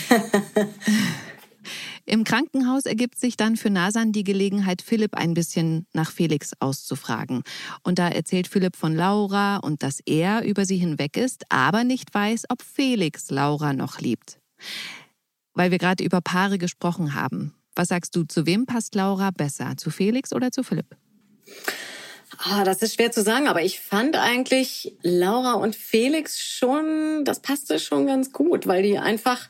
Im 2.05 2.25
Krankenhaus 2.25 2.85
ergibt 2.85 3.19
sich 3.19 3.37
dann 3.37 3.57
für 3.57 3.71
Nasan 3.71 4.11
die 4.11 4.25
Gelegenheit, 4.25 4.83
Philipp 4.83 5.15
ein 5.15 5.35
bisschen 5.35 5.87
nach 5.93 6.11
Felix 6.11 6.51
auszufragen. 6.59 7.45
Und 7.85 8.01
da 8.01 8.09
erzählt 8.09 8.49
Philipp 8.49 8.75
von 8.77 8.97
Laura 8.97 9.59
und 9.59 9.85
dass 9.85 10.01
er 10.05 10.43
über 10.45 10.65
sie 10.67 10.79
hinweg 10.79 11.17
ist, 11.17 11.45
aber 11.49 11.85
nicht 11.85 12.13
weiß, 12.13 12.47
ob 12.49 12.63
Felix 12.63 13.31
Laura 13.31 13.73
noch 13.73 14.01
liebt 14.01 14.41
weil 15.55 15.71
wir 15.71 15.79
gerade 15.79 16.05
über 16.05 16.21
Paare 16.21 16.59
gesprochen 16.59 17.15
haben. 17.15 17.55
Was 17.75 17.89
sagst 17.89 18.15
du, 18.17 18.25
zu 18.25 18.47
wem 18.47 18.67
passt 18.67 18.95
Laura 18.95 19.31
besser? 19.31 19.75
Zu 19.77 19.91
Felix 19.91 20.33
oder 20.33 20.53
zu 20.53 20.63
Philipp? 20.63 20.97
Ah, 22.39 22.65
das 22.65 22.83
ist 22.83 22.95
schwer 22.95 23.13
zu 23.13 23.23
sagen, 23.23 23.47
aber 23.47 23.63
ich 23.63 23.81
fand 23.81 24.17
eigentlich 24.17 24.97
Laura 25.03 25.55
und 25.55 25.77
Felix 25.77 26.41
schon, 26.41 27.25
das 27.25 27.41
passte 27.41 27.79
schon 27.79 28.07
ganz 28.07 28.33
gut, 28.33 28.67
weil 28.67 28.83
die 28.83 28.99
einfach, 28.99 29.49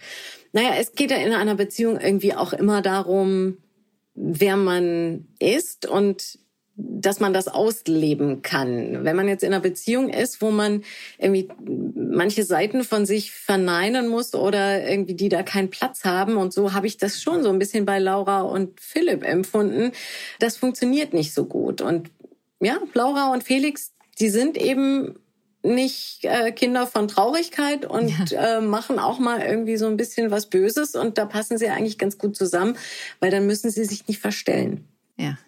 naja, 0.53 0.75
es 0.79 0.93
geht 0.93 1.11
ja 1.11 1.17
in 1.17 1.33
einer 1.33 1.55
Beziehung 1.55 1.99
irgendwie 1.99 2.35
auch 2.35 2.53
immer 2.53 2.83
darum, 2.83 3.59
wer 4.15 4.57
man 4.57 5.27
ist 5.39 5.87
und 5.87 6.39
dass 6.75 7.21
man 7.21 7.35
das 7.35 7.49
ausleben 7.49 8.43
kann. 8.43 9.05
Wenn 9.05 9.17
man 9.17 9.29
jetzt 9.29 9.45
in 9.45 9.53
einer 9.53 9.61
Beziehung 9.61 10.09
ist, 10.09 10.41
wo 10.41 10.51
man 10.51 10.85
irgendwie 11.19 11.49
manche 11.95 12.45
Seiten 12.45 12.85
von 12.85 13.05
sich 13.05 13.33
verneinen 13.33 14.09
muss 14.09 14.35
oder 14.35 14.89
irgendwie 14.89 15.15
die 15.15 15.29
da 15.29 15.43
keinen 15.43 15.71
Platz 15.71 16.05
haben 16.05 16.37
und 16.37 16.53
so 16.53 16.73
habe 16.73 16.87
ich 16.87 16.97
das 16.97 17.21
schon 17.21 17.43
so 17.43 17.51
ein 17.51 17.59
bisschen 17.59 17.85
bei 17.85 17.99
Laura 17.99 18.43
und 18.43 18.81
Philipp 18.81 19.23
empfunden. 19.23 19.93
Das 20.39 20.57
funktioniert 20.57 21.13
nicht 21.13 21.35
so 21.35 21.45
gut 21.45 21.81
und 21.81 22.11
ja, 22.61 22.79
Laura 22.95 23.33
und 23.33 23.43
Felix, 23.43 23.93
die 24.19 24.29
sind 24.29 24.57
eben 24.57 25.17
nicht 25.65 26.21
äh, 26.25 26.53
Kinder 26.53 26.87
von 26.87 27.07
Traurigkeit 27.07 27.85
und 27.85 28.31
ja. 28.31 28.59
äh, 28.59 28.61
machen 28.61 28.99
auch 28.99 29.19
mal 29.19 29.41
irgendwie 29.41 29.77
so 29.77 29.87
ein 29.87 29.97
bisschen 29.97 30.31
was 30.31 30.49
Böses 30.49 30.95
und 30.95 31.19
da 31.19 31.27
passen 31.27 31.59
sie 31.59 31.69
eigentlich 31.69 31.99
ganz 31.99 32.19
gut 32.19 32.37
zusammen, 32.37 32.77
weil 33.21 33.31
dann 33.31 33.47
müssen 33.47 33.71
sie 33.71 33.85
sich 33.85 34.09
nicht 34.09 34.21
verstellen. 34.21 34.85
Ja. 35.17 35.39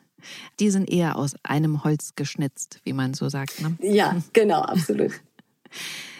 Die 0.60 0.70
sind 0.70 0.90
eher 0.90 1.16
aus 1.16 1.34
einem 1.42 1.84
Holz 1.84 2.12
geschnitzt, 2.16 2.80
wie 2.84 2.92
man 2.92 3.14
so 3.14 3.28
sagt. 3.28 3.60
Ne? 3.60 3.76
Ja, 3.80 4.16
genau, 4.32 4.62
absolut. 4.62 5.12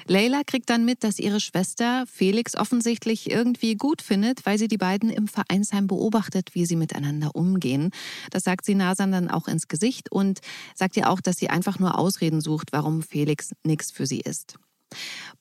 Leila 0.06 0.42
kriegt 0.44 0.68
dann 0.68 0.84
mit, 0.84 1.02
dass 1.02 1.18
ihre 1.18 1.40
Schwester 1.40 2.04
Felix 2.06 2.56
offensichtlich 2.56 3.30
irgendwie 3.30 3.74
gut 3.74 4.02
findet, 4.02 4.44
weil 4.44 4.58
sie 4.58 4.68
die 4.68 4.76
beiden 4.76 5.08
im 5.08 5.28
Vereinsheim 5.28 5.86
beobachtet, 5.86 6.54
wie 6.54 6.66
sie 6.66 6.76
miteinander 6.76 7.34
umgehen. 7.34 7.90
Das 8.30 8.44
sagt 8.44 8.66
sie 8.66 8.74
Nasan 8.74 9.12
dann 9.12 9.30
auch 9.30 9.48
ins 9.48 9.66
Gesicht 9.66 10.12
und 10.12 10.40
sagt 10.74 10.98
ihr 10.98 11.08
auch, 11.08 11.22
dass 11.22 11.36
sie 11.36 11.48
einfach 11.48 11.78
nur 11.78 11.98
Ausreden 11.98 12.42
sucht, 12.42 12.72
warum 12.72 13.02
Felix 13.02 13.52
nichts 13.64 13.90
für 13.90 14.06
sie 14.06 14.20
ist. 14.20 14.58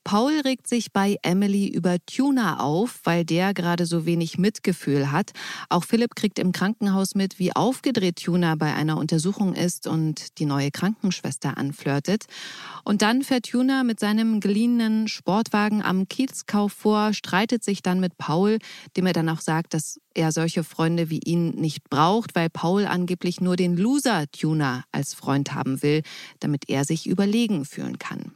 Paul 0.04 0.42
regt 0.44 0.68
sich 0.68 0.92
bei 0.92 1.18
Emily 1.22 1.68
über 1.68 1.98
Tuna 2.06 2.60
auf, 2.60 3.00
weil 3.04 3.24
der 3.24 3.54
gerade 3.54 3.86
so 3.86 4.06
wenig 4.06 4.38
Mitgefühl 4.38 5.12
hat. 5.12 5.32
Auch 5.70 5.86
Philipp 5.86 6.16
kriegt 6.16 6.40
im 6.40 6.52
Krankenhaus 6.52 7.16
mit, 7.16 7.40
wie 7.40 7.56
aufgedreht 7.56 8.24
Tuna 8.24 8.56
bei 8.56 8.74
einer 8.74 8.98
Untersuchung 8.98 9.54
ist 9.54 9.88
und 9.88 10.40
die 10.40 10.46
neue 10.46 10.72
Krankenschwester 10.72 11.58
anflirtet. 11.58 12.26
Und 12.84 13.02
dann 13.02 13.22
fährt 13.22 13.50
Tuna 13.50 13.84
mit 13.84 14.00
seinem 14.00 14.40
geliehenen 14.40 15.08
Sportwagen 15.08 15.82
am 15.82 16.08
Kiezkauf 16.08 16.74
vor, 16.74 17.14
streitet 17.14 17.64
sich 17.64 17.82
dann 17.82 18.00
mit 18.00 18.18
Paul, 18.18 18.60
dem 18.98 19.06
er 19.06 19.14
dann 19.14 19.30
auch 19.30 19.42
sagt, 19.42 19.74
dass 19.74 20.00
er 20.14 20.32
solche 20.32 20.64
Freunde 20.64 21.10
wie 21.10 21.20
ihn 21.20 21.52
nicht 21.52 21.90
braucht, 21.90 22.36
weil 22.36 22.50
Paul 22.50 22.86
angeblich 22.86 23.42
nur 23.42 23.56
den 23.56 23.78
Loser 23.78 24.26
Tuna 24.32 24.84
als 24.92 25.14
Freund 25.14 25.54
haben 25.54 25.82
will, 25.82 26.02
damit 26.40 26.70
er 26.70 26.86
sich 26.86 27.08
überlegen 27.08 27.66
fühlen 27.66 27.98
kann. 28.00 28.34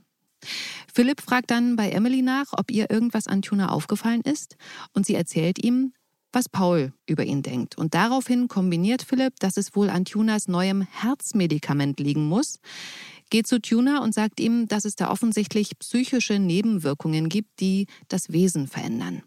Philipp 0.93 1.21
fragt 1.21 1.51
dann 1.51 1.75
bei 1.75 1.89
Emily 1.89 2.21
nach, 2.21 2.47
ob 2.51 2.71
ihr 2.71 2.89
irgendwas 2.89 3.27
an 3.27 3.41
Tuna 3.41 3.69
aufgefallen 3.69 4.21
ist 4.21 4.57
und 4.93 5.05
sie 5.05 5.15
erzählt 5.15 5.63
ihm, 5.63 5.93
was 6.31 6.49
Paul 6.49 6.93
über 7.05 7.23
ihn 7.23 7.41
denkt. 7.41 7.77
Und 7.77 7.93
daraufhin 7.93 8.47
kombiniert 8.47 9.01
Philipp, 9.01 9.39
dass 9.39 9.57
es 9.57 9.75
wohl 9.75 9.89
an 9.89 10.05
Tunas 10.05 10.47
neuem 10.47 10.81
Herzmedikament 10.81 11.99
liegen 11.99 12.27
muss, 12.27 12.59
geht 13.29 13.47
zu 13.47 13.61
Tuna 13.61 14.03
und 14.03 14.13
sagt 14.13 14.39
ihm, 14.39 14.67
dass 14.67 14.85
es 14.85 14.95
da 14.95 15.09
offensichtlich 15.09 15.77
psychische 15.79 16.39
Nebenwirkungen 16.39 17.29
gibt, 17.29 17.59
die 17.59 17.87
das 18.07 18.31
Wesen 18.31 18.67
verändern. 18.67 19.23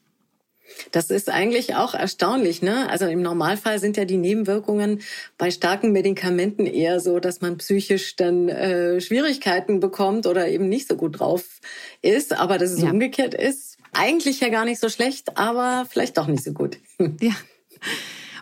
Das 0.92 1.10
ist 1.10 1.28
eigentlich 1.28 1.74
auch 1.74 1.94
erstaunlich. 1.94 2.62
Ne? 2.62 2.88
Also 2.88 3.06
im 3.06 3.22
Normalfall 3.22 3.78
sind 3.78 3.96
ja 3.96 4.04
die 4.04 4.16
Nebenwirkungen 4.16 5.00
bei 5.38 5.50
starken 5.50 5.92
Medikamenten 5.92 6.66
eher 6.66 7.00
so, 7.00 7.20
dass 7.20 7.40
man 7.40 7.58
psychisch 7.58 8.16
dann 8.16 8.48
äh, 8.48 9.00
Schwierigkeiten 9.00 9.80
bekommt 9.80 10.26
oder 10.26 10.48
eben 10.48 10.68
nicht 10.68 10.88
so 10.88 10.96
gut 10.96 11.20
drauf 11.20 11.60
ist. 12.02 12.32
Aber 12.32 12.58
dass 12.58 12.70
es 12.70 12.82
ja. 12.82 12.90
umgekehrt 12.90 13.34
ist, 13.34 13.76
eigentlich 13.92 14.40
ja 14.40 14.48
gar 14.48 14.64
nicht 14.64 14.80
so 14.80 14.88
schlecht, 14.88 15.36
aber 15.36 15.86
vielleicht 15.88 16.16
doch 16.18 16.26
nicht 16.26 16.44
so 16.44 16.52
gut. 16.52 16.78
Ja. 17.20 17.32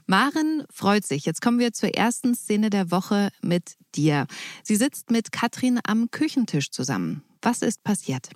Maren 0.07 0.65
freut 0.73 1.05
sich. 1.05 1.27
Jetzt 1.27 1.43
kommen 1.43 1.59
wir 1.59 1.73
zur 1.73 1.95
ersten 1.95 2.35
Szene 2.35 2.71
der 2.71 2.91
Woche 2.91 3.29
mit 3.43 3.75
dir. 3.95 4.27
Sie 4.63 4.77
sitzt 4.77 5.11
mit 5.11 5.33
Katrin 5.33 5.81
am 5.87 6.11
Küchentisch 6.11 6.71
zusammen. 6.71 7.23
Was 7.43 7.61
ist 7.61 7.85
passiert? 7.85 8.31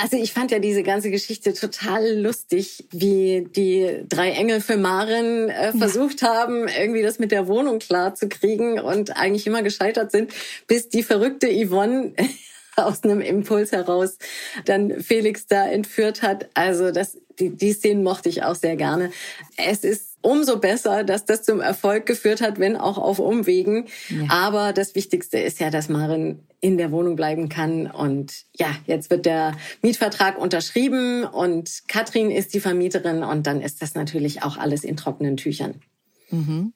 Also 0.00 0.16
ich 0.16 0.32
fand 0.32 0.50
ja 0.50 0.58
diese 0.58 0.82
ganze 0.82 1.10
Geschichte 1.10 1.52
total 1.52 2.18
lustig, 2.18 2.86
wie 2.92 3.46
die 3.54 4.04
drei 4.08 4.30
Engel 4.30 4.60
für 4.62 4.78
Maren 4.78 5.50
äh, 5.50 5.72
versucht 5.72 6.22
ja. 6.22 6.28
haben, 6.28 6.66
irgendwie 6.66 7.02
das 7.02 7.18
mit 7.18 7.30
der 7.30 7.46
Wohnung 7.46 7.78
klar 7.78 8.14
zu 8.14 8.28
kriegen 8.28 8.80
und 8.80 9.16
eigentlich 9.16 9.46
immer 9.46 9.62
gescheitert 9.62 10.10
sind, 10.10 10.32
bis 10.66 10.88
die 10.88 11.02
verrückte 11.02 11.48
Yvonne 11.48 12.14
aus 12.76 13.02
einem 13.02 13.20
Impuls 13.20 13.72
heraus 13.72 14.16
dann 14.64 15.02
Felix 15.02 15.46
da 15.46 15.68
entführt 15.68 16.22
hat. 16.22 16.48
Also 16.54 16.90
das, 16.90 17.18
die, 17.38 17.50
die 17.50 17.72
Szenen 17.72 18.02
mochte 18.02 18.30
ich 18.30 18.44
auch 18.44 18.54
sehr 18.54 18.76
gerne. 18.76 19.12
Es 19.58 19.84
ist 19.84 20.11
umso 20.22 20.58
besser, 20.58 21.04
dass 21.04 21.24
das 21.24 21.42
zum 21.42 21.60
Erfolg 21.60 22.06
geführt 22.06 22.40
hat, 22.40 22.58
wenn 22.58 22.76
auch 22.76 22.98
auf 22.98 23.18
Umwegen. 23.18 23.86
Ja. 24.08 24.30
Aber 24.30 24.72
das 24.72 24.94
Wichtigste 24.94 25.38
ist 25.38 25.60
ja, 25.60 25.70
dass 25.70 25.88
Maren 25.88 26.46
in 26.60 26.78
der 26.78 26.92
Wohnung 26.92 27.16
bleiben 27.16 27.48
kann. 27.48 27.90
Und 27.90 28.44
ja, 28.56 28.74
jetzt 28.86 29.10
wird 29.10 29.26
der 29.26 29.56
Mietvertrag 29.82 30.38
unterschrieben 30.38 31.24
und 31.24 31.82
Katrin 31.88 32.30
ist 32.30 32.54
die 32.54 32.60
Vermieterin 32.60 33.22
und 33.24 33.46
dann 33.46 33.60
ist 33.60 33.82
das 33.82 33.94
natürlich 33.94 34.42
auch 34.42 34.56
alles 34.56 34.84
in 34.84 34.96
trockenen 34.96 35.36
Tüchern. 35.36 35.82
Mhm. 36.30 36.72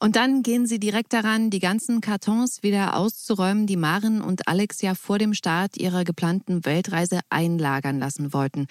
Und 0.00 0.16
dann 0.16 0.42
gehen 0.42 0.66
sie 0.66 0.80
direkt 0.80 1.12
daran, 1.12 1.50
die 1.50 1.60
ganzen 1.60 2.00
Kartons 2.00 2.64
wieder 2.64 2.96
auszuräumen, 2.96 3.68
die 3.68 3.76
Maren 3.76 4.20
und 4.20 4.48
Alex 4.48 4.82
ja 4.82 4.96
vor 4.96 5.18
dem 5.18 5.32
Start 5.32 5.76
ihrer 5.76 6.02
geplanten 6.02 6.64
Weltreise 6.64 7.20
einlagern 7.30 8.00
lassen 8.00 8.32
wollten. 8.32 8.66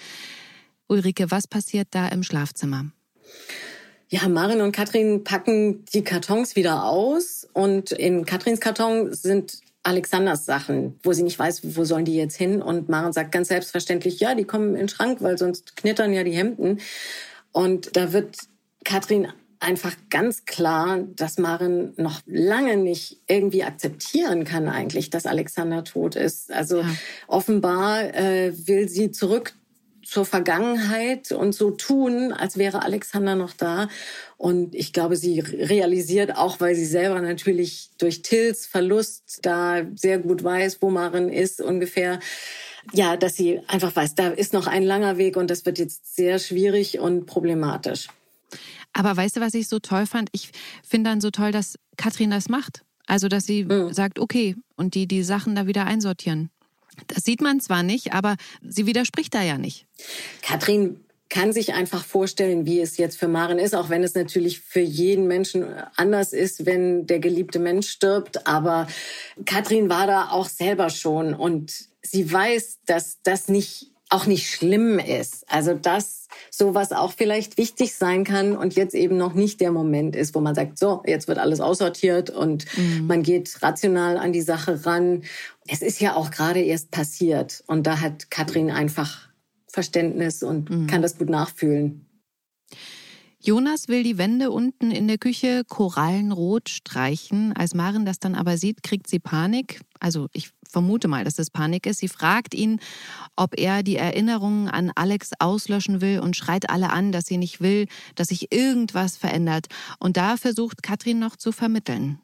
Ulrike, 0.88 1.30
was 1.30 1.48
passiert 1.48 1.88
da 1.92 2.08
im 2.08 2.22
Schlafzimmer? 2.22 2.84
Ja, 4.12 4.28
Marin 4.28 4.60
und 4.60 4.72
Katrin 4.72 5.24
packen 5.24 5.86
die 5.86 6.04
Kartons 6.04 6.54
wieder 6.54 6.84
aus 6.84 7.48
und 7.54 7.92
in 7.92 8.26
Katrins 8.26 8.60
Karton 8.60 9.14
sind 9.14 9.60
Alexanders 9.84 10.44
Sachen, 10.44 11.00
wo 11.02 11.14
sie 11.14 11.22
nicht 11.22 11.38
weiß, 11.38 11.62
wo 11.76 11.84
sollen 11.84 12.04
die 12.04 12.16
jetzt 12.16 12.36
hin. 12.36 12.60
Und 12.60 12.90
Maren 12.90 13.14
sagt 13.14 13.32
ganz 13.32 13.48
selbstverständlich, 13.48 14.20
ja, 14.20 14.34
die 14.34 14.44
kommen 14.44 14.74
in 14.74 14.80
den 14.80 14.88
Schrank, 14.90 15.22
weil 15.22 15.38
sonst 15.38 15.76
knittern 15.76 16.12
ja 16.12 16.24
die 16.24 16.36
Hemden. 16.36 16.78
Und 17.52 17.96
da 17.96 18.12
wird 18.12 18.36
Katrin 18.84 19.28
einfach 19.60 19.94
ganz 20.10 20.44
klar, 20.44 20.98
dass 21.16 21.38
Maren 21.38 21.94
noch 21.96 22.20
lange 22.26 22.76
nicht 22.76 23.22
irgendwie 23.28 23.64
akzeptieren 23.64 24.44
kann 24.44 24.68
eigentlich, 24.68 25.08
dass 25.08 25.24
Alexander 25.24 25.84
tot 25.84 26.16
ist. 26.16 26.52
Also 26.52 26.80
ja. 26.80 26.96
offenbar 27.28 28.14
äh, 28.14 28.52
will 28.66 28.90
sie 28.90 29.10
zurück 29.10 29.54
zur 30.04 30.24
Vergangenheit 30.24 31.32
und 31.32 31.54
so 31.54 31.70
tun, 31.70 32.32
als 32.32 32.56
wäre 32.56 32.82
Alexander 32.82 33.34
noch 33.34 33.52
da. 33.52 33.88
Und 34.36 34.74
ich 34.74 34.92
glaube, 34.92 35.16
sie 35.16 35.40
realisiert 35.40 36.36
auch, 36.36 36.60
weil 36.60 36.74
sie 36.74 36.86
selber 36.86 37.20
natürlich 37.20 37.90
durch 37.98 38.22
Tills 38.22 38.66
Verlust 38.66 39.40
da 39.42 39.82
sehr 39.94 40.18
gut 40.18 40.42
weiß, 40.42 40.78
wo 40.80 40.90
Maren 40.90 41.28
ist 41.28 41.60
ungefähr. 41.60 42.18
Ja, 42.92 43.16
dass 43.16 43.36
sie 43.36 43.60
einfach 43.68 43.94
weiß, 43.94 44.16
da 44.16 44.28
ist 44.28 44.52
noch 44.52 44.66
ein 44.66 44.82
langer 44.82 45.16
Weg 45.16 45.36
und 45.36 45.50
das 45.50 45.64
wird 45.64 45.78
jetzt 45.78 46.16
sehr 46.16 46.40
schwierig 46.40 46.98
und 46.98 47.26
problematisch. 47.26 48.08
Aber 48.92 49.16
weißt 49.16 49.36
du, 49.36 49.40
was 49.40 49.54
ich 49.54 49.68
so 49.68 49.78
toll 49.78 50.06
fand? 50.06 50.28
Ich 50.32 50.50
finde 50.86 51.10
dann 51.10 51.20
so 51.20 51.30
toll, 51.30 51.52
dass 51.52 51.78
Katrin 51.96 52.30
das 52.30 52.48
macht. 52.48 52.82
Also, 53.06 53.28
dass 53.28 53.46
sie 53.46 53.64
mhm. 53.64 53.92
sagt, 53.92 54.18
okay, 54.18 54.56
und 54.76 54.94
die 54.94 55.06
die 55.06 55.22
Sachen 55.22 55.54
da 55.54 55.66
wieder 55.66 55.86
einsortieren. 55.86 56.50
Das 57.06 57.24
sieht 57.24 57.40
man 57.40 57.60
zwar 57.60 57.82
nicht, 57.82 58.12
aber 58.12 58.36
sie 58.66 58.86
widerspricht 58.86 59.34
da 59.34 59.42
ja 59.42 59.58
nicht. 59.58 59.86
Katrin 60.42 61.00
kann 61.32 61.54
sich 61.54 61.72
einfach 61.72 62.04
vorstellen, 62.04 62.66
wie 62.66 62.80
es 62.80 62.98
jetzt 62.98 63.18
für 63.18 63.26
Maren 63.26 63.58
ist, 63.58 63.74
auch 63.74 63.88
wenn 63.88 64.02
es 64.02 64.14
natürlich 64.14 64.60
für 64.60 64.80
jeden 64.80 65.26
Menschen 65.26 65.64
anders 65.96 66.34
ist, 66.34 66.66
wenn 66.66 67.06
der 67.06 67.20
geliebte 67.20 67.58
Mensch 67.58 67.88
stirbt. 67.88 68.46
Aber 68.46 68.86
Katrin 69.46 69.88
war 69.88 70.06
da 70.06 70.28
auch 70.28 70.46
selber 70.46 70.90
schon 70.90 71.32
und 71.32 71.72
sie 72.02 72.30
weiß, 72.30 72.80
dass 72.84 73.18
das 73.22 73.48
nicht 73.48 73.91
auch 74.12 74.26
nicht 74.26 74.50
schlimm 74.50 74.98
ist. 74.98 75.50
Also 75.50 75.74
dass 75.74 76.28
sowas 76.50 76.92
auch 76.92 77.12
vielleicht 77.12 77.58
wichtig 77.58 77.94
sein 77.94 78.24
kann 78.24 78.56
und 78.56 78.74
jetzt 78.74 78.94
eben 78.94 79.16
noch 79.16 79.34
nicht 79.34 79.60
der 79.60 79.72
Moment 79.72 80.16
ist, 80.16 80.34
wo 80.34 80.40
man 80.40 80.54
sagt, 80.54 80.78
so, 80.78 81.02
jetzt 81.06 81.28
wird 81.28 81.38
alles 81.38 81.60
aussortiert 81.60 82.30
und 82.30 82.66
mhm. 82.76 83.06
man 83.06 83.22
geht 83.22 83.62
rational 83.62 84.18
an 84.18 84.32
die 84.32 84.42
Sache 84.42 84.84
ran. 84.84 85.22
Es 85.66 85.82
ist 85.82 86.00
ja 86.00 86.14
auch 86.14 86.30
gerade 86.30 86.60
erst 86.60 86.90
passiert 86.90 87.64
und 87.66 87.86
da 87.86 88.00
hat 88.00 88.30
Katrin 88.30 88.70
einfach 88.70 89.28
Verständnis 89.66 90.42
und 90.42 90.70
mhm. 90.70 90.86
kann 90.86 91.02
das 91.02 91.16
gut 91.16 91.30
nachfühlen. 91.30 92.06
Jonas 93.44 93.88
will 93.88 94.04
die 94.04 94.18
Wände 94.18 94.52
unten 94.52 94.92
in 94.92 95.08
der 95.08 95.18
Küche 95.18 95.64
korallenrot 95.66 96.68
streichen. 96.68 97.52
Als 97.52 97.74
Maren 97.74 98.06
das 98.06 98.20
dann 98.20 98.36
aber 98.36 98.56
sieht, 98.56 98.84
kriegt 98.84 99.08
sie 99.08 99.18
Panik. 99.18 99.80
Also 99.98 100.28
ich 100.32 100.50
vermute 100.72 101.06
mal, 101.08 101.24
dass 101.24 101.34
das 101.34 101.50
Panik 101.50 101.86
ist. 101.86 101.98
Sie 101.98 102.08
fragt 102.08 102.54
ihn, 102.54 102.80
ob 103.36 103.58
er 103.58 103.82
die 103.82 103.96
Erinnerungen 103.96 104.68
an 104.68 104.90
Alex 104.94 105.30
auslöschen 105.38 106.00
will 106.00 106.20
und 106.20 106.36
schreit 106.36 106.70
alle 106.70 106.90
an, 106.90 107.12
dass 107.12 107.26
sie 107.26 107.38
nicht 107.38 107.60
will, 107.60 107.86
dass 108.14 108.28
sich 108.28 108.52
irgendwas 108.52 109.16
verändert. 109.16 109.66
Und 109.98 110.16
da 110.16 110.36
versucht 110.36 110.82
Katrin 110.82 111.18
noch 111.18 111.36
zu 111.36 111.52
vermitteln. 111.52 112.18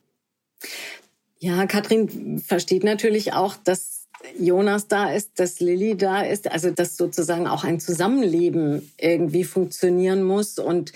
Ja, 1.39 1.67
Katrin 1.67 2.41
versteht 2.41 2.83
natürlich 2.83 3.33
auch, 3.33 3.55
dass 3.57 3.99
Jonas 4.39 4.89
da 4.89 5.13
ist, 5.13 5.39
dass 5.39 5.61
Lilly 5.61 5.97
da 5.97 6.23
ist, 6.23 6.51
also 6.51 6.71
dass 6.71 6.97
sozusagen 6.97 7.47
auch 7.47 7.63
ein 7.63 7.79
Zusammenleben 7.79 8.91
irgendwie 8.99 9.45
funktionieren 9.45 10.25
muss 10.25 10.59
und 10.59 10.93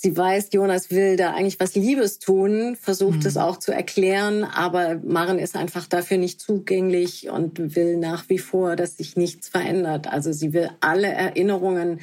sie 0.00 0.16
weiß, 0.16 0.50
Jonas 0.52 0.90
will 0.90 1.16
da 1.16 1.32
eigentlich 1.32 1.58
was 1.58 1.74
Liebes 1.74 2.20
tun, 2.20 2.76
versucht 2.80 3.20
mhm. 3.20 3.26
es 3.26 3.36
auch 3.36 3.56
zu 3.56 3.72
erklären, 3.72 4.44
aber 4.44 5.00
Maren 5.04 5.40
ist 5.40 5.56
einfach 5.56 5.86
dafür 5.86 6.18
nicht 6.18 6.40
zugänglich 6.40 7.28
und 7.30 7.74
will 7.74 7.96
nach 7.96 8.28
wie 8.28 8.38
vor, 8.38 8.76
dass 8.76 8.96
sich 8.96 9.16
nichts 9.16 9.48
verändert. 9.48 10.06
Also 10.06 10.32
sie 10.32 10.52
will 10.52 10.70
alle 10.80 11.08
Erinnerungen 11.08 12.00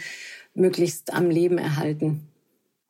möglichst 0.54 1.14
am 1.14 1.30
Leben 1.30 1.58
erhalten. 1.58 2.28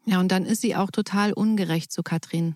Ja, 0.05 0.19
und 0.19 0.31
dann 0.31 0.45
ist 0.45 0.61
sie 0.61 0.75
auch 0.75 0.89
total 0.89 1.33
ungerecht 1.33 1.91
zu 1.91 2.01
Katrin. 2.01 2.55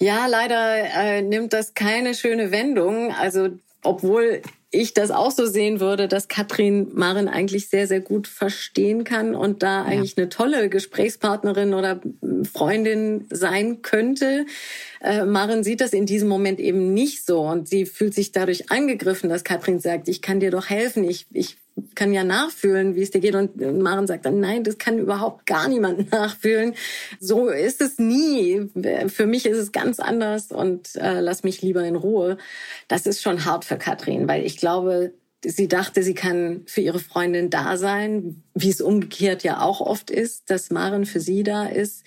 Ja, 0.00 0.26
leider 0.26 0.76
äh, 0.76 1.22
nimmt 1.22 1.52
das 1.52 1.74
keine 1.74 2.14
schöne 2.14 2.50
Wendung. 2.50 3.12
Also 3.12 3.50
obwohl 3.82 4.42
ich 4.74 4.92
das 4.92 5.10
auch 5.10 5.30
so 5.30 5.46
sehen 5.46 5.80
würde, 5.80 6.08
dass 6.08 6.28
Katrin 6.28 6.88
Marin 6.92 7.28
eigentlich 7.28 7.68
sehr, 7.68 7.86
sehr 7.86 8.00
gut 8.00 8.26
verstehen 8.26 9.04
kann 9.04 9.34
und 9.34 9.62
da 9.62 9.84
eigentlich 9.84 10.16
ja. 10.16 10.22
eine 10.22 10.28
tolle 10.28 10.68
Gesprächspartnerin 10.68 11.74
oder 11.74 12.00
Freundin 12.52 13.26
sein 13.30 13.82
könnte. 13.82 14.46
Äh, 15.00 15.24
Marin 15.24 15.64
sieht 15.64 15.80
das 15.80 15.92
in 15.92 16.06
diesem 16.06 16.28
Moment 16.28 16.60
eben 16.60 16.92
nicht 16.92 17.24
so 17.24 17.40
und 17.40 17.68
sie 17.68 17.86
fühlt 17.86 18.14
sich 18.14 18.32
dadurch 18.32 18.70
angegriffen, 18.70 19.30
dass 19.30 19.44
Katrin 19.44 19.80
sagt, 19.80 20.08
ich 20.08 20.20
kann 20.20 20.40
dir 20.40 20.50
doch 20.50 20.68
helfen, 20.68 21.04
ich, 21.04 21.26
ich 21.32 21.56
kann 21.94 22.12
ja 22.12 22.24
nachfühlen, 22.24 22.94
wie 22.94 23.02
es 23.02 23.10
dir 23.10 23.20
geht. 23.20 23.34
Und 23.34 23.56
Maren 23.80 24.06
sagt 24.06 24.26
dann, 24.26 24.40
nein, 24.40 24.64
das 24.64 24.78
kann 24.78 24.98
überhaupt 24.98 25.46
gar 25.46 25.68
niemand 25.68 26.10
nachfühlen. 26.12 26.74
So 27.20 27.48
ist 27.48 27.80
es 27.80 27.98
nie. 27.98 28.70
Für 29.08 29.26
mich 29.26 29.46
ist 29.46 29.58
es 29.58 29.72
ganz 29.72 30.00
anders 30.00 30.52
und 30.52 30.94
äh, 30.96 31.20
lass 31.20 31.42
mich 31.42 31.62
lieber 31.62 31.84
in 31.84 31.96
Ruhe. 31.96 32.38
Das 32.88 33.06
ist 33.06 33.22
schon 33.22 33.44
hart 33.44 33.64
für 33.64 33.76
Katrin, 33.76 34.28
weil 34.28 34.44
ich 34.44 34.56
glaube, 34.56 35.12
sie 35.44 35.68
dachte, 35.68 36.02
sie 36.02 36.14
kann 36.14 36.62
für 36.66 36.80
ihre 36.80 37.00
Freundin 37.00 37.50
da 37.50 37.76
sein, 37.76 38.42
wie 38.54 38.70
es 38.70 38.80
umgekehrt 38.80 39.42
ja 39.42 39.60
auch 39.60 39.80
oft 39.80 40.10
ist, 40.10 40.50
dass 40.50 40.70
Maren 40.70 41.06
für 41.06 41.20
sie 41.20 41.42
da 41.42 41.66
ist. 41.66 42.04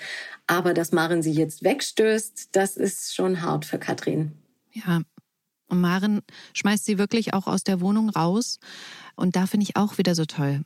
Aber 0.48 0.74
dass 0.74 0.94
Maren 0.94 1.22
sie 1.22 1.34
jetzt 1.34 1.64
wegstößt, 1.64 2.50
das 2.54 2.78
ist 2.78 3.14
schon 3.14 3.42
hart 3.42 3.66
für 3.66 3.80
Katrin. 3.80 4.32
Ja. 4.72 5.02
Und 5.70 5.82
Maren 5.82 6.22
schmeißt 6.54 6.86
sie 6.86 6.98
wirklich 6.98 7.34
auch 7.34 7.46
aus 7.46 7.64
der 7.64 7.82
Wohnung 7.82 8.10
raus. 8.10 8.60
Und 9.18 9.36
da 9.36 9.46
finde 9.46 9.66
ich 9.66 9.76
auch 9.76 9.98
wieder 9.98 10.16
so 10.16 10.26
toll. 10.26 10.62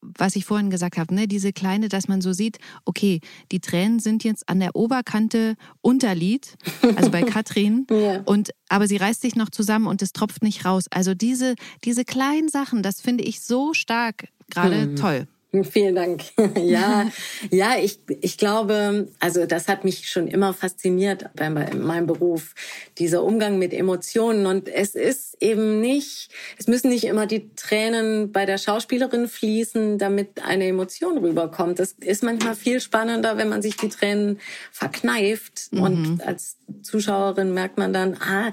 Was 0.00 0.34
ich 0.34 0.44
vorhin 0.44 0.70
gesagt 0.70 0.96
habe, 0.96 1.14
ne, 1.14 1.28
diese 1.28 1.52
kleine, 1.52 1.88
dass 1.88 2.08
man 2.08 2.20
so 2.22 2.32
sieht, 2.32 2.58
okay, 2.84 3.20
die 3.52 3.60
Tränen 3.60 4.00
sind 4.00 4.24
jetzt 4.24 4.48
an 4.48 4.58
der 4.58 4.74
Oberkante 4.74 5.54
Unterlied, 5.80 6.56
also 6.96 7.10
bei 7.10 7.22
Katrin, 7.22 7.86
ja. 7.88 8.20
und 8.22 8.50
aber 8.68 8.88
sie 8.88 8.96
reißt 8.96 9.20
sich 9.20 9.36
noch 9.36 9.50
zusammen 9.50 9.86
und 9.86 10.02
es 10.02 10.12
tropft 10.12 10.42
nicht 10.42 10.64
raus. 10.64 10.86
Also 10.90 11.14
diese, 11.14 11.54
diese 11.84 12.04
kleinen 12.04 12.48
Sachen, 12.48 12.82
das 12.82 13.00
finde 13.00 13.22
ich 13.22 13.42
so 13.42 13.74
stark 13.74 14.28
gerade 14.50 14.82
hm. 14.82 14.96
toll. 14.96 15.28
Vielen 15.64 15.94
Dank. 15.94 16.22
ja, 16.58 17.10
ja, 17.50 17.76
ich, 17.78 17.98
ich 18.22 18.38
glaube, 18.38 19.08
also 19.20 19.44
das 19.44 19.68
hat 19.68 19.84
mich 19.84 20.08
schon 20.08 20.26
immer 20.26 20.54
fasziniert 20.54 21.26
bei 21.36 21.50
meinem 21.50 22.06
Beruf, 22.06 22.54
dieser 22.96 23.22
Umgang 23.22 23.58
mit 23.58 23.74
Emotionen. 23.74 24.46
Und 24.46 24.66
es 24.68 24.94
ist 24.94 25.36
eben 25.40 25.80
nicht, 25.82 26.30
es 26.58 26.68
müssen 26.68 26.88
nicht 26.88 27.04
immer 27.04 27.26
die 27.26 27.50
Tränen 27.54 28.32
bei 28.32 28.46
der 28.46 28.56
Schauspielerin 28.56 29.28
fließen, 29.28 29.98
damit 29.98 30.42
eine 30.42 30.66
Emotion 30.66 31.18
rüberkommt. 31.18 31.80
Es 31.80 31.92
ist 32.00 32.22
manchmal 32.22 32.54
viel 32.54 32.80
spannender, 32.80 33.36
wenn 33.36 33.50
man 33.50 33.60
sich 33.60 33.76
die 33.76 33.90
Tränen 33.90 34.40
verkneift. 34.70 35.68
Mhm. 35.70 35.82
Und 35.82 36.26
als 36.26 36.56
Zuschauerin 36.80 37.52
merkt 37.52 37.76
man 37.76 37.92
dann, 37.92 38.14
ah, 38.14 38.52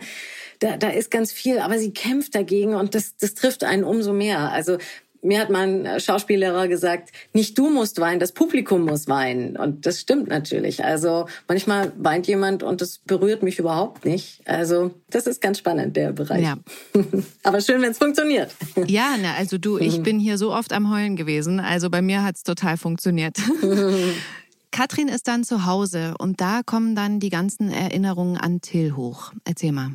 da, 0.60 0.76
da 0.76 0.90
ist 0.90 1.10
ganz 1.10 1.32
viel, 1.32 1.60
aber 1.60 1.80
sie 1.80 1.94
kämpft 1.94 2.36
dagegen 2.36 2.76
und 2.76 2.94
das, 2.94 3.16
das 3.16 3.34
trifft 3.34 3.64
einen 3.64 3.86
umso 3.86 4.12
mehr. 4.12 4.52
Also 4.52 4.78
mir 5.22 5.40
hat 5.40 5.50
mein 5.50 6.00
Schauspiellehrer 6.00 6.68
gesagt, 6.68 7.10
nicht 7.34 7.58
du 7.58 7.70
musst 7.70 8.00
weinen, 8.00 8.20
das 8.20 8.32
Publikum 8.32 8.86
muss 8.86 9.08
weinen. 9.08 9.58
Und 9.58 9.86
das 9.86 10.00
stimmt 10.00 10.30
natürlich. 10.30 10.84
Also 10.84 11.26
manchmal 11.48 11.92
weint 11.98 12.28
jemand 12.28 12.64
und 12.64 12.82
das 12.82 13.00
berührt 13.00 13.44
mich 13.44 13.60
überhaupt 13.60 14.06
nicht. 14.06 14.42
Also 14.46 14.92
das 15.10 15.28
ist 15.28 15.42
ganz 15.42 15.58
spannend, 15.60 15.98
der 15.98 16.14
Bereich. 16.14 16.44
Ja. 16.44 16.58
Aber 17.44 17.62
schön, 17.62 17.82
wenn 17.82 17.92
es 17.92 17.98
funktioniert. 17.98 18.52
Ja, 18.90 19.16
na, 19.22 19.36
also 19.36 19.58
du, 19.58 19.78
ich 19.78 20.00
mhm. 20.00 20.04
bin 20.04 20.20
hier 20.20 20.38
so 20.38 20.54
oft 20.54 20.74
am 20.74 20.92
Heulen 20.92 21.16
gewesen. 21.16 21.60
Also 21.60 21.90
bei 21.90 22.02
mir 22.02 22.24
hat 22.24 22.38
es 22.38 22.44
total 22.44 22.78
funktioniert. 22.78 23.38
Katrin 24.72 25.10
ist 25.10 25.28
dann 25.28 25.44
zu 25.44 25.66
Hause 25.66 26.16
und 26.18 26.42
da 26.42 26.62
kommen 26.66 26.96
dann 26.96 27.20
die 27.20 27.30
ganzen 27.30 27.72
Erinnerungen 27.72 28.38
an 28.38 28.62
Till 28.62 28.96
hoch. 28.96 29.34
Erzähl 29.46 29.74
mal. 29.74 29.92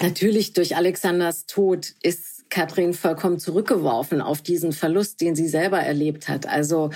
Natürlich 0.00 0.52
durch 0.52 0.76
Alexanders 0.76 1.46
Tod 1.46 1.94
ist 2.02 2.37
Katrin 2.50 2.94
vollkommen 2.94 3.38
zurückgeworfen 3.38 4.20
auf 4.20 4.42
diesen 4.42 4.72
Verlust, 4.72 5.20
den 5.20 5.34
sie 5.34 5.48
selber 5.48 5.78
erlebt 5.78 6.28
hat. 6.28 6.46
Also 6.46 6.90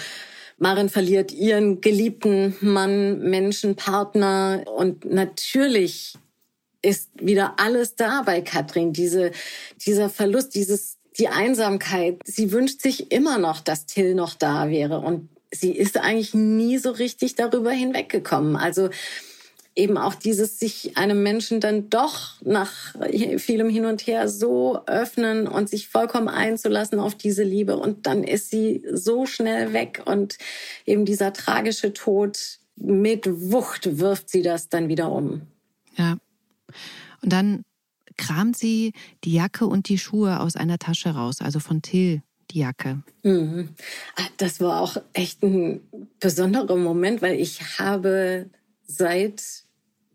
Marin 0.59 0.89
verliert 0.89 1.33
ihren 1.33 1.81
geliebten 1.81 2.57
Mann, 2.61 3.19
Menschen, 3.19 3.77
Partner 3.77 4.65
und 4.77 5.05
natürlich 5.05 6.15
ist 6.83 7.11
wieder 7.15 7.55
alles 7.59 7.95
da 7.95 8.23
bei 8.23 8.41
Katrin. 8.41 8.93
Diese, 8.93 9.31
dieser 9.85 10.09
Verlust, 10.09 10.55
dieses, 10.55 10.99
die 11.19 11.29
Einsamkeit. 11.29 12.21
Sie 12.25 12.53
wünscht 12.53 12.81
sich 12.81 13.13
immer 13.13 13.39
noch, 13.39 13.61
dass 13.61 13.87
Till 13.87 14.15
noch 14.15 14.35
da 14.35 14.69
wäre 14.69 14.99
und 14.99 15.29
sie 15.53 15.73
ist 15.73 15.99
eigentlich 15.99 16.35
nie 16.35 16.79
so 16.79 16.91
richtig 16.91 17.35
darüber 17.35 17.71
hinweggekommen. 17.71 18.57
Also 18.57 18.89
eben 19.75 19.97
auch 19.97 20.15
dieses 20.15 20.59
sich 20.59 20.97
einem 20.97 21.23
Menschen 21.23 21.61
dann 21.61 21.89
doch 21.89 22.41
nach 22.43 22.95
vielem 23.39 23.69
Hin 23.71 23.87
und 23.87 24.07
Her 24.07 24.29
so 24.29 24.85
öffnen 24.87 25.49
und 25.49 25.69
sich 25.69 25.89
vollkommen 25.89 26.29
einzulassen 26.29 27.01
auf 27.01 27.15
diese 27.15 27.43
Liebe. 27.43 27.77
Und 27.77 28.07
dann 28.07 28.23
ist 28.23 28.51
sie 28.51 28.85
so 28.93 29.27
schnell 29.27 29.73
weg 29.73 30.03
und 30.05 30.37
eben 30.85 31.05
dieser 31.05 31.33
tragische 31.33 31.93
Tod 31.93 32.59
mit 32.77 33.27
Wucht 33.27 33.99
wirft 33.99 34.29
sie 34.29 34.43
das 34.43 34.69
dann 34.69 34.89
wieder 34.89 35.11
um. 35.11 35.43
Ja. 35.97 36.17
Und 37.23 37.33
dann 37.33 37.65
kramt 38.17 38.57
sie 38.57 38.93
die 39.25 39.33
Jacke 39.33 39.67
und 39.67 39.89
die 39.89 39.99
Schuhe 39.99 40.41
aus 40.41 40.57
einer 40.57 40.79
Tasche 40.79 41.11
raus, 41.11 41.41
also 41.41 41.61
von 41.61 41.83
Till 41.83 42.23
die 42.51 42.59
Jacke. 42.59 43.03
Mhm. 43.23 43.71
Ah, 44.17 44.27
das 44.37 44.61
war 44.61 44.81
auch 44.81 44.97
echt 45.13 45.43
ein 45.43 45.81
besonderer 46.21 46.77
Moment, 46.77 47.23
weil 47.23 47.41
ich 47.41 47.79
habe 47.79 48.51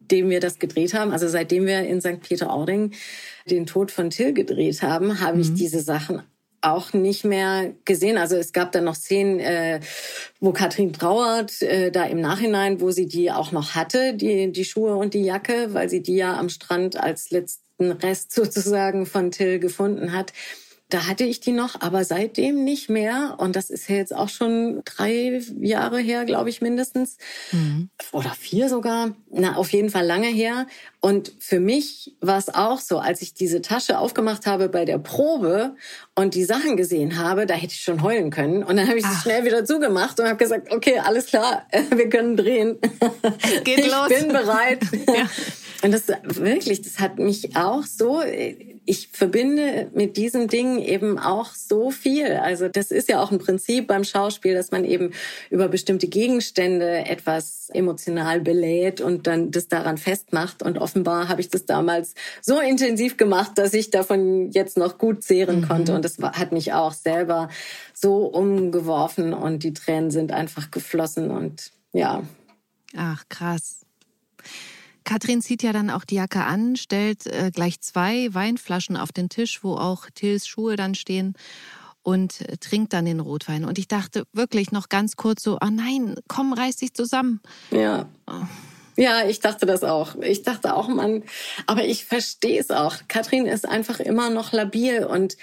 seitdem 0.07 0.29
wir 0.29 0.39
das 0.39 0.57
gedreht 0.57 0.93
haben, 0.93 1.11
also 1.11 1.27
seitdem 1.27 1.65
wir 1.65 1.81
in 1.81 1.99
St. 1.99 2.21
Peter-Ording 2.21 2.91
den 3.49 3.65
Tod 3.65 3.91
von 3.91 4.09
Till 4.09 4.33
gedreht 4.33 4.81
haben, 4.81 5.19
habe 5.19 5.35
mhm. 5.35 5.41
ich 5.41 5.53
diese 5.53 5.81
Sachen 5.81 6.21
auch 6.61 6.93
nicht 6.93 7.25
mehr 7.25 7.73
gesehen. 7.83 8.17
Also 8.17 8.37
es 8.37 8.53
gab 8.53 8.71
dann 8.71 8.85
noch 8.85 8.95
Szenen, 8.95 9.39
äh, 9.39 9.81
wo 10.39 10.53
Katrin 10.53 10.93
trauert, 10.93 11.61
äh, 11.61 11.91
da 11.91 12.05
im 12.05 12.21
Nachhinein, 12.21 12.79
wo 12.79 12.91
sie 12.91 13.05
die 13.05 13.31
auch 13.31 13.51
noch 13.51 13.75
hatte, 13.75 14.13
die, 14.13 14.51
die 14.51 14.65
Schuhe 14.65 14.95
und 14.95 15.13
die 15.13 15.23
Jacke, 15.23 15.73
weil 15.73 15.89
sie 15.89 16.01
die 16.01 16.15
ja 16.15 16.37
am 16.37 16.47
Strand 16.47 16.95
als 16.95 17.29
letzten 17.29 17.91
Rest 17.91 18.33
sozusagen 18.33 19.05
von 19.05 19.31
Till 19.31 19.59
gefunden 19.59 20.13
hat. 20.13 20.31
Da 20.89 21.05
hatte 21.05 21.25
ich 21.25 21.41
die 21.41 21.51
noch, 21.51 21.81
aber 21.81 22.05
seitdem 22.05 22.63
nicht 22.63 22.89
mehr. 22.89 23.35
Und 23.39 23.57
das 23.57 23.69
ist 23.69 23.89
ja 23.89 23.97
jetzt 23.97 24.15
auch 24.15 24.29
schon 24.29 24.81
drei 24.85 25.41
Jahre 25.59 25.99
her, 25.99 26.23
glaube 26.23 26.49
ich, 26.49 26.61
mindestens. 26.61 27.17
Mhm. 27.51 27.89
Oder 28.13 28.31
vier 28.31 28.69
sogar. 28.69 29.13
Na, 29.29 29.57
auf 29.57 29.73
jeden 29.73 29.89
Fall 29.89 30.05
lange 30.05 30.27
her. 30.27 30.65
Und 31.01 31.33
für 31.39 31.59
mich 31.59 32.15
war 32.21 32.37
es 32.37 32.47
auch 32.47 32.79
so, 32.79 32.99
als 32.99 33.21
ich 33.21 33.33
diese 33.33 33.61
Tasche 33.61 33.99
aufgemacht 33.99 34.45
habe 34.45 34.69
bei 34.69 34.85
der 34.85 34.97
Probe 34.97 35.75
und 36.15 36.35
die 36.35 36.45
Sachen 36.45 36.77
gesehen 36.77 37.17
habe, 37.17 37.45
da 37.45 37.53
hätte 37.53 37.73
ich 37.73 37.81
schon 37.81 38.01
heulen 38.01 38.29
können. 38.29 38.63
Und 38.63 38.77
dann 38.77 38.87
habe 38.87 38.97
ich 38.97 39.05
sie 39.05 39.21
schnell 39.21 39.43
wieder 39.43 39.65
zugemacht 39.65 40.17
und 40.21 40.25
habe 40.25 40.37
gesagt, 40.37 40.71
okay, 40.71 40.99
alles 40.99 41.25
klar, 41.25 41.67
wir 41.93 42.07
können 42.07 42.37
drehen. 42.37 42.77
Es 43.43 43.63
geht 43.65 43.79
ich 43.79 43.91
los. 43.91 44.09
Ich 44.09 44.19
bin 44.19 44.29
bereit. 44.29 44.79
ja. 45.07 45.29
Und 45.83 45.91
das 45.91 46.07
wirklich, 46.23 46.81
das 46.81 46.99
hat 46.99 47.19
mich 47.19 47.55
auch 47.55 47.83
so, 47.83 48.21
ich 48.85 49.09
verbinde 49.09 49.91
mit 49.93 50.17
diesen 50.17 50.47
Dingen 50.47 50.79
eben 50.79 51.19
auch 51.19 51.53
so 51.53 51.91
viel. 51.91 52.33
Also 52.37 52.67
das 52.67 52.89
ist 52.91 53.09
ja 53.09 53.21
auch 53.21 53.31
ein 53.31 53.37
Prinzip 53.37 53.85
beim 53.87 54.03
Schauspiel, 54.03 54.55
dass 54.55 54.71
man 54.71 54.85
eben 54.85 55.11
über 55.49 55.67
bestimmte 55.67 56.07
Gegenstände 56.07 57.05
etwas 57.05 57.69
emotional 57.73 58.41
belädt 58.41 59.01
und 59.01 59.27
dann 59.27 59.51
das 59.51 59.67
daran 59.67 59.97
festmacht. 59.97 60.63
Und 60.63 60.77
offenbar 60.77 61.27
habe 61.29 61.41
ich 61.41 61.49
das 61.49 61.65
damals 61.65 62.15
so 62.41 62.59
intensiv 62.59 63.17
gemacht, 63.17 63.51
dass 63.55 63.73
ich 63.73 63.91
davon 63.91 64.51
jetzt 64.51 64.77
noch 64.77 64.97
gut 64.97 65.23
zehren 65.23 65.61
mhm. 65.61 65.67
konnte. 65.67 65.93
Und 65.93 66.05
das 66.05 66.17
hat 66.19 66.51
mich 66.51 66.73
auch 66.73 66.93
selber 66.93 67.49
so 67.93 68.25
umgeworfen 68.25 69.33
und 69.33 69.63
die 69.63 69.73
Tränen 69.73 70.11
sind 70.11 70.31
einfach 70.31 70.71
geflossen 70.71 71.29
und 71.29 71.71
ja. 71.93 72.23
Ach, 72.95 73.23
krass. 73.29 73.86
Katrin 75.07 75.41
zieht 75.41 75.63
ja 75.63 75.71
dann 75.71 75.89
auch 75.89 76.03
die 76.03 76.15
Jacke 76.15 76.43
an, 76.43 76.75
stellt 76.75 77.27
äh, 77.27 77.49
gleich 77.53 77.79
zwei 77.79 78.27
Weinflaschen 78.33 78.97
auf 78.97 79.13
den 79.13 79.29
Tisch, 79.29 79.63
wo 79.63 79.75
auch 79.75 80.09
Tills 80.13 80.45
Schuhe 80.45 80.75
dann 80.75 80.95
stehen 80.95 81.33
und 82.03 82.41
äh, 82.41 82.57
trinkt 82.57 82.91
dann 82.91 83.05
den 83.05 83.21
Rotwein. 83.21 83.63
Und 83.63 83.79
ich 83.79 83.87
dachte 83.87 84.25
wirklich 84.33 84.73
noch 84.73 84.89
ganz 84.89 85.15
kurz 85.15 85.43
so, 85.43 85.59
oh 85.61 85.69
nein, 85.71 86.15
komm, 86.27 86.51
reiß 86.51 86.75
dich 86.75 86.93
zusammen. 86.93 87.39
Ja. 87.71 88.09
Oh. 88.27 88.33
Ja, 88.97 89.25
ich 89.25 89.39
dachte 89.39 89.65
das 89.65 89.85
auch. 89.85 90.15
Ich 90.15 90.43
dachte 90.43 90.75
auch, 90.75 90.89
Mann, 90.89 91.23
aber 91.67 91.85
ich 91.85 92.03
verstehe 92.03 92.59
es 92.59 92.69
auch. 92.69 92.95
Katrin 93.07 93.45
ist 93.45 93.65
einfach 93.65 94.01
immer 94.01 94.29
noch 94.29 94.51
labil 94.51 95.05
und 95.05 95.37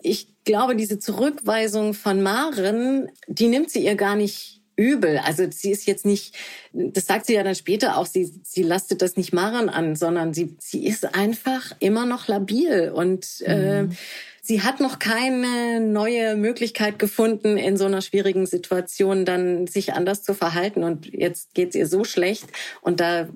ich 0.00 0.28
glaube, 0.44 0.76
diese 0.76 0.98
Zurückweisung 0.98 1.94
von 1.94 2.22
Maren, 2.22 3.10
die 3.26 3.48
nimmt 3.48 3.70
sie 3.70 3.84
ihr 3.84 3.94
gar 3.94 4.16
nicht 4.16 4.57
übel. 4.78 5.18
Also 5.18 5.44
sie 5.50 5.72
ist 5.72 5.86
jetzt 5.86 6.06
nicht, 6.06 6.34
das 6.72 7.06
sagt 7.06 7.26
sie 7.26 7.34
ja 7.34 7.42
dann 7.42 7.56
später 7.56 7.98
auch, 7.98 8.06
sie, 8.06 8.32
sie 8.44 8.62
lastet 8.62 9.02
das 9.02 9.16
nicht 9.16 9.32
Maren 9.32 9.68
an, 9.68 9.96
sondern 9.96 10.32
sie, 10.32 10.56
sie 10.60 10.86
ist 10.86 11.14
einfach 11.14 11.72
immer 11.80 12.06
noch 12.06 12.28
labil 12.28 12.90
und 12.94 13.42
äh, 13.44 13.82
mhm. 13.82 13.90
äh, 13.90 13.94
sie 14.40 14.62
hat 14.62 14.80
noch 14.80 15.00
keine 15.00 15.80
neue 15.80 16.36
Möglichkeit 16.36 16.98
gefunden, 16.98 17.58
in 17.58 17.76
so 17.76 17.86
einer 17.86 18.00
schwierigen 18.00 18.46
Situation 18.46 19.24
dann 19.24 19.66
sich 19.66 19.92
anders 19.94 20.22
zu 20.22 20.32
verhalten. 20.32 20.84
Und 20.84 21.12
jetzt 21.12 21.54
geht's 21.54 21.74
ihr 21.74 21.88
so 21.88 22.04
schlecht 22.04 22.46
und 22.80 23.00
da 23.00 23.28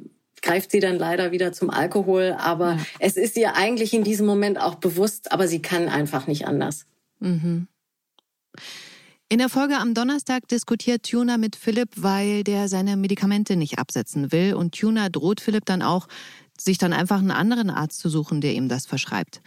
greift 0.43 0.71
sie 0.71 0.81
dann 0.81 0.97
leider 0.97 1.33
wieder 1.33 1.53
zum 1.53 1.71
Alkohol. 1.71 2.37
Aber 2.39 2.75
ja. 2.75 2.87
es 3.01 3.17
ist 3.17 3.37
ihr 3.37 3.57
eigentlich 3.57 3.95
in 3.95 4.05
diesem 4.05 4.27
Moment 4.27 4.61
auch 4.61 4.77
bewusst, 4.77 5.33
aber 5.33 5.49
sie 5.49 5.61
kann 5.61 5.89
einfach 5.89 6.29
nicht 6.29 6.47
anders. 6.47 6.87
Mhm. 7.19 7.67
In 9.33 9.39
der 9.39 9.49
Folge 9.49 9.79
am 9.79 9.95
Donnerstag 9.95 10.47
diskutiert 10.49 11.05
Tuna 11.05 11.39
mit 11.39 11.57
Philipp, 11.57 11.89
weil 11.97 12.45
der 12.45 12.69
seine 12.69 12.99
Medikamente 12.99 13.57
nicht 13.57 13.79
absetzen 13.79 14.31
will. 14.31 14.53
Und 14.53 14.75
Tuna 14.79 15.09
droht 15.09 15.41
Philipp 15.41 15.65
dann 15.65 15.81
auch, 15.81 16.07
sich 16.61 16.77
dann 16.77 16.93
einfach 16.93 17.17
einen 17.17 17.31
anderen 17.31 17.71
Arzt 17.71 18.01
zu 18.01 18.11
suchen, 18.11 18.43
der 18.43 18.53
ihm 18.53 18.69
das 18.69 18.85
verschreibt. 18.85 19.41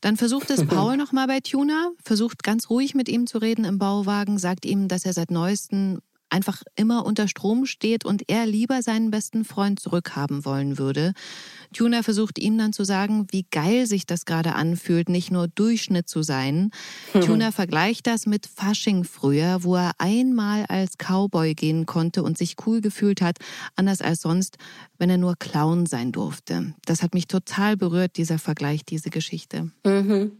Dann 0.00 0.16
versucht 0.16 0.50
es 0.50 0.66
Paul 0.66 0.96
nochmal 0.96 1.28
bei 1.28 1.38
Tuna, 1.38 1.92
versucht 2.02 2.42
ganz 2.42 2.68
ruhig 2.68 2.96
mit 2.96 3.08
ihm 3.08 3.28
zu 3.28 3.38
reden 3.38 3.64
im 3.64 3.78
Bauwagen, 3.78 4.38
sagt 4.38 4.64
ihm, 4.64 4.88
dass 4.88 5.04
er 5.04 5.12
seit 5.12 5.30
neuestem 5.30 6.00
einfach 6.30 6.62
immer 6.76 7.06
unter 7.06 7.28
Strom 7.28 7.66
steht 7.66 8.04
und 8.04 8.28
er 8.28 8.46
lieber 8.46 8.82
seinen 8.82 9.10
besten 9.10 9.44
Freund 9.44 9.80
zurückhaben 9.80 10.44
wollen 10.44 10.78
würde. 10.78 11.12
Tuna 11.72 12.02
versucht 12.02 12.38
ihm 12.38 12.56
dann 12.58 12.72
zu 12.72 12.84
sagen, 12.84 13.26
wie 13.30 13.46
geil 13.50 13.86
sich 13.86 14.06
das 14.06 14.24
gerade 14.24 14.54
anfühlt, 14.54 15.08
nicht 15.08 15.30
nur 15.30 15.48
Durchschnitt 15.48 16.08
zu 16.08 16.22
sein. 16.22 16.70
Mhm. 17.14 17.20
Tuna 17.22 17.52
vergleicht 17.52 18.06
das 18.06 18.26
mit 18.26 18.46
Fasching 18.46 19.04
früher, 19.04 19.62
wo 19.64 19.76
er 19.76 19.92
einmal 19.98 20.64
als 20.66 20.96
Cowboy 20.98 21.54
gehen 21.54 21.86
konnte 21.86 22.22
und 22.22 22.38
sich 22.38 22.56
cool 22.66 22.80
gefühlt 22.80 23.20
hat, 23.20 23.38
anders 23.76 24.00
als 24.00 24.22
sonst, 24.22 24.56
wenn 24.98 25.10
er 25.10 25.18
nur 25.18 25.36
Clown 25.36 25.86
sein 25.86 26.12
durfte. 26.12 26.74
Das 26.84 27.02
hat 27.02 27.14
mich 27.14 27.26
total 27.26 27.76
berührt, 27.76 28.16
dieser 28.16 28.38
Vergleich, 28.38 28.84
diese 28.84 29.10
Geschichte. 29.10 29.70
Mhm. 29.84 30.32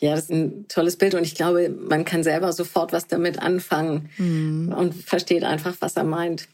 Ja, 0.00 0.14
das 0.14 0.24
ist 0.24 0.30
ein 0.30 0.66
tolles 0.68 0.96
Bild 0.96 1.14
und 1.14 1.24
ich 1.24 1.34
glaube, 1.34 1.68
man 1.68 2.04
kann 2.04 2.22
selber 2.22 2.52
sofort 2.52 2.92
was 2.92 3.06
damit 3.06 3.40
anfangen 3.40 4.10
mhm. 4.16 4.74
und 4.76 4.94
versteht 4.94 5.44
einfach, 5.44 5.76
was 5.80 5.96
er 5.96 6.04
meint. 6.04 6.48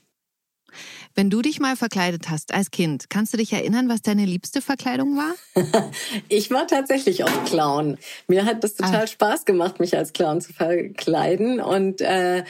Wenn 1.14 1.30
du 1.30 1.42
dich 1.42 1.60
mal 1.60 1.76
verkleidet 1.76 2.28
hast 2.28 2.52
als 2.52 2.72
Kind, 2.72 3.08
kannst 3.08 3.32
du 3.32 3.36
dich 3.36 3.52
erinnern, 3.52 3.88
was 3.88 4.02
deine 4.02 4.24
liebste 4.24 4.60
Verkleidung 4.60 5.16
war? 5.16 5.34
ich 6.28 6.50
war 6.50 6.66
tatsächlich 6.66 7.22
auch 7.22 7.44
Clown. 7.44 7.98
Mir 8.26 8.44
hat 8.44 8.64
das 8.64 8.74
total 8.74 9.04
Ach. 9.04 9.08
Spaß 9.08 9.44
gemacht, 9.44 9.78
mich 9.78 9.96
als 9.96 10.12
Clown 10.12 10.40
zu 10.40 10.52
verkleiden 10.52 11.60
und 11.60 12.00
äh, 12.00 12.42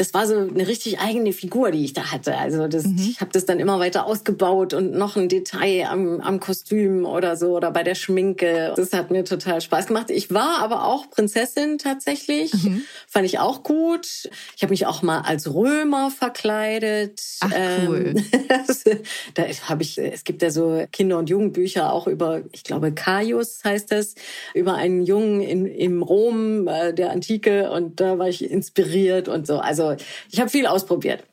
das 0.00 0.14
war 0.14 0.26
so 0.26 0.34
eine 0.34 0.66
richtig 0.66 0.98
eigene 0.98 1.34
Figur, 1.34 1.70
die 1.72 1.84
ich 1.84 1.92
da 1.92 2.10
hatte. 2.10 2.38
Also 2.38 2.68
das, 2.68 2.84
mhm. 2.84 2.96
ich 3.10 3.20
habe 3.20 3.32
das 3.32 3.44
dann 3.44 3.60
immer 3.60 3.78
weiter 3.80 4.06
ausgebaut 4.06 4.72
und 4.72 4.92
noch 4.92 5.16
ein 5.16 5.28
Detail 5.28 5.88
am, 5.90 6.22
am 6.22 6.40
Kostüm 6.40 7.04
oder 7.04 7.36
so 7.36 7.54
oder 7.54 7.70
bei 7.70 7.82
der 7.82 7.94
Schminke. 7.94 8.72
Das 8.76 8.94
hat 8.94 9.10
mir 9.10 9.26
total 9.26 9.60
Spaß 9.60 9.88
gemacht. 9.88 10.10
Ich 10.10 10.32
war 10.32 10.60
aber 10.62 10.86
auch 10.86 11.10
Prinzessin 11.10 11.76
tatsächlich. 11.76 12.54
Mhm. 12.54 12.80
Fand 13.08 13.26
ich 13.26 13.40
auch 13.40 13.62
gut. 13.62 14.30
Ich 14.56 14.62
habe 14.62 14.70
mich 14.70 14.86
auch 14.86 15.02
mal 15.02 15.20
als 15.20 15.52
Römer 15.52 16.10
verkleidet. 16.10 17.20
Ach, 17.40 17.52
cool. 17.86 18.14
Ähm, 18.16 18.24
da 19.34 19.42
habe 19.68 19.82
ich, 19.82 19.98
es 19.98 20.24
gibt 20.24 20.40
ja 20.40 20.50
so 20.50 20.82
Kinder- 20.92 21.18
und 21.18 21.28
Jugendbücher 21.28 21.92
auch 21.92 22.06
über, 22.06 22.40
ich 22.52 22.64
glaube, 22.64 22.92
Caius 22.92 23.60
heißt 23.64 23.92
das, 23.92 24.14
über 24.54 24.76
einen 24.76 25.02
Jungen 25.02 25.42
in, 25.42 25.66
im 25.66 26.02
Rom 26.02 26.68
äh, 26.68 26.94
der 26.94 27.10
Antike 27.10 27.70
und 27.70 28.00
da 28.00 28.18
war 28.18 28.30
ich 28.30 28.50
inspiriert 28.50 29.28
und 29.28 29.46
so. 29.46 29.58
Also 29.58 29.89
ich 30.30 30.40
habe 30.40 30.50
viel 30.50 30.66
ausprobiert. 30.66 31.24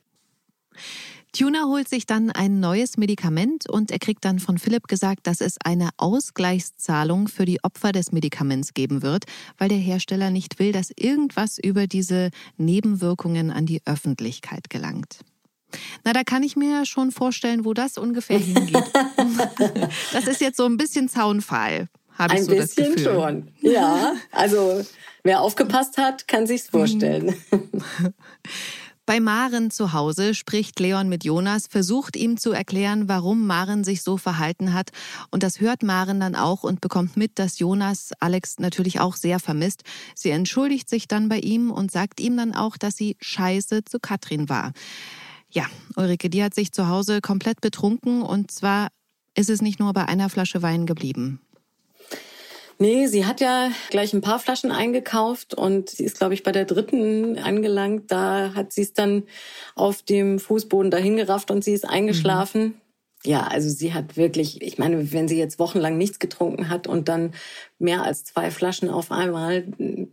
Tuna 1.37 1.65
holt 1.65 1.87
sich 1.87 2.05
dann 2.05 2.31
ein 2.31 2.59
neues 2.59 2.97
Medikament 2.97 3.69
und 3.69 3.91
er 3.91 3.99
kriegt 3.99 4.25
dann 4.25 4.39
von 4.39 4.57
Philipp 4.57 4.87
gesagt, 4.87 5.27
dass 5.27 5.41
es 5.41 5.57
eine 5.63 5.89
Ausgleichszahlung 5.97 7.27
für 7.27 7.45
die 7.45 7.63
Opfer 7.63 7.91
des 7.91 8.11
Medikaments 8.11 8.73
geben 8.73 9.03
wird, 9.03 9.25
weil 9.57 9.69
der 9.69 9.77
Hersteller 9.77 10.31
nicht 10.31 10.57
will, 10.57 10.71
dass 10.71 10.91
irgendwas 10.95 11.59
über 11.59 11.85
diese 11.85 12.31
Nebenwirkungen 12.57 13.51
an 13.51 13.65
die 13.65 13.81
Öffentlichkeit 13.85 14.69
gelangt. 14.69 15.19
Na, 16.03 16.13
da 16.13 16.23
kann 16.23 16.43
ich 16.43 16.55
mir 16.55 16.85
schon 16.85 17.11
vorstellen, 17.11 17.65
wo 17.65 17.73
das 17.73 17.97
ungefähr 17.97 18.39
hingeht. 18.39 18.85
das 20.13 20.25
ist 20.27 20.41
jetzt 20.41 20.57
so 20.57 20.65
ein 20.65 20.77
bisschen 20.77 21.09
Zaunfall, 21.09 21.89
habe 22.17 22.33
ich 22.35 22.39
ein 22.41 22.45
so 22.45 22.55
das 22.55 22.75
Gefühl. 22.75 22.85
Ein 22.85 22.95
bisschen 22.95 23.13
schon, 23.13 23.47
ja. 23.61 24.13
Also 24.31 24.83
Wer 25.27 25.41
aufgepasst 25.41 25.97
hat, 25.97 26.29
kann 26.29 26.47
sich's 26.47 26.69
vorstellen. 26.69 27.35
Bei 29.05 29.19
Maren 29.19 29.71
zu 29.71 29.91
Hause 29.91 30.33
spricht 30.33 30.79
Leon 30.79 31.09
mit 31.09 31.25
Jonas, 31.25 31.67
versucht 31.67 32.15
ihm 32.15 32.37
zu 32.37 32.53
erklären, 32.53 33.09
warum 33.09 33.45
Maren 33.45 33.83
sich 33.83 34.03
so 34.03 34.15
verhalten 34.15 34.73
hat. 34.73 34.91
Und 35.29 35.43
das 35.43 35.59
hört 35.59 35.83
Maren 35.83 36.21
dann 36.21 36.35
auch 36.35 36.63
und 36.63 36.79
bekommt 36.79 37.17
mit, 37.17 37.39
dass 37.39 37.59
Jonas 37.59 38.11
Alex 38.21 38.59
natürlich 38.59 39.01
auch 39.01 39.17
sehr 39.17 39.39
vermisst. 39.39 39.83
Sie 40.15 40.29
entschuldigt 40.29 40.89
sich 40.89 41.09
dann 41.09 41.27
bei 41.27 41.39
ihm 41.39 41.71
und 41.71 41.91
sagt 41.91 42.21
ihm 42.21 42.37
dann 42.37 42.55
auch, 42.55 42.77
dass 42.77 42.95
sie 42.95 43.17
scheiße 43.19 43.83
zu 43.83 43.99
Katrin 43.99 44.47
war. 44.47 44.71
Ja, 45.49 45.65
Ulrike, 45.97 46.29
die 46.29 46.41
hat 46.41 46.53
sich 46.53 46.71
zu 46.71 46.87
Hause 46.87 47.19
komplett 47.19 47.59
betrunken 47.59 48.21
und 48.21 48.49
zwar 48.49 48.87
ist 49.35 49.49
es 49.49 49.61
nicht 49.61 49.81
nur 49.81 49.91
bei 49.91 50.05
einer 50.05 50.29
Flasche 50.29 50.61
Wein 50.61 50.85
geblieben. 50.85 51.41
Nee, 52.79 53.07
sie 53.07 53.25
hat 53.25 53.41
ja 53.41 53.71
gleich 53.89 54.13
ein 54.13 54.21
paar 54.21 54.39
Flaschen 54.39 54.71
eingekauft 54.71 55.55
und 55.55 55.89
sie 55.89 56.03
ist, 56.03 56.19
glaube 56.19 56.35
ich, 56.35 56.43
bei 56.43 56.51
der 56.51 56.65
dritten 56.65 57.39
angelangt. 57.39 58.11
Da 58.11 58.53
hat 58.53 58.71
sie 58.71 58.83
es 58.83 58.93
dann 58.93 59.23
auf 59.75 60.03
dem 60.03 60.37
Fußboden 60.37 60.91
dahingerafft 60.91 61.49
und 61.49 61.63
sie 61.63 61.73
ist 61.73 61.89
eingeschlafen. 61.89 62.61
Mhm. 62.61 62.81
Ja, 63.25 63.47
also 63.47 63.67
sie 63.67 63.93
hat 63.93 64.15
wirklich, 64.15 64.61
ich 64.61 64.77
meine, 64.77 65.11
wenn 65.11 65.27
sie 65.27 65.39
jetzt 65.39 65.57
wochenlang 65.57 65.97
nichts 65.97 66.19
getrunken 66.19 66.69
hat 66.69 66.85
und 66.87 67.09
dann 67.09 67.33
mehr 67.79 68.03
als 68.03 68.23
zwei 68.23 68.51
Flaschen 68.51 68.89
auf 68.89 69.11
einmal, 69.11 69.65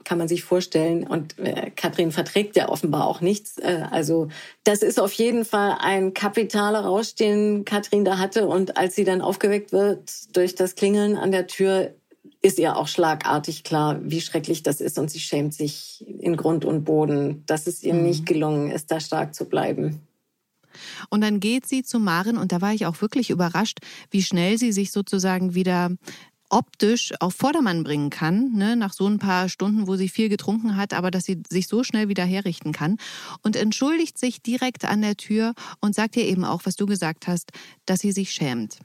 kann 0.04 0.16
man 0.16 0.26
sich 0.26 0.42
vorstellen. 0.42 1.06
Und 1.06 1.38
äh, 1.38 1.70
Katrin 1.70 2.12
verträgt 2.12 2.56
ja 2.56 2.70
offenbar 2.70 3.06
auch 3.06 3.20
nichts. 3.20 3.58
Äh, 3.58 3.84
also 3.90 4.28
das 4.64 4.82
ist 4.82 4.98
auf 4.98 5.12
jeden 5.12 5.44
Fall 5.44 5.76
ein 5.80 6.14
kapitaler 6.14 6.80
Rausch, 6.80 7.14
den 7.14 7.66
Katrin 7.66 8.06
da 8.06 8.18
hatte. 8.18 8.48
Und 8.48 8.78
als 8.78 8.94
sie 8.94 9.04
dann 9.04 9.20
aufgeweckt 9.20 9.72
wird 9.72 10.34
durch 10.34 10.54
das 10.54 10.74
Klingeln 10.74 11.16
an 11.16 11.30
der 11.30 11.46
Tür, 11.46 11.94
ist 12.44 12.58
ihr 12.58 12.76
auch 12.76 12.88
schlagartig 12.88 13.64
klar, 13.64 13.98
wie 14.02 14.20
schrecklich 14.20 14.62
das 14.62 14.82
ist 14.82 14.98
und 14.98 15.10
sie 15.10 15.18
schämt 15.18 15.54
sich 15.54 16.04
in 16.06 16.36
Grund 16.36 16.66
und 16.66 16.84
Boden, 16.84 17.42
dass 17.46 17.66
es 17.66 17.82
ihr 17.82 17.94
mhm. 17.94 18.02
nicht 18.02 18.26
gelungen 18.26 18.70
ist, 18.70 18.90
da 18.90 19.00
stark 19.00 19.34
zu 19.34 19.46
bleiben. 19.46 20.02
Und 21.08 21.22
dann 21.22 21.40
geht 21.40 21.66
sie 21.66 21.82
zu 21.82 21.98
Maren 21.98 22.36
und 22.36 22.52
da 22.52 22.60
war 22.60 22.74
ich 22.74 22.84
auch 22.84 23.00
wirklich 23.00 23.30
überrascht, 23.30 23.78
wie 24.10 24.22
schnell 24.22 24.58
sie 24.58 24.72
sich 24.72 24.92
sozusagen 24.92 25.54
wieder 25.54 25.92
optisch 26.50 27.14
auf 27.18 27.34
Vordermann 27.34 27.82
bringen 27.82 28.10
kann, 28.10 28.52
ne, 28.52 28.76
nach 28.76 28.92
so 28.92 29.06
ein 29.06 29.18
paar 29.18 29.48
Stunden, 29.48 29.86
wo 29.86 29.96
sie 29.96 30.10
viel 30.10 30.28
getrunken 30.28 30.76
hat, 30.76 30.92
aber 30.92 31.10
dass 31.10 31.24
sie 31.24 31.42
sich 31.48 31.66
so 31.66 31.82
schnell 31.82 32.08
wieder 32.08 32.26
herrichten 32.26 32.72
kann 32.72 32.98
und 33.42 33.56
entschuldigt 33.56 34.18
sich 34.18 34.42
direkt 34.42 34.84
an 34.84 35.00
der 35.00 35.16
Tür 35.16 35.54
und 35.80 35.94
sagt 35.94 36.14
ihr 36.16 36.26
eben 36.26 36.44
auch, 36.44 36.60
was 36.64 36.76
du 36.76 36.84
gesagt 36.84 37.26
hast, 37.26 37.52
dass 37.86 38.00
sie 38.00 38.12
sich 38.12 38.32
schämt. 38.32 38.80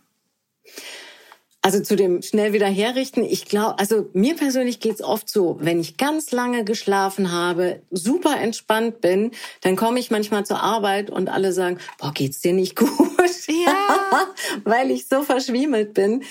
Also 1.62 1.82
zu 1.82 1.98
dem 1.98 2.22
schnell 2.22 2.54
wieder 2.54 2.68
herrichten, 2.68 3.24
ich 3.26 3.44
glaube, 3.44 3.80
also 3.80 4.10
mir 4.14 4.36
persönlich 4.38 4.80
geht's 4.80 5.02
oft 5.02 5.28
so, 5.28 5.58
wenn 5.60 5.82
ich 5.82 5.98
ganz 5.98 6.32
lange 6.32 6.64
geschlafen 6.64 7.34
habe, 7.34 7.82
super 7.92 8.40
entspannt 8.40 9.02
bin, 9.02 9.32
dann 9.62 9.76
komme 9.76 10.00
ich 10.00 10.10
manchmal 10.10 10.46
zur 10.46 10.62
Arbeit 10.64 11.10
und 11.10 11.28
alle 11.28 11.52
sagen, 11.52 11.80
boah, 11.98 12.14
geht's 12.14 12.40
dir 12.40 12.54
nicht 12.54 12.78
gut? 12.78 12.90
Ja. 13.50 14.28
Weil 14.64 14.92
ich 14.92 15.08
so 15.08 15.24
verschwiemelt 15.24 15.94
bin. 15.94 16.24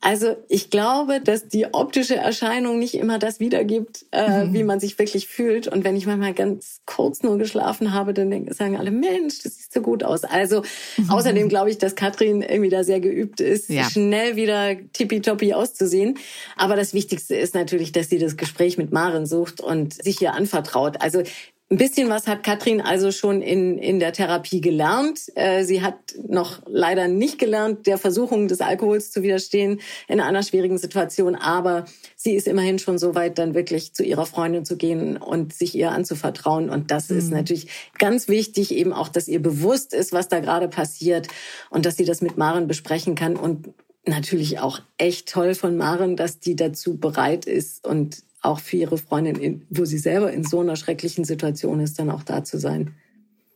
Also 0.00 0.36
ich 0.48 0.70
glaube, 0.70 1.20
dass 1.20 1.48
die 1.48 1.72
optische 1.72 2.16
Erscheinung 2.16 2.78
nicht 2.78 2.94
immer 2.94 3.18
das 3.18 3.40
wiedergibt, 3.40 4.04
äh, 4.12 4.44
mhm. 4.44 4.54
wie 4.54 4.62
man 4.62 4.78
sich 4.78 4.98
wirklich 4.98 5.26
fühlt. 5.26 5.68
Und 5.68 5.84
wenn 5.84 5.96
ich 5.96 6.06
manchmal 6.06 6.34
ganz 6.34 6.80
kurz 6.86 7.22
nur 7.22 7.38
geschlafen 7.38 7.92
habe, 7.92 8.14
dann 8.14 8.30
denken, 8.30 8.52
sagen 8.52 8.76
alle, 8.76 8.90
Mensch, 8.90 9.42
das 9.42 9.56
sieht 9.56 9.72
so 9.72 9.80
gut 9.80 10.04
aus. 10.04 10.24
Also 10.24 10.62
mhm. 10.96 11.10
außerdem 11.10 11.48
glaube 11.48 11.70
ich, 11.70 11.78
dass 11.78 11.94
Katrin 11.94 12.42
irgendwie 12.42 12.70
da 12.70 12.84
sehr 12.84 13.00
geübt 13.00 13.40
ist, 13.40 13.68
ja. 13.68 13.88
schnell 13.88 14.36
wieder 14.36 14.76
tippitoppi 14.92 15.54
auszusehen. 15.54 16.18
Aber 16.56 16.76
das 16.76 16.94
Wichtigste 16.94 17.34
ist 17.34 17.54
natürlich, 17.54 17.90
dass 17.92 18.08
sie 18.08 18.18
das 18.18 18.36
Gespräch 18.36 18.78
mit 18.78 18.92
Maren 18.92 19.26
sucht 19.26 19.60
und 19.60 19.94
sich 19.94 20.20
ihr 20.20 20.34
anvertraut. 20.34 21.00
Also 21.00 21.22
ein 21.68 21.78
bisschen 21.78 22.08
was 22.08 22.28
hat 22.28 22.44
Katrin 22.44 22.80
also 22.80 23.10
schon 23.10 23.42
in, 23.42 23.78
in 23.78 23.98
der 23.98 24.12
Therapie 24.12 24.60
gelernt. 24.60 25.20
Äh, 25.34 25.64
sie 25.64 25.82
hat 25.82 25.96
noch 26.28 26.62
leider 26.66 27.08
nicht 27.08 27.40
gelernt, 27.40 27.88
der 27.88 27.98
Versuchung 27.98 28.46
des 28.46 28.60
Alkohols 28.60 29.10
zu 29.10 29.24
widerstehen 29.24 29.80
in 30.06 30.20
einer 30.20 30.44
schwierigen 30.44 30.78
Situation. 30.78 31.34
Aber 31.34 31.86
sie 32.14 32.34
ist 32.34 32.46
immerhin 32.46 32.78
schon 32.78 32.98
so 32.98 33.16
weit, 33.16 33.38
dann 33.38 33.54
wirklich 33.54 33.94
zu 33.94 34.04
ihrer 34.04 34.26
Freundin 34.26 34.64
zu 34.64 34.76
gehen 34.76 35.16
und 35.16 35.52
sich 35.52 35.74
ihr 35.74 35.90
anzuvertrauen. 35.90 36.70
Und 36.70 36.92
das 36.92 37.10
mhm. 37.10 37.18
ist 37.18 37.30
natürlich 37.32 37.68
ganz 37.98 38.28
wichtig, 38.28 38.72
eben 38.72 38.92
auch, 38.92 39.08
dass 39.08 39.26
ihr 39.26 39.42
bewusst 39.42 39.92
ist, 39.92 40.12
was 40.12 40.28
da 40.28 40.38
gerade 40.38 40.68
passiert 40.68 41.26
und 41.70 41.84
dass 41.84 41.96
sie 41.96 42.04
das 42.04 42.20
mit 42.20 42.36
Maren 42.36 42.68
besprechen 42.68 43.16
kann. 43.16 43.34
Und 43.34 43.70
natürlich 44.04 44.60
auch 44.60 44.78
echt 44.98 45.28
toll 45.28 45.56
von 45.56 45.76
Maren, 45.76 46.14
dass 46.14 46.38
die 46.38 46.54
dazu 46.54 46.96
bereit 46.96 47.44
ist 47.44 47.84
und 47.84 48.22
auch 48.46 48.60
für 48.60 48.76
ihre 48.76 48.98
Freundin, 48.98 49.66
wo 49.70 49.84
sie 49.84 49.98
selber 49.98 50.32
in 50.32 50.44
so 50.44 50.60
einer 50.60 50.76
schrecklichen 50.76 51.24
Situation 51.24 51.80
ist, 51.80 51.98
dann 51.98 52.10
auch 52.10 52.22
da 52.22 52.44
zu 52.44 52.58
sein. 52.58 52.94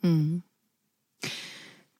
Mhm. 0.03 0.43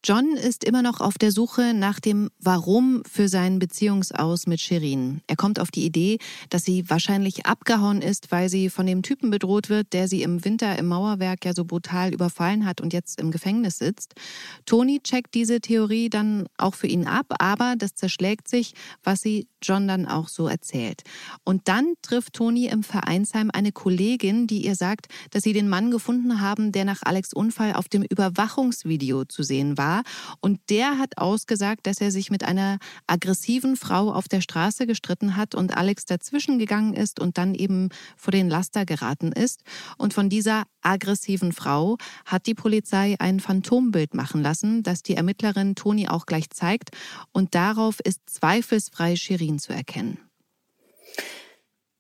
John 0.03 0.35
ist 0.35 0.65
immer 0.65 0.81
noch 0.81 1.03
auf 1.03 1.19
der 1.19 1.31
Suche 1.31 1.75
nach 1.75 2.01
dem 2.01 2.31
Warum 2.39 3.03
für 3.05 3.29
seinen 3.29 3.59
Beziehungsaus 3.59 4.47
mit 4.47 4.59
Shirin. 4.59 5.21
Er 5.27 5.37
kommt 5.37 5.61
auf 5.61 5.71
die 5.71 5.85
Idee, 5.85 6.17
dass 6.49 6.65
sie 6.65 6.89
wahrscheinlich 6.89 7.45
abgehauen 7.45 8.01
ist, 8.01 8.33
weil 8.33 8.49
sie 8.49 8.71
von 8.71 8.87
dem 8.87 9.03
Typen 9.03 9.29
bedroht 9.31 9.69
wird, 9.69 9.93
der 9.93 10.09
sie 10.09 10.23
im 10.23 10.43
Winter 10.43 10.79
im 10.79 10.87
Mauerwerk 10.89 11.45
ja 11.45 11.53
so 11.53 11.67
brutal 11.67 12.15
überfallen 12.15 12.65
hat 12.65 12.81
und 12.81 12.95
jetzt 12.95 13.21
im 13.21 13.31
Gefängnis 13.31 13.77
sitzt. 13.77 14.15
Tony 14.65 15.01
checkt 15.01 15.35
diese 15.35 15.61
Theorie 15.61 16.09
dann 16.09 16.47
auch 16.57 16.77
für 16.77 16.87
ihn 16.87 17.07
ab, 17.07 17.27
aber 17.39 17.75
das 17.77 17.95
zerschlägt 17.95 18.49
sich, 18.49 18.73
was 19.05 19.21
sie 19.21 19.49
John 19.63 19.87
dann 19.87 20.07
auch 20.07 20.29
so 20.29 20.49
erzählt. 20.49 21.03
Und 21.45 21.69
dann 21.69 21.95
trifft 22.03 22.35
Tony 22.35 22.67
im 22.67 22.83
Vereinsheim 22.83 23.51
eine 23.53 23.73
Kollegin, 23.73 24.47
die 24.47 24.65
ihr 24.65 24.75
sagt, 24.77 25.09
dass 25.31 25.43
sie 25.43 25.53
den 25.53 25.69
Mann 25.69 25.91
gefunden 25.91 26.41
haben, 26.41 26.73
der 26.73 26.85
nach 26.85 27.03
Alex 27.03 27.33
Unfall 27.33 27.75
auf 27.75 27.89
dem 27.89 28.03
Überwachungsvideo 28.03 29.25
zu 29.25 29.43
sehen 29.43 29.77
war 29.77 29.81
war. 29.81 30.03
Und 30.41 30.61
der 30.69 30.99
hat 30.99 31.19
ausgesagt, 31.19 31.87
dass 31.87 32.01
er 32.01 32.11
sich 32.11 32.31
mit 32.31 32.45
einer 32.45 32.79
aggressiven 33.07 33.77
Frau 33.77 34.13
auf 34.13 34.29
der 34.29 34.41
Straße 34.41 34.87
gestritten 34.87 35.37
hat 35.37 35.55
und 35.55 35.77
Alex 35.77 36.05
dazwischen 36.05 36.59
gegangen 36.59 36.95
ist 36.95 37.19
und 37.19 37.39
dann 37.39 37.55
eben 37.55 37.89
vor 38.17 38.31
den 38.31 38.49
Laster 38.49 38.85
geraten 38.85 39.33
ist. 39.33 39.63
Und 39.97 40.15
von 40.15 40.29
dieser 40.29 40.65
aggressiven 40.83 41.53
Frau 41.53 41.97
hat 42.25 42.47
die 42.47 42.55
Polizei 42.55 43.17
ein 43.19 43.41
Phantombild 43.41 44.15
machen 44.15 44.43
lassen, 44.43 44.83
das 44.83 45.03
die 45.03 45.15
Ermittlerin 45.15 45.75
Toni 45.75 46.09
auch 46.09 46.27
gleich 46.27 46.51
zeigt. 46.51 46.91
Und 47.33 47.55
darauf 47.55 48.01
ist 48.01 48.21
zweifelsfrei 48.27 49.17
Shirin 49.17 49.50
zu 49.59 49.73
erkennen. 49.73 50.19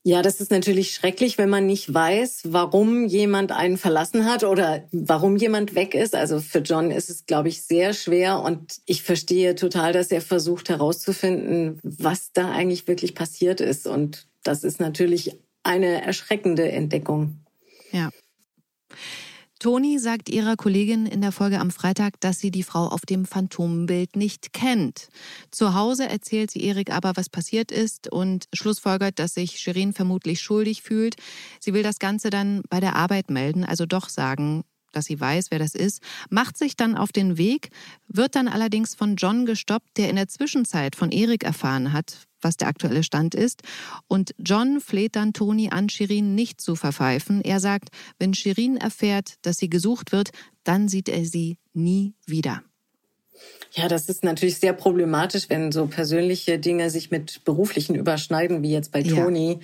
Ja, 0.03 0.23
das 0.23 0.41
ist 0.41 0.51
natürlich 0.51 0.95
schrecklich, 0.95 1.37
wenn 1.37 1.51
man 1.51 1.67
nicht 1.67 1.93
weiß, 1.93 2.45
warum 2.47 3.05
jemand 3.05 3.53
einen 3.53 3.77
verlassen 3.77 4.25
hat 4.25 4.45
oder 4.45 4.89
warum 4.93 5.37
jemand 5.37 5.75
weg 5.75 5.95
ist. 5.95 6.15
Also 6.15 6.41
für 6.41 6.61
John 6.61 6.91
ist 6.91 7.11
es, 7.11 7.27
glaube 7.27 7.51
ich, 7.51 7.63
sehr 7.63 7.93
schwer 7.93 8.41
und 8.41 8.81
ich 8.87 9.03
verstehe 9.03 9.55
total, 9.57 9.93
dass 9.93 10.11
er 10.11 10.23
versucht 10.23 10.71
herauszufinden, 10.71 11.81
was 11.83 12.33
da 12.33 12.51
eigentlich 12.51 12.89
wirklich 12.89 13.15
passiert 13.15 13.61
ist. 13.61 13.87
Und 13.87 14.27
das 14.43 14.65
ist 14.65 14.81
natürlich 14.81 15.37
eine 15.65 16.03
erschreckende 16.03 16.73
Entdeckung. 16.73 17.45
Ja. 17.93 18.09
Toni 19.61 19.99
sagt 19.99 20.31
ihrer 20.31 20.57
Kollegin 20.57 21.05
in 21.05 21.21
der 21.21 21.33
Folge 21.33 21.61
am 21.61 21.71
Freitag, 21.71 22.19
dass 22.21 22.39
sie 22.39 22.51
die 22.51 22.63
Frau 22.63 22.87
auf 22.87 23.03
dem 23.03 23.27
Phantombild 23.27 24.17
nicht 24.17 24.55
kennt. 24.55 25.09
Zu 25.51 25.75
Hause 25.75 26.09
erzählt 26.09 26.51
sie 26.51 26.65
Erik 26.65 26.91
aber, 26.91 27.13
was 27.17 27.29
passiert 27.29 27.71
ist 27.71 28.11
und 28.11 28.47
schlussfolgert, 28.55 29.19
dass 29.19 29.35
sich 29.35 29.61
Shirin 29.61 29.93
vermutlich 29.93 30.41
schuldig 30.41 30.81
fühlt. 30.81 31.17
Sie 31.61 31.75
will 31.75 31.83
das 31.83 31.99
Ganze 31.99 32.31
dann 32.31 32.63
bei 32.71 32.81
der 32.81 32.97
Arbeit 32.97 33.29
melden, 33.29 33.63
also 33.63 33.85
doch 33.85 34.09
sagen, 34.09 34.65
dass 34.93 35.05
sie 35.05 35.21
weiß, 35.21 35.51
wer 35.51 35.59
das 35.59 35.75
ist, 35.75 36.01
macht 36.31 36.57
sich 36.57 36.75
dann 36.75 36.97
auf 36.97 37.13
den 37.13 37.37
Weg, 37.37 37.69
wird 38.09 38.37
dann 38.37 38.49
allerdings 38.49 38.95
von 38.95 39.17
John 39.17 39.45
gestoppt, 39.45 39.99
der 39.99 40.09
in 40.09 40.17
der 40.17 40.29
Zwischenzeit 40.29 40.97
von 40.97 41.13
Erik 41.13 41.45
erfahren 41.45 41.93
hat, 41.93 42.30
was 42.43 42.57
der 42.57 42.69
aktuelle 42.69 43.03
Stand 43.03 43.35
ist. 43.35 43.63
Und 44.09 44.35
John 44.39 44.81
fleht 44.81 45.17
dann 45.17 45.33
Toni 45.33 45.71
an, 45.71 45.89
Shirin 45.89 46.35
nicht 46.35 46.61
zu 46.61 46.77
verpfeifen. 46.77 47.43
Er 47.43 47.61
sagt, 47.61 47.91
wenn 48.19 48.35
Shirin 48.35 48.77
erfährt, 48.77 49.35
dass 49.43 49.59
sie 49.59 49.71
gesucht 49.71 50.13
wird, 50.13 50.31
dann 50.65 50.89
sieht 50.89 51.09
er 51.09 51.25
sie 51.25 51.59
nie 51.73 52.15
wieder. 52.27 52.63
Ja, 53.73 53.87
das 53.89 54.09
ist 54.09 54.25
natürlich 54.25 54.59
sehr 54.59 54.73
problematisch, 54.73 55.49
wenn 55.49 55.71
so 55.71 55.87
persönliche 55.87 56.59
Dinge 56.59 56.91
sich 56.91 57.11
mit 57.11 57.45
beruflichen 57.45 57.95
überschneiden, 57.95 58.63
wie 58.63 58.73
jetzt 58.73 58.91
bei 58.91 59.03
Toni. 59.03 59.61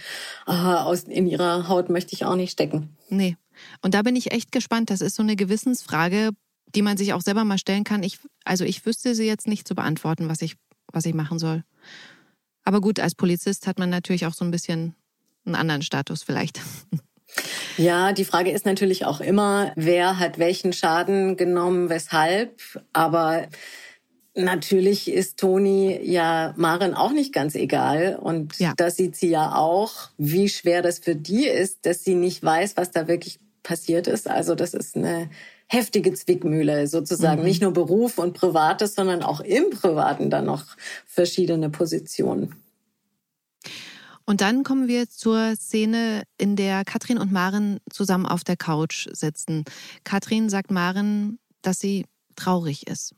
Ja. 0.47 0.85
aus, 0.85 1.03
in 1.03 1.27
ihrer 1.27 1.69
Haut 1.69 1.91
möchte 1.91 2.15
ich 2.15 2.25
auch 2.25 2.37
nicht 2.37 2.53
stecken. 2.53 2.97
Nee. 3.09 3.37
Und 3.83 3.95
da 3.95 4.03
bin 4.03 4.15
ich 4.15 4.33
echt 4.33 4.53
gespannt. 4.53 4.91
Das 4.91 5.01
ist 5.01 5.17
so 5.17 5.23
eine 5.23 5.35
Gewissensfrage, 5.35 6.31
die 6.75 6.83
man 6.83 6.97
sich 6.97 7.15
auch 7.15 7.23
selber 7.23 7.45
mal 7.45 7.59
stellen 7.59 7.85
kann. 7.85 8.03
Ich, 8.03 8.19
also 8.45 8.65
ich 8.65 8.87
wüsste 8.87 9.15
sie 9.15 9.27
jetzt 9.27 9.49
nicht 9.49 9.67
zu 9.67 9.75
beantworten, 9.75 10.29
was 10.29 10.41
ich, 10.43 10.57
was 10.93 11.07
ich 11.07 11.15
machen 11.15 11.39
soll. 11.39 11.65
Aber 12.67 12.81
gut, 12.81 12.99
als 12.99 13.15
Polizist 13.15 13.67
hat 13.69 13.79
man 13.79 13.91
natürlich 13.91 14.27
auch 14.27 14.35
so 14.35 14.45
ein 14.45 14.51
bisschen 14.51 14.97
einen 15.47 15.55
anderen 15.55 15.83
Status 15.83 16.23
vielleicht. 16.23 16.61
Ja, 17.77 18.13
die 18.13 18.25
Frage 18.25 18.51
ist 18.53 18.65
natürlich 18.65 19.05
auch 19.05 19.21
immer, 19.21 19.73
wer 19.77 20.19
hat 20.19 20.39
welchen 20.39 20.73
Schaden 20.73 21.37
genommen, 21.37 21.91
weshalb. 21.91 22.59
Aber 22.95 23.49
natürlich 24.35 25.11
ist 25.11 25.39
Toni 25.39 26.01
ja 26.03 26.55
Maren 26.57 26.95
auch 26.95 27.13
nicht 27.13 27.35
ganz 27.35 27.55
egal. 27.55 28.17
Und 28.17 28.59
ja. 28.59 28.73
da 28.77 28.91
sieht 28.91 29.17
sie 29.17 29.29
ja 29.29 29.55
auch, 29.55 30.09
wie 30.17 30.49
schwer 30.49 30.81
das 30.81 31.01
für 31.01 31.17
die 31.17 31.47
ist, 31.47 31.85
dass 31.85 32.05
sie 32.05 32.15
nicht 32.15 32.43
weiß, 32.43 32.79
was 32.79 32.93
da 32.93 33.09
wirklich 33.09 33.41
passiert 33.63 34.07
ist. 34.07 34.29
Also 34.29 34.55
das 34.55 34.73
ist 34.73 34.97
eine 34.97 35.29
heftige 35.67 36.13
Zwickmühle 36.15 36.87
sozusagen. 36.87 37.41
Mhm. 37.41 37.47
Nicht 37.47 37.63
nur 37.63 37.73
Beruf 37.73 38.19
und 38.19 38.35
Privates, 38.35 38.95
sondern 38.95 39.23
auch 39.23 39.41
im 39.41 39.71
Privaten 39.71 40.31
dann 40.31 40.45
noch 40.45 40.65
verschiedene 41.07 41.71
Positionen. 41.71 42.55
Und 44.25 44.41
dann 44.41 44.65
kommen 44.65 44.89
wir 44.89 45.09
zur 45.09 45.55
Szene, 45.55 46.25
in 46.37 46.57
der 46.57 46.85
Katrin 46.85 47.19
und 47.19 47.31
Maren 47.31 47.79
zusammen 47.89 48.27
auf 48.27 48.43
der 48.43 48.57
Couch 48.57 49.07
sitzen. 49.13 49.65
Katrin 50.03 50.49
sagt 50.51 50.73
Maren, 50.73 51.39
dass 51.63 51.79
sie 51.79 52.07
traurig 52.35 52.89
ist. 52.89 53.15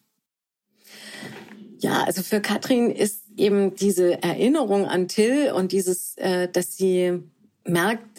Ja, 1.78 2.04
also 2.04 2.22
für 2.22 2.40
Katrin 2.40 2.90
ist 2.90 3.22
eben 3.36 3.74
diese 3.74 4.22
Erinnerung 4.22 4.86
an 4.86 5.08
Till 5.08 5.52
und 5.52 5.72
dieses, 5.72 6.16
äh, 6.16 6.48
dass 6.48 6.76
sie 6.76 7.22
merkt, 7.64 8.17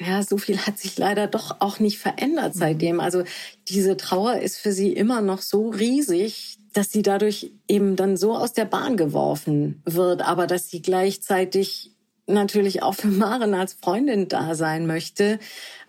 ja, 0.00 0.22
so 0.22 0.36
viel 0.36 0.58
hat 0.58 0.78
sich 0.78 0.98
leider 0.98 1.26
doch 1.26 1.60
auch 1.60 1.78
nicht 1.78 1.98
verändert 1.98 2.54
mhm. 2.54 2.58
seitdem. 2.58 3.00
Also 3.00 3.24
diese 3.68 3.96
Trauer 3.96 4.38
ist 4.38 4.58
für 4.58 4.72
sie 4.72 4.92
immer 4.92 5.20
noch 5.20 5.40
so 5.40 5.70
riesig, 5.70 6.58
dass 6.72 6.90
sie 6.90 7.02
dadurch 7.02 7.52
eben 7.68 7.96
dann 7.96 8.16
so 8.16 8.34
aus 8.34 8.52
der 8.52 8.64
Bahn 8.64 8.96
geworfen 8.96 9.80
wird, 9.84 10.22
aber 10.22 10.46
dass 10.46 10.70
sie 10.70 10.82
gleichzeitig 10.82 11.92
natürlich 12.26 12.82
auch 12.82 12.94
für 12.94 13.08
Maren 13.08 13.54
als 13.54 13.74
Freundin 13.74 14.28
da 14.28 14.54
sein 14.54 14.86
möchte 14.86 15.38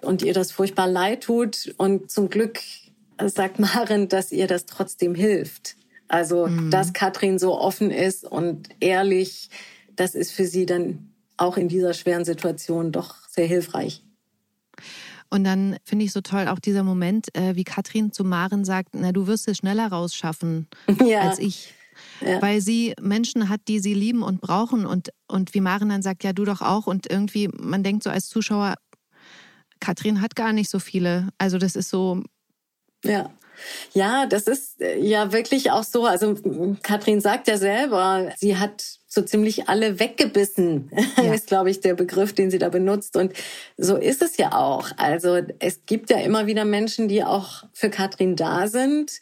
und 0.02 0.22
ihr 0.22 0.34
das 0.34 0.52
furchtbar 0.52 0.88
leid 0.88 1.24
tut. 1.24 1.74
Und 1.78 2.12
zum 2.12 2.30
Glück 2.30 2.60
sagt 3.20 3.60
Maren, 3.60 4.10
dass 4.10 4.32
ihr 4.32 4.48
das 4.48 4.66
trotzdem 4.66 5.16
hilft. 5.16 5.76
Also, 6.08 6.48
mhm. 6.48 6.70
dass 6.70 6.94
Katrin 6.94 7.40
so 7.40 7.60
offen 7.60 7.90
ist 7.90 8.26
und 8.26 8.70
ehrlich, 8.80 9.50
das 9.96 10.14
ist 10.14 10.32
für 10.32 10.46
sie 10.46 10.68
dann 10.68 11.15
auch 11.38 11.58
in 11.58 11.68
dieser 11.68 11.94
schweren 11.94 12.26
Situation 12.26 12.92
doch 12.92 13.16
sehr 13.30 13.48
hilfreich. 13.48 14.04
Und 15.30 15.44
dann 15.44 15.78
finde 15.84 16.06
ich 16.06 16.12
so 16.12 16.22
toll 16.22 16.48
auch 16.48 16.60
dieser 16.60 16.84
Moment, 16.84 17.36
äh, 17.36 17.56
wie 17.56 17.64
Katrin 17.64 18.12
zu 18.12 18.24
Maren 18.24 18.64
sagt, 18.64 18.90
na, 18.94 19.12
du 19.12 19.28
wirst 19.28 19.48
es 19.48 19.58
schneller 19.58 19.88
rausschaffen 19.88 20.68
ja. 21.06 21.22
als 21.22 21.40
ich. 21.40 21.74
Ja. 22.22 22.42
Weil 22.42 22.62
sie 22.62 22.94
Menschen 23.02 23.50
hat, 23.50 23.62
die 23.68 23.80
sie 23.80 23.94
lieben 23.94 24.22
und 24.22 24.42
brauchen 24.42 24.86
und, 24.86 25.10
und 25.28 25.54
wie 25.54 25.62
Maren 25.62 25.90
dann 25.90 26.02
sagt, 26.02 26.24
ja, 26.24 26.34
du 26.34 26.46
doch 26.46 26.62
auch. 26.62 26.88
Und 26.88 27.10
irgendwie, 27.10 27.48
man 27.48 27.84
denkt 27.84 28.04
so 28.04 28.10
als 28.10 28.28
Zuschauer, 28.28 28.76
Katrin 29.80 30.22
hat 30.22 30.36
gar 30.36 30.54
nicht 30.54 30.70
so 30.70 30.80
viele. 30.80 31.30
Also 31.38 31.58
das 31.58 31.76
ist 31.76 31.90
so. 31.90 32.24
Ja. 33.04 33.32
Ja, 33.94 34.26
das 34.26 34.48
ist 34.48 34.82
äh, 34.82 35.00
ja 35.00 35.32
wirklich 35.32 35.72
auch 35.72 35.84
so. 35.84 36.06
Also 36.06 36.36
Katrin 36.84 37.22
sagt 37.22 37.48
ja 37.48 37.58
selber, 37.58 38.34
sie 38.38 38.58
hat 38.58 39.00
so 39.16 39.22
ziemlich 39.22 39.68
alle 39.70 40.00
weggebissen, 40.00 40.92
ja. 41.18 41.34
ist, 41.34 41.48
glaube 41.48 41.70
ich, 41.70 41.80
der 41.80 41.96
Begriff, 41.96 42.34
den 42.34 42.52
sie 42.52 42.60
da 42.60 42.70
benutzt. 42.70 43.18
Und 43.18 43.34
so 43.78 43.96
ist 43.96 44.22
es 44.22 44.38
ja 44.38 44.54
auch. 44.54 44.92
Also 44.98 45.40
es 45.60 45.86
gibt 45.86 46.10
ja 46.10 46.18
immer 46.18 46.46
wieder 46.46 46.66
Menschen, 46.66 47.08
die 47.08 47.24
auch 47.24 47.64
für 47.74 47.90
Katrin 47.90 48.36
da 48.36 48.68
sind 48.68 49.22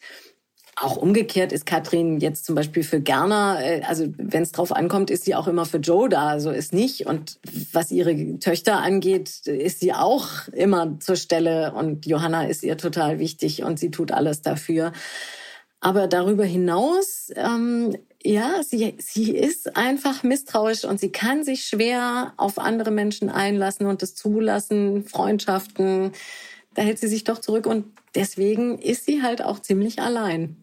auch 0.76 0.98
umgekehrt 0.98 1.52
ist 1.52 1.66
Katrin 1.66 2.20
jetzt 2.20 2.46
zum 2.46 2.56
Beispiel 2.56 2.84
für 2.84 3.00
Gerner, 3.00 3.60
äh, 3.62 3.82
also 3.84 4.06
wenn 4.18 4.44
es 4.44 4.52
drauf 4.52 4.72
ankommt, 4.72 5.12
ist 5.12 5.26
sie 5.26 5.36
auch 5.36 5.48
immer 5.48 5.66
für 5.66 5.78
Joe 5.78 6.10
da, 6.10 6.40
so 6.40 6.50
ist 6.50 6.74
nicht. 6.74 7.06
Und 7.06 7.40
was 7.72 7.92
ihre 7.92 8.40
Töchter 8.40 8.82
angeht, 8.82 9.46
ist 9.46 9.80
sie 9.80 9.94
auch 9.94 10.48
immer 10.50 11.00
zur 11.00 11.16
Stelle 11.16 11.74
und 11.74 12.06
Johanna 12.06 12.46
ist 12.46 12.64
ihr 12.64 12.78
total 12.78 13.20
wichtig 13.20 13.64
und 13.64 13.78
sie 13.80 13.92
tut 13.92 14.12
alles 14.12 14.42
dafür. 14.42 14.94
Aber 15.80 16.08
darüber 16.08 16.46
hinaus, 16.46 17.30
ähm, 17.36 17.96
ja, 18.24 18.64
sie, 18.64 18.96
sie 19.00 19.32
ist 19.32 19.76
einfach 19.76 20.24
misstrauisch 20.24 20.86
und 20.86 21.00
sie 21.00 21.12
kann 21.12 21.44
sich 21.44 21.66
schwer 21.66 22.34
auf 22.38 22.58
andere 22.58 22.92
Menschen 22.92 23.30
einlassen 23.30 23.86
und 23.86 24.02
das 24.02 24.16
zulassen, 24.16 25.06
Freundschaften. 25.06 26.12
Da 26.74 26.82
hält 26.82 27.00
sie 27.00 27.08
sich 27.08 27.26
doch 27.26 27.40
zurück 27.40 27.66
und 27.66 27.86
deswegen 28.16 28.80
ist 28.80 29.06
sie 29.06 29.22
halt 29.22 29.44
auch 29.44 29.60
ziemlich 29.60 30.02
allein. 30.02 30.56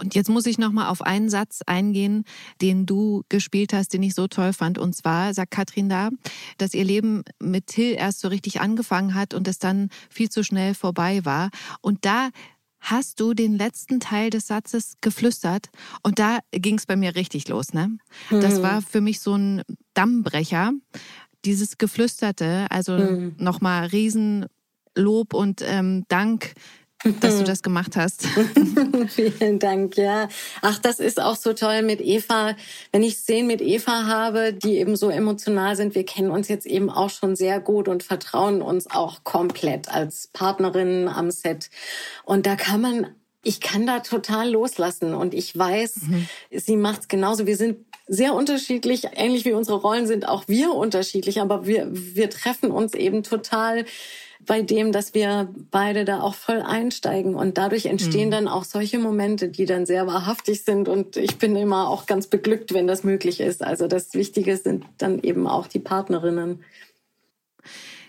Und 0.00 0.14
jetzt 0.14 0.28
muss 0.28 0.46
ich 0.46 0.58
noch 0.58 0.70
mal 0.70 0.88
auf 0.88 1.02
einen 1.02 1.28
Satz 1.28 1.60
eingehen, 1.66 2.24
den 2.62 2.86
du 2.86 3.24
gespielt 3.28 3.72
hast, 3.72 3.92
den 3.92 4.02
ich 4.04 4.14
so 4.14 4.28
toll 4.28 4.52
fand. 4.52 4.78
Und 4.78 4.94
zwar 4.94 5.34
sagt 5.34 5.50
Katrin 5.50 5.88
da, 5.88 6.10
dass 6.56 6.72
ihr 6.72 6.84
Leben 6.84 7.24
mit 7.40 7.66
Till 7.66 7.94
erst 7.94 8.20
so 8.20 8.28
richtig 8.28 8.60
angefangen 8.60 9.14
hat 9.14 9.34
und 9.34 9.48
es 9.48 9.58
dann 9.58 9.90
viel 10.08 10.30
zu 10.30 10.44
schnell 10.44 10.74
vorbei 10.74 11.24
war. 11.24 11.50
Und 11.80 12.04
da 12.04 12.30
hast 12.90 13.20
du 13.20 13.34
den 13.34 13.56
letzten 13.56 14.00
Teil 14.00 14.30
des 14.30 14.46
Satzes 14.46 14.96
geflüstert 15.00 15.66
und 16.02 16.18
da 16.18 16.38
ging 16.52 16.76
es 16.76 16.86
bei 16.86 16.96
mir 16.96 17.14
richtig 17.14 17.48
los. 17.48 17.72
Ne? 17.72 17.98
Das 18.30 18.58
mhm. 18.58 18.62
war 18.62 18.82
für 18.82 19.00
mich 19.00 19.20
so 19.20 19.34
ein 19.34 19.62
Dammbrecher. 19.94 20.72
Dieses 21.44 21.78
Geflüsterte, 21.78 22.66
also 22.70 22.98
mhm. 22.98 23.36
nochmal 23.38 23.86
Riesenlob 23.86 25.32
und 25.32 25.62
ähm, 25.64 26.04
Dank 26.08 26.54
dass 27.20 27.38
du 27.38 27.44
das 27.44 27.62
gemacht 27.62 27.96
hast. 27.96 28.26
Vielen 29.08 29.58
Dank, 29.58 29.96
ja. 29.96 30.28
Ach, 30.62 30.78
das 30.78 30.98
ist 30.98 31.20
auch 31.20 31.36
so 31.36 31.52
toll 31.52 31.82
mit 31.82 32.00
Eva. 32.00 32.56
Wenn 32.90 33.02
ich 33.02 33.18
Szenen 33.18 33.46
mit 33.46 33.60
Eva 33.60 34.06
habe, 34.06 34.52
die 34.52 34.78
eben 34.78 34.96
so 34.96 35.08
emotional 35.08 35.76
sind, 35.76 35.94
wir 35.94 36.04
kennen 36.04 36.30
uns 36.30 36.48
jetzt 36.48 36.66
eben 36.66 36.90
auch 36.90 37.10
schon 37.10 37.36
sehr 37.36 37.60
gut 37.60 37.88
und 37.88 38.02
vertrauen 38.02 38.62
uns 38.62 38.90
auch 38.90 39.22
komplett 39.22 39.88
als 39.88 40.28
Partnerinnen 40.32 41.08
am 41.08 41.30
Set. 41.30 41.70
Und 42.24 42.46
da 42.46 42.56
kann 42.56 42.80
man 42.80 43.06
ich 43.44 43.60
kann 43.60 43.86
da 43.86 44.00
total 44.00 44.50
loslassen 44.50 45.14
und 45.14 45.32
ich 45.32 45.56
weiß, 45.56 46.02
mhm. 46.02 46.28
sie 46.50 46.76
macht 46.76 47.02
es 47.02 47.08
genauso. 47.08 47.46
Wir 47.46 47.56
sind 47.56 47.78
sehr 48.08 48.34
unterschiedlich, 48.34 49.04
ähnlich 49.14 49.44
wie 49.44 49.52
unsere 49.52 49.78
Rollen 49.78 50.06
sind 50.06 50.26
auch 50.26 50.48
wir 50.48 50.74
unterschiedlich, 50.74 51.40
aber 51.40 51.66
wir, 51.66 51.88
wir 51.90 52.30
treffen 52.30 52.70
uns 52.70 52.94
eben 52.94 53.22
total 53.22 53.84
bei 54.46 54.62
dem, 54.62 54.92
dass 54.92 55.14
wir 55.14 55.52
beide 55.70 56.04
da 56.04 56.20
auch 56.20 56.34
voll 56.34 56.62
einsteigen. 56.62 57.34
Und 57.34 57.58
dadurch 57.58 57.86
entstehen 57.86 58.28
mhm. 58.28 58.32
dann 58.32 58.48
auch 58.48 58.64
solche 58.64 58.98
Momente, 58.98 59.48
die 59.48 59.66
dann 59.66 59.86
sehr 59.86 60.06
wahrhaftig 60.06 60.64
sind. 60.64 60.88
Und 60.88 61.16
ich 61.16 61.38
bin 61.38 61.56
immer 61.56 61.88
auch 61.88 62.06
ganz 62.06 62.26
beglückt, 62.26 62.72
wenn 62.72 62.86
das 62.86 63.04
möglich 63.04 63.40
ist. 63.40 63.62
Also 63.62 63.86
das 63.86 64.14
Wichtige 64.14 64.56
sind 64.56 64.84
dann 64.98 65.20
eben 65.20 65.46
auch 65.46 65.66
die 65.66 65.80
Partnerinnen. 65.80 66.64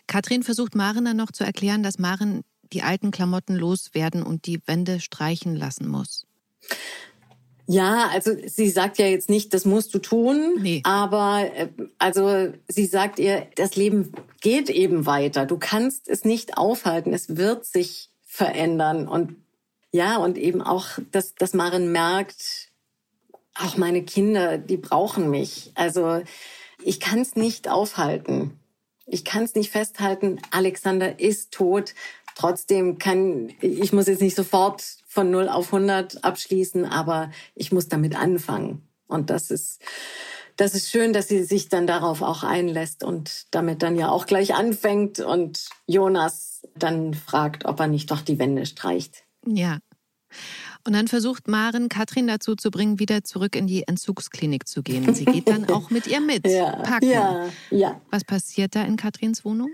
Katrin 0.08 0.44
versucht 0.44 0.76
Maren 0.76 1.06
dann 1.06 1.18
noch 1.18 1.32
zu 1.32 1.44
erklären, 1.44 1.84
dass 1.84 2.00
Maren 2.00 2.42
die 2.74 2.84
alten 2.84 3.12
Klamotten 3.12 3.56
loswerden 3.56 4.24
und 4.24 4.46
die 4.46 4.60
Wände 4.66 5.00
streichen 5.00 5.56
lassen 5.56 5.88
muss. 5.88 6.26
Ja, 7.72 8.10
also 8.12 8.32
sie 8.48 8.68
sagt 8.68 8.98
ja 8.98 9.06
jetzt 9.06 9.30
nicht, 9.30 9.54
das 9.54 9.64
musst 9.64 9.94
du 9.94 10.00
tun, 10.00 10.56
nee. 10.60 10.82
aber 10.86 11.52
äh, 11.54 11.68
also 12.00 12.52
sie 12.68 12.88
sagt 12.88 13.20
ihr, 13.20 13.46
das 13.58 13.76
Leben 13.76 14.12
geht 14.42 14.72
eben 14.72 15.06
weiter. 15.06 15.46
Du 15.46 15.60
kannst 15.60 16.10
es 16.10 16.26
nicht 16.26 16.58
aufhalten, 16.58 17.14
es 17.14 17.38
wird 17.38 17.66
sich 17.66 18.10
verändern 18.26 19.08
und 19.08 19.36
ja 19.92 20.18
und 20.18 20.40
eben 20.40 20.64
auch, 20.64 20.98
dass 21.12 21.36
dass 21.36 21.54
Maren 21.54 21.92
merkt, 21.92 22.72
auch 23.54 23.78
meine 23.78 24.02
Kinder, 24.02 24.58
die 24.58 24.78
brauchen 24.78 25.30
mich. 25.30 25.72
Also 25.76 26.24
ich 26.84 27.00
kann 27.00 27.20
es 27.20 27.36
nicht 27.36 27.70
aufhalten. 27.70 28.60
Ich 29.06 29.24
kann 29.24 29.44
es 29.44 29.54
nicht 29.54 29.70
festhalten. 29.70 30.42
Alexander 30.50 31.20
ist 31.20 31.52
tot. 31.52 31.94
Trotzdem 32.34 32.98
kann, 32.98 33.54
ich 33.62 33.94
muss 33.94 34.08
jetzt 34.08 34.24
nicht 34.24 34.36
sofort 34.36 34.99
von 35.20 35.32
0 35.32 35.50
auf 35.50 35.74
100 35.74 36.24
abschließen, 36.24 36.86
aber 36.86 37.30
ich 37.54 37.74
muss 37.74 37.90
damit 37.90 38.16
anfangen. 38.16 38.88
Und 39.08 39.30
das 39.30 39.52
ist, 39.52 39.82
das 40.56 40.76
ist 40.76 40.90
schön, 40.90 41.12
dass 41.12 41.28
sie 41.28 41.44
sich 41.44 41.68
dann 41.68 41.88
darauf 41.88 42.22
auch 42.22 42.44
einlässt 42.44 43.04
und 43.04 43.48
damit 43.52 43.84
dann 43.84 43.98
ja 43.98 44.10
auch 44.12 44.28
gleich 44.28 44.56
anfängt 44.56 45.20
und 45.20 45.68
Jonas 45.88 46.66
dann 46.74 47.14
fragt, 47.16 47.66
ob 47.66 47.82
er 47.82 47.88
nicht 47.88 48.10
doch 48.12 48.22
die 48.22 48.40
Wände 48.40 48.66
streicht. 48.66 49.26
Ja. 49.46 49.80
Und 50.86 50.94
dann 50.94 51.10
versucht 51.10 51.50
Maren, 51.50 51.90
Katrin 51.90 52.28
dazu 52.28 52.56
zu 52.56 52.72
bringen, 52.72 52.98
wieder 53.00 53.26
zurück 53.26 53.58
in 53.58 53.68
die 53.68 53.86
Entzugsklinik 53.90 54.70
zu 54.70 54.84
gehen. 54.84 55.14
Sie 55.14 55.26
geht 55.26 55.50
dann 55.50 55.66
auch 55.70 55.90
mit 55.90 56.08
ihr 56.08 56.22
mit. 56.22 56.48
Ja, 56.48 56.78
packen. 56.78 57.10
Ja, 57.10 57.50
ja. 57.72 58.02
Was 58.10 58.24
passiert 58.24 58.74
da 58.74 58.84
in 58.84 58.96
Katrins 58.96 59.44
Wohnung? 59.44 59.70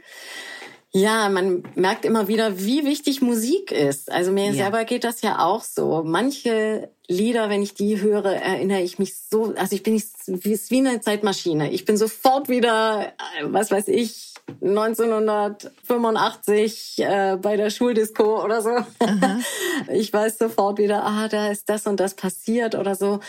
Ja, 0.95 1.27
man 1.27 1.63
merkt 1.75 2.05
immer 2.05 2.29
wieder, 2.29 2.57
wie 2.57 2.85
wichtig 2.85 3.21
Musik 3.21 3.73
ist. 3.73 4.09
Also 4.09 4.31
mir 4.31 4.45
ja. 4.45 4.53
selber 4.53 4.85
geht 4.85 5.03
das 5.03 5.21
ja 5.21 5.39
auch 5.39 5.61
so. 5.61 6.03
Manche 6.05 6.89
Lieder, 7.09 7.49
wenn 7.49 7.61
ich 7.61 7.73
die 7.73 7.99
höre, 7.99 8.27
erinnere 8.27 8.79
ich 8.79 8.97
mich 8.97 9.17
so, 9.17 9.53
also 9.57 9.75
ich 9.75 9.83
bin 9.83 9.95
nicht 9.95 10.07
wie, 10.25 10.57
wie 10.69 10.77
eine 10.77 11.01
Zeitmaschine. 11.01 11.73
Ich 11.73 11.83
bin 11.83 11.97
sofort 11.97 12.47
wieder, 12.47 13.11
was 13.43 13.71
weiß 13.71 13.89
ich, 13.89 14.35
1985 14.61 16.99
äh, 16.99 17.37
bei 17.41 17.57
der 17.57 17.71
Schuldisco 17.71 18.41
oder 18.41 18.61
so. 18.61 18.69
Aha. 18.69 19.41
Ich 19.91 20.13
weiß 20.13 20.37
sofort 20.37 20.77
wieder, 20.77 21.03
ah, 21.03 21.27
da 21.27 21.49
ist 21.49 21.67
das 21.67 21.87
und 21.87 21.99
das 21.99 22.13
passiert 22.13 22.73
oder 22.73 22.95
so. 22.95 23.19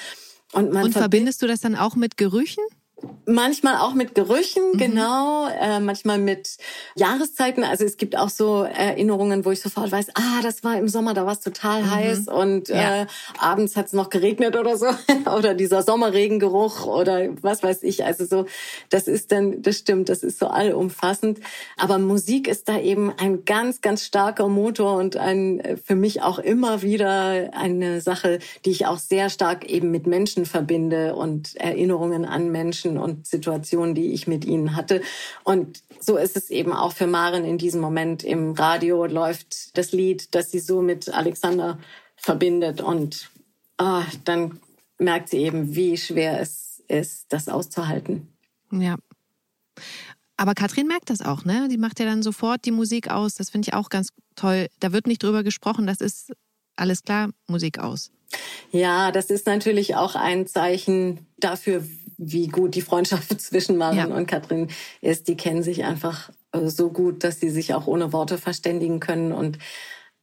Und, 0.52 0.72
man 0.72 0.84
und 0.84 0.92
verbindest 0.92 1.42
du 1.42 1.48
das 1.48 1.62
dann 1.62 1.74
auch 1.74 1.96
mit 1.96 2.16
Gerüchen? 2.16 2.62
Manchmal 3.26 3.76
auch 3.76 3.92
mit 3.92 4.14
Gerüchen, 4.14 4.62
mhm. 4.72 4.78
genau. 4.78 5.48
Äh, 5.48 5.80
manchmal 5.80 6.16
mit 6.16 6.56
Jahreszeiten. 6.94 7.62
Also 7.62 7.84
es 7.84 7.98
gibt 7.98 8.16
auch 8.16 8.30
so 8.30 8.62
Erinnerungen, 8.62 9.44
wo 9.44 9.50
ich 9.50 9.60
sofort 9.60 9.92
weiß, 9.92 10.10
ah, 10.14 10.40
das 10.42 10.64
war 10.64 10.78
im 10.78 10.88
Sommer, 10.88 11.12
da 11.12 11.26
war 11.26 11.32
es 11.32 11.40
total 11.40 11.82
mhm. 11.82 11.90
heiß 11.90 12.28
und 12.28 12.68
ja. 12.68 13.02
äh, 13.02 13.06
abends 13.38 13.76
hat 13.76 13.86
es 13.86 13.92
noch 13.92 14.08
geregnet 14.08 14.56
oder 14.56 14.78
so. 14.78 14.86
oder 15.36 15.54
dieser 15.54 15.82
Sommerregengeruch 15.82 16.86
oder 16.86 17.28
was 17.42 17.62
weiß 17.62 17.82
ich. 17.82 18.04
Also 18.04 18.24
so, 18.24 18.46
das 18.88 19.08
ist 19.08 19.30
dann, 19.30 19.60
das 19.60 19.76
stimmt, 19.76 20.08
das 20.08 20.22
ist 20.22 20.38
so 20.38 20.46
allumfassend. 20.46 21.40
Aber 21.76 21.98
Musik 21.98 22.48
ist 22.48 22.66
da 22.68 22.78
eben 22.78 23.12
ein 23.18 23.44
ganz, 23.44 23.82
ganz 23.82 24.04
starker 24.04 24.48
Motor 24.48 24.96
und 24.96 25.16
ein 25.16 25.60
äh, 25.60 25.76
für 25.76 25.96
mich 25.96 26.22
auch 26.22 26.38
immer 26.38 26.80
wieder 26.80 27.50
eine 27.52 28.00
Sache, 28.00 28.38
die 28.64 28.70
ich 28.70 28.86
auch 28.86 28.98
sehr 28.98 29.28
stark 29.28 29.68
eben 29.68 29.90
mit 29.90 30.06
Menschen 30.06 30.46
verbinde 30.46 31.14
und 31.14 31.56
Erinnerungen 31.56 32.24
an 32.24 32.50
Menschen 32.50 32.85
Menschen 32.86 32.98
und 32.98 33.26
Situationen, 33.26 33.94
die 33.94 34.12
ich 34.12 34.26
mit 34.26 34.44
ihnen 34.44 34.76
hatte. 34.76 35.02
Und 35.44 35.82
so 36.00 36.16
ist 36.16 36.36
es 36.36 36.50
eben 36.50 36.72
auch 36.72 36.92
für 36.92 37.06
Maren 37.06 37.44
in 37.44 37.58
diesem 37.58 37.80
Moment. 37.80 38.22
Im 38.22 38.52
Radio 38.52 39.06
läuft 39.06 39.76
das 39.76 39.92
Lied, 39.92 40.34
das 40.34 40.50
sie 40.50 40.60
so 40.60 40.82
mit 40.82 41.08
Alexander 41.08 41.78
verbindet. 42.16 42.80
Und 42.80 43.30
ah, 43.78 44.04
dann 44.24 44.60
merkt 44.98 45.28
sie 45.28 45.38
eben, 45.38 45.74
wie 45.74 45.96
schwer 45.96 46.40
es 46.40 46.82
ist, 46.88 47.26
das 47.32 47.48
auszuhalten. 47.48 48.28
Ja. 48.70 48.96
Aber 50.38 50.54
Katrin 50.54 50.86
merkt 50.86 51.08
das 51.08 51.22
auch, 51.22 51.44
ne? 51.44 51.68
Die 51.70 51.78
macht 51.78 51.98
ja 51.98 52.04
dann 52.04 52.22
sofort 52.22 52.66
die 52.66 52.70
Musik 52.70 53.10
aus. 53.10 53.34
Das 53.34 53.50
finde 53.50 53.68
ich 53.68 53.74
auch 53.74 53.88
ganz 53.88 54.10
toll. 54.34 54.68
Da 54.80 54.92
wird 54.92 55.06
nicht 55.06 55.22
drüber 55.22 55.42
gesprochen. 55.42 55.86
Das 55.86 56.00
ist 56.00 56.32
alles 56.76 57.02
klar, 57.02 57.30
Musik 57.46 57.78
aus. 57.78 58.10
Ja, 58.70 59.12
das 59.12 59.30
ist 59.30 59.46
natürlich 59.46 59.94
auch 59.94 60.14
ein 60.14 60.46
Zeichen 60.46 61.26
dafür, 61.38 61.84
wie 62.18 62.48
gut 62.48 62.74
die 62.74 62.82
Freundschaft 62.82 63.40
zwischen 63.40 63.76
Maren 63.76 63.96
ja. 63.96 64.06
und 64.06 64.26
Katrin 64.26 64.68
ist. 65.00 65.28
Die 65.28 65.36
kennen 65.36 65.62
sich 65.62 65.84
einfach 65.84 66.30
äh, 66.52 66.68
so 66.68 66.90
gut, 66.90 67.24
dass 67.24 67.40
sie 67.40 67.50
sich 67.50 67.74
auch 67.74 67.86
ohne 67.86 68.12
Worte 68.12 68.38
verständigen 68.38 69.00
können 69.00 69.32
und 69.32 69.58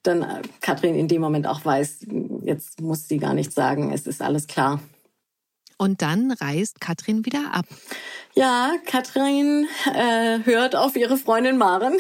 dann 0.03 0.21
äh, 0.21 0.41
Katrin 0.61 0.95
in 0.95 1.07
dem 1.07 1.21
Moment 1.21 1.47
auch 1.47 1.63
weiß, 1.63 2.05
jetzt 2.43 2.81
muss 2.81 3.07
sie 3.07 3.17
gar 3.17 3.33
nichts 3.33 3.55
sagen, 3.55 3.91
es 3.91 4.05
ist 4.07 4.21
alles 4.21 4.47
klar. 4.47 4.81
Und 5.77 6.01
dann 6.01 6.31
reist 6.31 6.79
Katrin 6.79 7.25
wieder 7.25 7.53
ab. 7.53 7.65
Ja, 8.35 8.73
Katrin 8.85 9.67
äh, 9.93 10.39
hört 10.43 10.75
auf 10.75 10.95
ihre 10.95 11.17
Freundin 11.17 11.57
Maren 11.57 11.97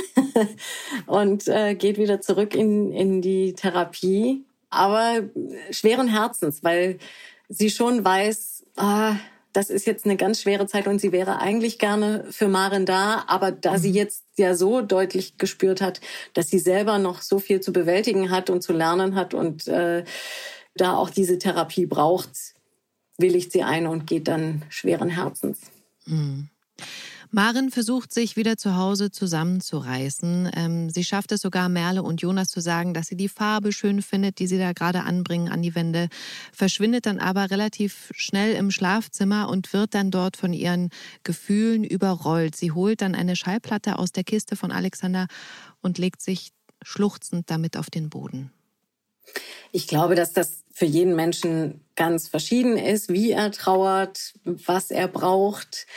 und 1.05 1.47
äh, 1.47 1.75
geht 1.75 1.97
wieder 1.97 2.21
zurück 2.21 2.55
in, 2.55 2.91
in 2.91 3.21
die 3.21 3.53
Therapie, 3.53 4.45
aber 4.69 5.23
schweren 5.71 6.07
Herzens, 6.07 6.63
weil 6.63 6.99
sie 7.49 7.69
schon 7.69 8.03
weiß, 8.03 8.63
ah, 8.77 9.15
das 9.53 9.69
ist 9.69 9.85
jetzt 9.85 10.05
eine 10.05 10.17
ganz 10.17 10.41
schwere 10.41 10.67
Zeit 10.67 10.87
und 10.87 10.99
sie 10.99 11.11
wäre 11.11 11.39
eigentlich 11.39 11.77
gerne 11.79 12.25
für 12.31 12.47
Maren 12.47 12.85
da, 12.85 13.23
aber 13.27 13.51
da 13.51 13.77
sie 13.77 13.89
mhm. 13.89 13.95
jetzt 13.95 14.25
ja 14.35 14.55
so 14.55 14.81
deutlich 14.81 15.37
gespürt 15.37 15.79
hat, 15.79 16.01
dass 16.33 16.49
sie 16.49 16.59
selber 16.59 16.97
noch 16.97 17.21
so 17.21 17.39
viel 17.39 17.61
zu 17.61 17.71
bewältigen 17.71 18.31
hat 18.31 18.49
und 18.49 18.61
zu 18.63 18.73
lernen 18.73 19.15
hat 19.15 19.33
und 19.33 19.67
äh, 19.67 20.03
da 20.75 20.95
auch 20.95 21.11
diese 21.11 21.37
Therapie 21.37 21.85
braucht, 21.85 22.29
willigt 23.17 23.51
sie 23.51 23.63
ein 23.63 23.85
und 23.85 24.07
geht 24.07 24.27
dann 24.27 24.63
schweren 24.69 25.09
Herzens. 25.09 25.59
Mhm. 26.05 26.49
Maren 27.35 27.71
versucht 27.71 28.13
sich 28.13 28.35
wieder 28.35 28.57
zu 28.57 28.77
Hause 28.77 29.09
zusammenzureißen. 29.09 30.51
Ähm, 30.55 30.91
sie 30.91 31.03
schafft 31.03 31.31
es 31.31 31.41
sogar, 31.41 31.67
Merle 31.67 32.03
und 32.03 32.21
Jonas 32.21 32.49
zu 32.49 32.59
sagen, 32.59 32.93
dass 32.93 33.07
sie 33.07 33.17
die 33.17 33.27
Farbe 33.27 33.71
schön 33.71 34.03
findet, 34.03 34.37
die 34.37 34.45
sie 34.45 34.59
da 34.59 34.71
gerade 34.71 35.01
anbringen 35.01 35.49
an 35.49 35.63
die 35.63 35.73
Wände, 35.73 36.09
verschwindet 36.51 37.07
dann 37.07 37.17
aber 37.17 37.49
relativ 37.49 38.11
schnell 38.15 38.53
im 38.53 38.69
Schlafzimmer 38.69 39.49
und 39.49 39.73
wird 39.73 39.95
dann 39.95 40.11
dort 40.11 40.37
von 40.37 40.53
ihren 40.53 40.91
Gefühlen 41.23 41.83
überrollt. 41.83 42.55
Sie 42.55 42.71
holt 42.71 43.01
dann 43.01 43.15
eine 43.15 43.35
Schallplatte 43.35 43.97
aus 43.97 44.11
der 44.11 44.23
Kiste 44.23 44.55
von 44.55 44.71
Alexander 44.71 45.25
und 45.81 45.97
legt 45.97 46.21
sich 46.21 46.51
schluchzend 46.83 47.49
damit 47.49 47.77
auf 47.77 47.89
den 47.89 48.11
Boden. 48.11 48.51
Ich 49.71 49.87
glaube, 49.87 50.13
dass 50.13 50.33
das 50.33 50.63
für 50.71 50.85
jeden 50.85 51.15
Menschen 51.15 51.81
ganz 51.95 52.27
verschieden 52.27 52.77
ist, 52.77 53.09
wie 53.09 53.31
er 53.31 53.51
trauert, 53.51 54.33
was 54.43 54.91
er 54.91 55.07
braucht. 55.07 55.87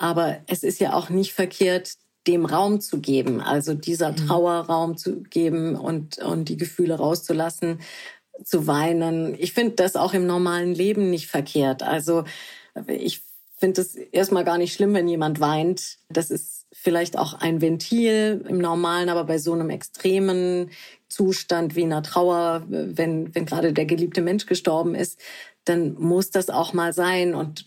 Aber 0.00 0.38
es 0.46 0.62
ist 0.62 0.80
ja 0.80 0.94
auch 0.94 1.10
nicht 1.10 1.34
verkehrt, 1.34 1.96
dem 2.26 2.46
Raum 2.46 2.80
zu 2.80 3.00
geben, 3.00 3.42
also 3.42 3.74
dieser 3.74 4.12
mhm. 4.12 4.16
Trauerraum 4.16 4.96
zu 4.96 5.22
geben 5.24 5.76
und, 5.76 6.16
und 6.18 6.48
die 6.48 6.56
Gefühle 6.56 6.94
rauszulassen, 6.94 7.80
zu 8.42 8.66
weinen. 8.66 9.36
Ich 9.38 9.52
finde 9.52 9.74
das 9.74 9.96
auch 9.96 10.14
im 10.14 10.26
normalen 10.26 10.74
Leben 10.74 11.10
nicht 11.10 11.26
verkehrt. 11.26 11.82
Also 11.82 12.24
ich 12.86 13.20
finde 13.58 13.82
es 13.82 13.94
erstmal 13.94 14.44
gar 14.44 14.56
nicht 14.56 14.72
schlimm, 14.72 14.94
wenn 14.94 15.06
jemand 15.06 15.38
weint. 15.38 15.98
Das 16.08 16.30
ist 16.30 16.64
vielleicht 16.72 17.18
auch 17.18 17.34
ein 17.34 17.60
Ventil 17.60 18.42
im 18.48 18.56
normalen, 18.56 19.10
aber 19.10 19.24
bei 19.24 19.36
so 19.36 19.52
einem 19.52 19.68
extremen 19.68 20.70
Zustand 21.10 21.76
wie 21.76 21.82
einer 21.82 22.02
Trauer, 22.02 22.64
wenn, 22.68 23.34
wenn 23.34 23.44
gerade 23.44 23.74
der 23.74 23.84
geliebte 23.84 24.22
Mensch 24.22 24.46
gestorben 24.46 24.94
ist, 24.94 25.20
dann 25.64 25.92
muss 25.98 26.30
das 26.30 26.48
auch 26.48 26.72
mal 26.72 26.94
sein. 26.94 27.34
Und 27.34 27.66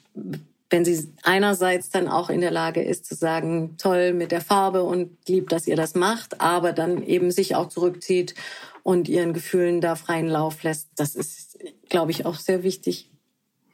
wenn 0.74 0.86
sie 0.86 1.07
einerseits 1.21 1.91
dann 1.91 2.07
auch 2.07 2.32
in 2.32 2.41
der 2.41 2.49
Lage 2.49 2.82
ist 2.82 3.05
zu 3.05 3.13
sagen, 3.13 3.76
toll 3.78 4.11
mit 4.11 4.32
der 4.32 4.41
Farbe 4.41 4.82
und 4.82 5.15
lieb, 5.28 5.49
dass 5.49 5.67
ihr 5.67 5.76
das 5.76 5.93
macht, 5.93 6.41
aber 6.41 6.74
dann 6.74 7.03
eben 7.03 7.30
sich 7.30 7.53
auch 7.53 7.69
zurückzieht 7.69 8.34
und 8.82 9.07
ihren 9.07 9.34
Gefühlen 9.34 9.82
da 9.82 9.95
freien 9.95 10.28
Lauf 10.28 10.63
lässt. 10.63 10.89
Das 10.95 11.13
ist, 11.13 11.59
glaube 11.89 12.09
ich, 12.09 12.26
auch 12.26 12.39
sehr 12.39 12.63
wichtig. 12.63 13.11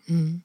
Mhm. 0.08 0.44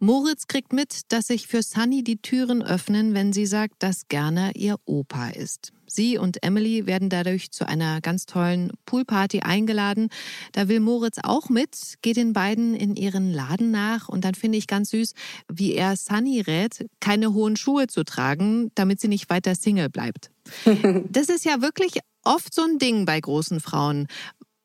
Moritz 0.00 0.48
kriegt 0.48 0.72
mit, 0.72 1.12
dass 1.12 1.28
sich 1.28 1.46
für 1.46 1.62
Sunny 1.62 2.02
die 2.02 2.20
Türen 2.20 2.64
öffnen, 2.64 3.14
wenn 3.14 3.32
sie 3.32 3.46
sagt, 3.46 3.84
dass 3.84 4.08
Gerner 4.08 4.56
ihr 4.56 4.74
Opa 4.86 5.28
ist. 5.28 5.72
Sie 5.96 6.18
und 6.18 6.42
Emily 6.42 6.86
werden 6.86 7.08
dadurch 7.08 7.50
zu 7.50 7.66
einer 7.66 8.00
ganz 8.00 8.26
tollen 8.26 8.72
Poolparty 8.84 9.40
eingeladen. 9.40 10.10
Da 10.52 10.68
will 10.68 10.80
Moritz 10.80 11.18
auch 11.22 11.48
mit, 11.48 11.94
geht 12.02 12.16
den 12.16 12.32
beiden 12.32 12.74
in 12.74 12.94
ihren 12.94 13.32
Laden 13.32 13.70
nach 13.70 14.08
und 14.08 14.24
dann 14.24 14.34
finde 14.34 14.58
ich 14.58 14.66
ganz 14.66 14.90
süß, 14.90 15.14
wie 15.50 15.74
er 15.74 15.96
Sunny 15.96 16.40
rät, 16.40 16.86
keine 17.00 17.32
hohen 17.32 17.56
Schuhe 17.56 17.88
zu 17.88 18.04
tragen, 18.04 18.70
damit 18.74 19.00
sie 19.00 19.08
nicht 19.08 19.28
weiter 19.30 19.54
Single 19.54 19.88
bleibt. 19.88 20.30
das 21.10 21.28
ist 21.28 21.44
ja 21.44 21.60
wirklich 21.60 21.98
oft 22.22 22.54
so 22.54 22.62
ein 22.62 22.78
Ding 22.78 23.04
bei 23.06 23.18
großen 23.20 23.60
Frauen. 23.60 24.06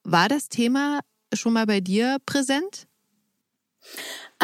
War 0.04 0.30
das 0.30 0.50
Thema 0.50 1.00
schon 1.34 1.54
mal 1.54 1.66
bei 1.66 1.80
dir 1.80 2.18
präsent? 2.26 2.88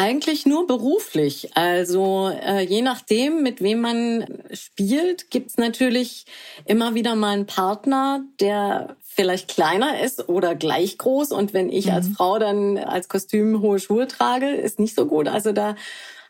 Eigentlich 0.00 0.46
nur 0.46 0.68
beruflich. 0.68 1.56
Also 1.56 2.28
äh, 2.28 2.60
je 2.60 2.82
nachdem, 2.82 3.42
mit 3.42 3.60
wem 3.60 3.80
man 3.80 4.26
spielt, 4.52 5.28
gibt's 5.28 5.56
natürlich 5.56 6.24
immer 6.66 6.94
wieder 6.94 7.16
mal 7.16 7.32
einen 7.32 7.46
Partner, 7.46 8.22
der 8.38 8.94
vielleicht 9.02 9.48
kleiner 9.48 10.00
ist 10.00 10.28
oder 10.28 10.54
gleich 10.54 10.98
groß. 10.98 11.32
Und 11.32 11.52
wenn 11.52 11.68
ich 11.68 11.86
mhm. 11.86 11.94
als 11.94 12.08
Frau 12.10 12.38
dann 12.38 12.78
als 12.78 13.08
Kostüm 13.08 13.60
hohe 13.60 13.80
Schuhe 13.80 14.06
trage, 14.06 14.48
ist 14.50 14.78
nicht 14.78 14.94
so 14.94 15.06
gut. 15.06 15.26
Also 15.26 15.50
da 15.50 15.74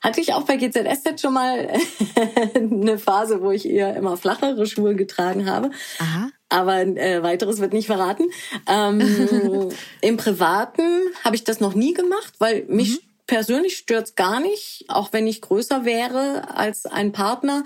hatte 0.01 0.23
ich 0.23 0.33
auch 0.33 0.45
bei 0.45 0.57
GZSZ 0.57 1.21
schon 1.21 1.35
mal 1.35 1.69
eine 2.55 2.99
Phase, 2.99 3.43
wo 3.43 3.51
ich 3.51 3.69
eher 3.69 3.95
immer 3.97 4.17
flachere 4.17 4.65
Schuhe 4.65 4.95
getragen 4.95 5.45
habe. 5.45 5.73
Aha. 5.99 6.31
Aber 6.49 6.79
äh, 6.81 7.23
weiteres 7.23 7.61
wird 7.61 7.75
nicht 7.75 7.89
verraten. 7.89 8.25
Ähm, 8.67 9.69
Im 10.01 10.17
Privaten 10.17 10.83
habe 11.23 11.37
ich 11.37 11.45
das 11.45 11.61
noch 11.61 11.75
nie 11.75 11.93
gemacht, 11.93 12.33
weil 12.39 12.65
mich 12.69 13.03
mhm 13.03 13.08
persönlich 13.29 13.77
stört's 13.77 14.17
gar 14.17 14.41
nicht, 14.41 14.87
auch 14.89 15.13
wenn 15.13 15.29
ich 15.29 15.41
größer 15.41 15.85
wäre 15.85 16.57
als 16.57 16.87
ein 16.87 17.13
Partner. 17.13 17.63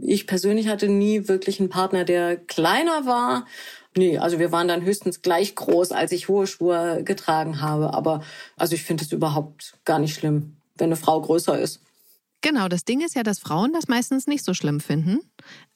Ich 0.00 0.26
persönlich 0.26 0.68
hatte 0.68 0.88
nie 0.88 1.28
wirklich 1.28 1.60
einen 1.60 1.68
Partner, 1.68 2.04
der 2.04 2.36
kleiner 2.36 3.04
war. 3.04 3.44
Nee, 3.96 4.18
also 4.18 4.38
wir 4.38 4.50
waren 4.50 4.68
dann 4.68 4.82
höchstens 4.82 5.20
gleich 5.20 5.54
groß, 5.54 5.92
als 5.92 6.12
ich 6.12 6.28
hohe 6.28 6.46
Schuhe 6.46 7.02
getragen 7.04 7.60
habe. 7.60 7.92
Aber 7.92 8.22
also 8.56 8.74
ich 8.74 8.84
finde 8.84 9.04
es 9.04 9.12
überhaupt 9.12 9.74
gar 9.84 9.98
nicht 9.98 10.14
schlimm, 10.14 10.56
wenn 10.76 10.86
eine 10.86 10.96
Frau 10.96 11.20
größer 11.20 11.58
ist. 11.58 11.80
Genau, 12.44 12.68
das 12.68 12.84
Ding 12.84 13.00
ist 13.00 13.14
ja, 13.14 13.22
dass 13.22 13.38
Frauen 13.38 13.72
das 13.72 13.88
meistens 13.88 14.26
nicht 14.26 14.44
so 14.44 14.52
schlimm 14.52 14.78
finden, 14.78 15.20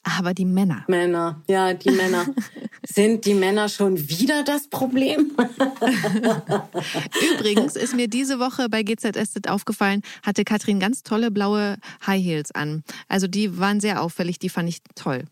aber 0.02 0.34
die 0.34 0.44
Männer. 0.44 0.84
Männer, 0.86 1.42
ja, 1.48 1.72
die 1.72 1.90
Männer. 1.90 2.26
Sind 2.86 3.24
die 3.24 3.32
Männer 3.32 3.70
schon 3.70 3.96
wieder 4.10 4.42
das 4.42 4.68
Problem? 4.68 5.32
Übrigens 7.32 7.74
ist 7.74 7.94
mir 7.94 8.06
diese 8.06 8.38
Woche 8.38 8.68
bei 8.68 8.82
GZSZ 8.82 9.48
aufgefallen, 9.48 10.02
hatte 10.22 10.44
Katrin 10.44 10.78
ganz 10.78 11.02
tolle 11.02 11.30
blaue 11.30 11.78
High 12.06 12.22
Heels 12.22 12.52
an. 12.52 12.84
Also 13.08 13.28
die 13.28 13.58
waren 13.58 13.80
sehr 13.80 14.02
auffällig, 14.02 14.38
die 14.38 14.50
fand 14.50 14.68
ich 14.68 14.82
toll. 14.94 15.24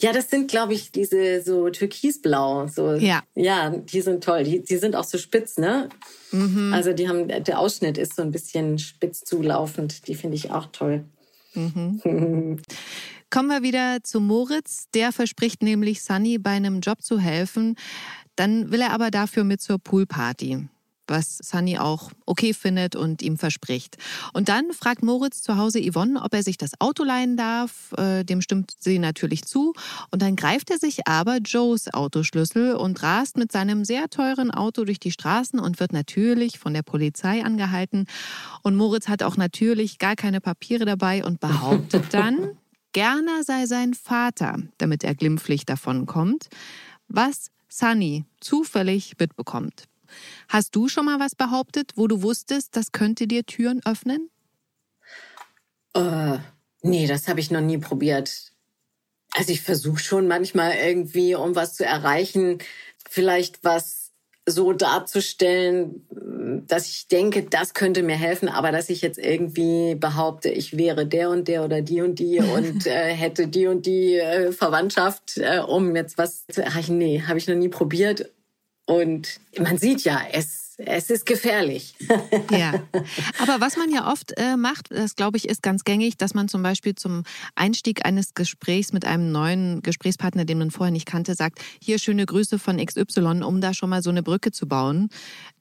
Ja, 0.00 0.12
das 0.12 0.30
sind, 0.30 0.50
glaube 0.50 0.74
ich, 0.74 0.92
diese 0.92 1.42
so 1.42 1.68
türkisblau. 1.70 2.68
So, 2.68 2.94
ja. 2.94 3.22
Ja, 3.34 3.70
die 3.70 4.00
sind 4.00 4.24
toll. 4.24 4.44
Die, 4.44 4.62
die 4.62 4.76
sind 4.76 4.96
auch 4.96 5.04
so 5.04 5.18
spitz, 5.18 5.58
ne? 5.58 5.88
Mhm. 6.32 6.72
Also 6.72 6.92
die 6.92 7.08
haben, 7.08 7.28
der 7.28 7.58
Ausschnitt 7.58 7.98
ist 7.98 8.16
so 8.16 8.22
ein 8.22 8.30
bisschen 8.30 8.78
spitz 8.78 9.24
zulaufend. 9.24 10.08
Die 10.08 10.14
finde 10.14 10.36
ich 10.36 10.50
auch 10.50 10.66
toll. 10.72 11.04
Mhm. 11.54 12.00
Kommen 13.30 13.48
wir 13.48 13.62
wieder 13.62 13.98
zu 14.02 14.20
Moritz. 14.20 14.86
Der 14.94 15.12
verspricht 15.12 15.62
nämlich 15.62 16.02
Sunny 16.02 16.38
bei 16.38 16.52
einem 16.52 16.80
Job 16.80 17.02
zu 17.02 17.18
helfen. 17.18 17.76
Dann 18.36 18.70
will 18.70 18.80
er 18.80 18.92
aber 18.92 19.10
dafür 19.10 19.44
mit 19.44 19.60
zur 19.60 19.78
Poolparty 19.78 20.68
was 21.08 21.38
Sunny 21.38 21.78
auch 21.78 22.10
okay 22.26 22.54
findet 22.54 22.96
und 22.96 23.22
ihm 23.22 23.36
verspricht. 23.36 23.96
Und 24.32 24.48
dann 24.48 24.72
fragt 24.72 25.02
Moritz 25.02 25.42
zu 25.42 25.56
Hause 25.56 25.80
Yvonne, 25.80 26.22
ob 26.22 26.34
er 26.34 26.42
sich 26.42 26.58
das 26.58 26.80
Auto 26.80 27.04
leihen 27.04 27.36
darf. 27.36 27.92
Äh, 27.96 28.24
dem 28.24 28.40
stimmt 28.40 28.72
sie 28.78 28.98
natürlich 28.98 29.44
zu. 29.44 29.74
Und 30.10 30.22
dann 30.22 30.36
greift 30.36 30.70
er 30.70 30.78
sich 30.78 31.06
aber 31.06 31.38
Joes 31.38 31.92
Autoschlüssel 31.92 32.74
und 32.74 33.02
rast 33.02 33.36
mit 33.36 33.52
seinem 33.52 33.84
sehr 33.84 34.08
teuren 34.08 34.50
Auto 34.50 34.84
durch 34.84 35.00
die 35.00 35.12
Straßen 35.12 35.58
und 35.58 35.80
wird 35.80 35.92
natürlich 35.92 36.58
von 36.58 36.74
der 36.74 36.82
Polizei 36.82 37.44
angehalten. 37.44 38.06
Und 38.62 38.76
Moritz 38.76 39.08
hat 39.08 39.22
auch 39.22 39.36
natürlich 39.36 39.98
gar 39.98 40.16
keine 40.16 40.40
Papiere 40.40 40.84
dabei 40.84 41.24
und 41.24 41.40
behauptet 41.40 42.04
dann, 42.12 42.56
Gerner 42.92 43.44
sei 43.44 43.66
sein 43.66 43.94
Vater, 43.94 44.56
damit 44.78 45.04
er 45.04 45.14
glimpflich 45.14 45.66
davonkommt, 45.66 46.48
was 47.06 47.50
Sunny 47.68 48.24
zufällig 48.40 49.14
mitbekommt. 49.18 49.84
Hast 50.48 50.74
du 50.74 50.88
schon 50.88 51.06
mal 51.06 51.20
was 51.20 51.34
behauptet, 51.34 51.92
wo 51.96 52.06
du 52.06 52.22
wusstest, 52.22 52.76
das 52.76 52.92
könnte 52.92 53.26
dir 53.26 53.44
Türen 53.44 53.80
öffnen? 53.84 54.30
Äh, 55.94 56.38
nee, 56.82 57.06
das 57.06 57.28
habe 57.28 57.40
ich 57.40 57.50
noch 57.50 57.60
nie 57.60 57.78
probiert. 57.78 58.52
Also 59.34 59.52
ich 59.52 59.62
versuche 59.62 59.98
schon 59.98 60.26
manchmal 60.26 60.74
irgendwie, 60.74 61.34
um 61.34 61.54
was 61.54 61.74
zu 61.74 61.84
erreichen, 61.84 62.58
vielleicht 63.08 63.62
was 63.62 64.08
so 64.46 64.72
darzustellen, 64.72 66.06
dass 66.66 66.88
ich 66.88 67.08
denke, 67.08 67.42
das 67.42 67.74
könnte 67.74 68.02
mir 68.02 68.16
helfen, 68.16 68.48
aber 68.48 68.72
dass 68.72 68.88
ich 68.88 69.02
jetzt 69.02 69.18
irgendwie 69.18 69.94
behaupte, 69.94 70.48
ich 70.48 70.76
wäre 70.76 71.06
der 71.06 71.30
und 71.30 71.48
der 71.48 71.64
oder 71.64 71.82
die 71.82 72.00
und 72.00 72.18
die 72.18 72.38
und 72.54 72.86
äh, 72.86 73.14
hätte 73.14 73.48
die 73.48 73.66
und 73.66 73.86
die 73.86 74.14
äh, 74.14 74.52
Verwandtschaft, 74.52 75.36
äh, 75.36 75.60
um 75.60 75.94
jetzt 75.94 76.18
was 76.18 76.46
zu 76.46 76.62
erreichen, 76.62 76.98
nee, 76.98 77.22
habe 77.26 77.38
ich 77.38 77.46
noch 77.46 77.56
nie 77.56 77.68
probiert 77.68 78.30
und 78.88 79.38
man 79.58 79.76
sieht 79.76 80.04
ja, 80.04 80.22
es, 80.32 80.74
es 80.78 81.10
ist 81.10 81.26
gefährlich. 81.26 81.94
ja. 82.50 82.72
Aber 83.38 83.60
was 83.60 83.76
man 83.76 83.90
ja 83.92 84.10
oft 84.10 84.32
äh, 84.38 84.56
macht, 84.56 84.90
das 84.90 85.14
glaube 85.14 85.36
ich, 85.36 85.46
ist 85.46 85.62
ganz 85.62 85.84
gängig, 85.84 86.16
dass 86.16 86.32
man 86.32 86.48
zum 86.48 86.62
Beispiel 86.62 86.94
zum 86.94 87.24
Einstieg 87.54 88.06
eines 88.06 88.32
Gesprächs 88.32 88.94
mit 88.94 89.04
einem 89.04 89.30
neuen 89.30 89.82
Gesprächspartner, 89.82 90.46
den 90.46 90.56
man 90.56 90.70
vorher 90.70 90.90
nicht 90.90 91.04
kannte, 91.04 91.34
sagt, 91.34 91.58
hier 91.82 91.98
schöne 91.98 92.24
Grüße 92.24 92.58
von 92.58 92.78
XY, 92.78 93.42
um 93.42 93.60
da 93.60 93.74
schon 93.74 93.90
mal 93.90 94.02
so 94.02 94.08
eine 94.08 94.22
Brücke 94.22 94.52
zu 94.52 94.66
bauen, 94.66 95.10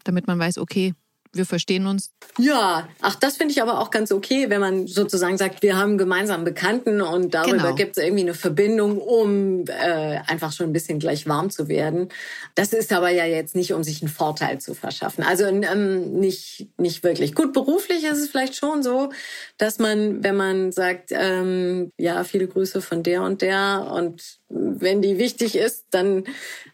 damit 0.05 0.25
man 0.28 0.39
weiß, 0.39 0.57
okay, 0.57 0.93
wir 1.38 1.45
verstehen 1.45 1.88
uns. 1.88 2.11
Ja, 2.38 2.88
ach, 3.01 3.15
das 3.15 3.38
finde 3.38 3.53
ich 3.53 3.61
aber 3.61 3.79
auch 3.79 3.89
ganz 3.89 4.11
okay, 4.11 4.49
wenn 4.49 4.61
man 4.61 4.88
sozusagen 4.88 5.38
sagt, 5.38 5.63
wir 5.63 5.77
haben 5.77 5.97
gemeinsam 5.97 6.43
Bekannten 6.43 7.01
und 7.01 7.33
darüber 7.33 7.57
genau. 7.57 7.75
gibt 7.75 7.97
es 7.97 8.03
irgendwie 8.03 8.23
eine 8.23 8.33
Verbindung, 8.33 8.99
um 8.99 9.65
äh, 9.67 10.19
einfach 10.27 10.51
schon 10.51 10.67
ein 10.67 10.73
bisschen 10.73 10.99
gleich 10.99 11.27
warm 11.27 11.49
zu 11.49 11.67
werden. 11.67 12.09
Das 12.55 12.73
ist 12.73 12.91
aber 12.93 13.09
ja 13.09 13.25
jetzt 13.25 13.55
nicht, 13.55 13.73
um 13.73 13.83
sich 13.83 14.01
einen 14.01 14.09
Vorteil 14.09 14.59
zu 14.59 14.73
verschaffen. 14.73 15.23
Also 15.23 15.45
ähm, 15.45 16.19
nicht, 16.19 16.67
nicht 16.77 17.03
wirklich. 17.03 17.33
Gut, 17.33 17.53
beruflich 17.53 18.03
ist 18.03 18.19
es 18.19 18.29
vielleicht 18.29 18.55
schon 18.55 18.83
so, 18.83 19.11
dass 19.57 19.79
man, 19.79 20.23
wenn 20.23 20.35
man 20.35 20.71
sagt, 20.71 21.09
ähm, 21.11 21.91
ja, 21.97 22.23
viele 22.23 22.47
Grüße 22.47 22.81
von 22.81 23.03
der 23.03 23.23
und 23.23 23.41
der 23.41 23.91
und 23.91 24.39
wenn 24.49 25.01
die 25.01 25.17
wichtig 25.17 25.55
ist, 25.55 25.85
dann 25.91 26.23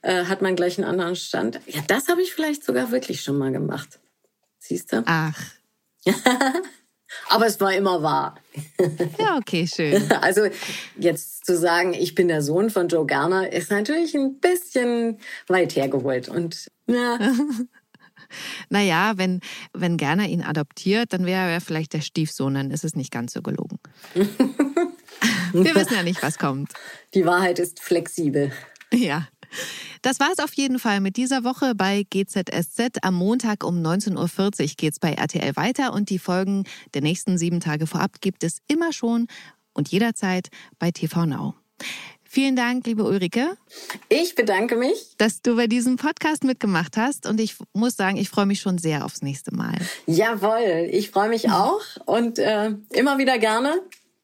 äh, 0.01 0.26
hat 0.26 0.41
man 0.41 0.55
gleich 0.55 0.78
einen 0.78 0.88
anderen 0.88 1.16
Stand. 1.16 1.59
Ja, 1.68 1.82
das 1.88 2.07
habe 2.07 2.22
ich 2.22 2.34
vielleicht 2.34 2.64
sogar 2.64 2.91
wirklich 2.91 3.22
schon 3.22 3.38
mal 3.38 3.51
gemacht. 3.51 3.99
Siehst 4.64 4.93
du? 4.93 5.03
Ach. 5.05 5.38
Aber 7.30 7.45
es 7.45 7.59
war 7.59 7.74
immer 7.74 8.01
wahr. 8.01 8.36
Ja, 9.20 9.38
okay, 9.38 9.68
schön. 9.68 10.11
Also 10.11 10.47
jetzt 10.97 11.45
zu 11.45 11.57
sagen, 11.57 11.93
ich 11.93 12.16
bin 12.16 12.28
der 12.28 12.41
Sohn 12.41 12.70
von 12.70 12.88
Joe 12.88 13.05
Garner, 13.05 13.51
ist 13.51 13.72
natürlich 13.72 14.16
ein 14.16 14.39
bisschen 14.39 15.20
weit 15.47 15.76
hergeholt. 15.76 16.30
Und 16.30 16.72
ja. 16.88 17.20
naja, 18.70 19.14
wenn, 19.16 19.41
wenn 19.74 19.97
Gerner 19.97 20.28
ihn 20.28 20.41
adoptiert, 20.41 21.14
dann 21.14 21.26
wäre 21.26 21.51
er 21.51 21.61
vielleicht 21.61 21.93
der 21.93 22.01
Stiefsohn, 22.01 22.53
dann 22.53 22.72
ist 22.72 22.84
es 22.84 22.95
nicht 22.95 23.11
ganz 23.11 23.34
so 23.34 23.41
gelogen. 23.41 23.80
Wir 25.53 25.76
wissen 25.76 25.93
ja 25.93 26.03
nicht, 26.03 26.24
was 26.24 26.38
kommt. 26.38 26.74
Die 27.14 27.26
Wahrheit 27.26 27.59
ist 27.59 27.80
flexibel. 27.80 28.51
Ja. 28.91 29.28
Das 30.01 30.20
war 30.20 30.30
es 30.32 30.39
auf 30.39 30.54
jeden 30.54 30.80
Fall 30.80 30.99
mit 30.99 31.18
dieser 31.18 31.43
Woche 31.43 31.76
bei 31.76 32.04
GZSZ. 32.10 32.99
Am 33.01 33.16
Montag 33.16 33.64
um 33.64 33.82
19.40 33.82 34.18
Uhr 34.18 34.68
geht 34.78 34.93
es 34.93 34.99
bei 34.99 35.14
RTL 35.14 35.56
weiter 35.56 35.93
und 35.93 36.10
die 36.10 36.20
Folgen 36.20 36.66
der 36.93 37.01
nächsten 37.01 37.38
sieben 37.38 37.60
Tage 37.60 37.88
vorab 37.88 38.22
gibt 38.22 38.43
es 38.43 38.60
immer 38.68 38.93
schon 38.93 39.28
und 39.74 39.89
jederzeit 39.89 40.49
bei 40.80 40.91
TV 40.91 41.26
Now. 41.26 41.56
Vielen 42.34 42.56
Dank, 42.56 42.88
liebe 42.88 43.04
Ulrike. 43.04 43.58
Ich 44.10 44.34
bedanke 44.34 44.76
mich, 44.76 45.14
dass 45.20 45.43
du 45.43 45.56
bei 45.56 45.68
diesem 45.68 45.97
Podcast 45.97 46.43
mitgemacht 46.43 46.97
hast. 46.97 47.28
Und 47.28 47.39
ich 47.39 47.58
muss 47.74 47.95
sagen, 47.95 48.18
ich 48.18 48.30
freue 48.30 48.47
mich 48.47 48.60
schon 48.60 48.80
sehr 48.80 49.06
aufs 49.06 49.22
nächste 49.22 49.54
Mal. 49.54 49.76
Jawohl, 50.08 50.89
ich 50.89 51.12
freue 51.12 51.30
mich 51.30 51.51
auch 51.51 51.82
und 52.08 52.39
äh, 52.39 52.72
immer 52.89 53.20
wieder 53.20 53.38
gerne. 53.38 53.80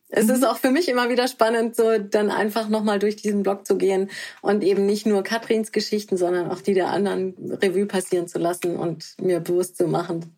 Es 0.10 0.26
mhm. 0.26 0.34
ist 0.34 0.46
auch 0.46 0.58
für 0.58 0.72
mich 0.72 0.90
immer 0.90 1.10
wieder 1.10 1.28
spannend, 1.28 1.76
so 1.76 1.98
dann 1.98 2.30
einfach 2.32 2.68
nochmal 2.68 3.00
durch 3.00 3.16
diesen 3.16 3.44
Blog 3.44 3.66
zu 3.66 3.78
gehen 3.78 4.10
und 4.42 4.64
eben 4.64 4.86
nicht 4.86 5.06
nur 5.06 5.24
Katrins 5.24 5.72
Geschichten, 5.72 6.18
sondern 6.18 6.50
auch 6.52 6.62
die 6.62 6.74
der 6.74 6.90
anderen 6.90 7.36
Revue 7.62 7.86
passieren 7.86 8.28
zu 8.28 8.40
lassen 8.40 8.76
und 8.76 9.16
mir 9.22 9.40
bewusst 9.40 9.78
zu 9.78 9.88
machen. 9.88 10.36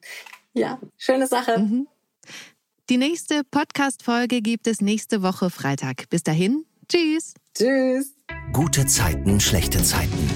Ja, 0.53 0.79
schöne 0.97 1.27
Sache. 1.27 1.59
Mhm. 1.59 1.87
Die 2.89 2.97
nächste 2.97 3.43
Podcast-Folge 3.49 4.41
gibt 4.41 4.67
es 4.67 4.81
nächste 4.81 5.23
Woche 5.23 5.49
Freitag. 5.49 6.09
Bis 6.09 6.23
dahin, 6.23 6.65
tschüss. 6.89 7.33
Tschüss. 7.57 8.13
Gute 8.51 8.85
Zeiten, 8.85 9.39
schlechte 9.39 9.81
Zeiten. 9.81 10.29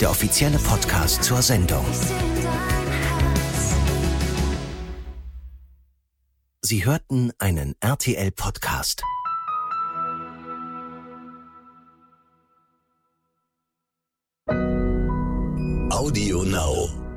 der 0.00 0.10
offizielle 0.10 0.58
Podcast 0.58 1.24
zur 1.24 1.42
Sendung. 1.42 1.84
Sie 6.60 6.84
hörten 6.84 7.32
einen 7.38 7.76
RTL-Podcast. 7.80 9.02
Audio 15.90 16.42
Now. 16.42 17.07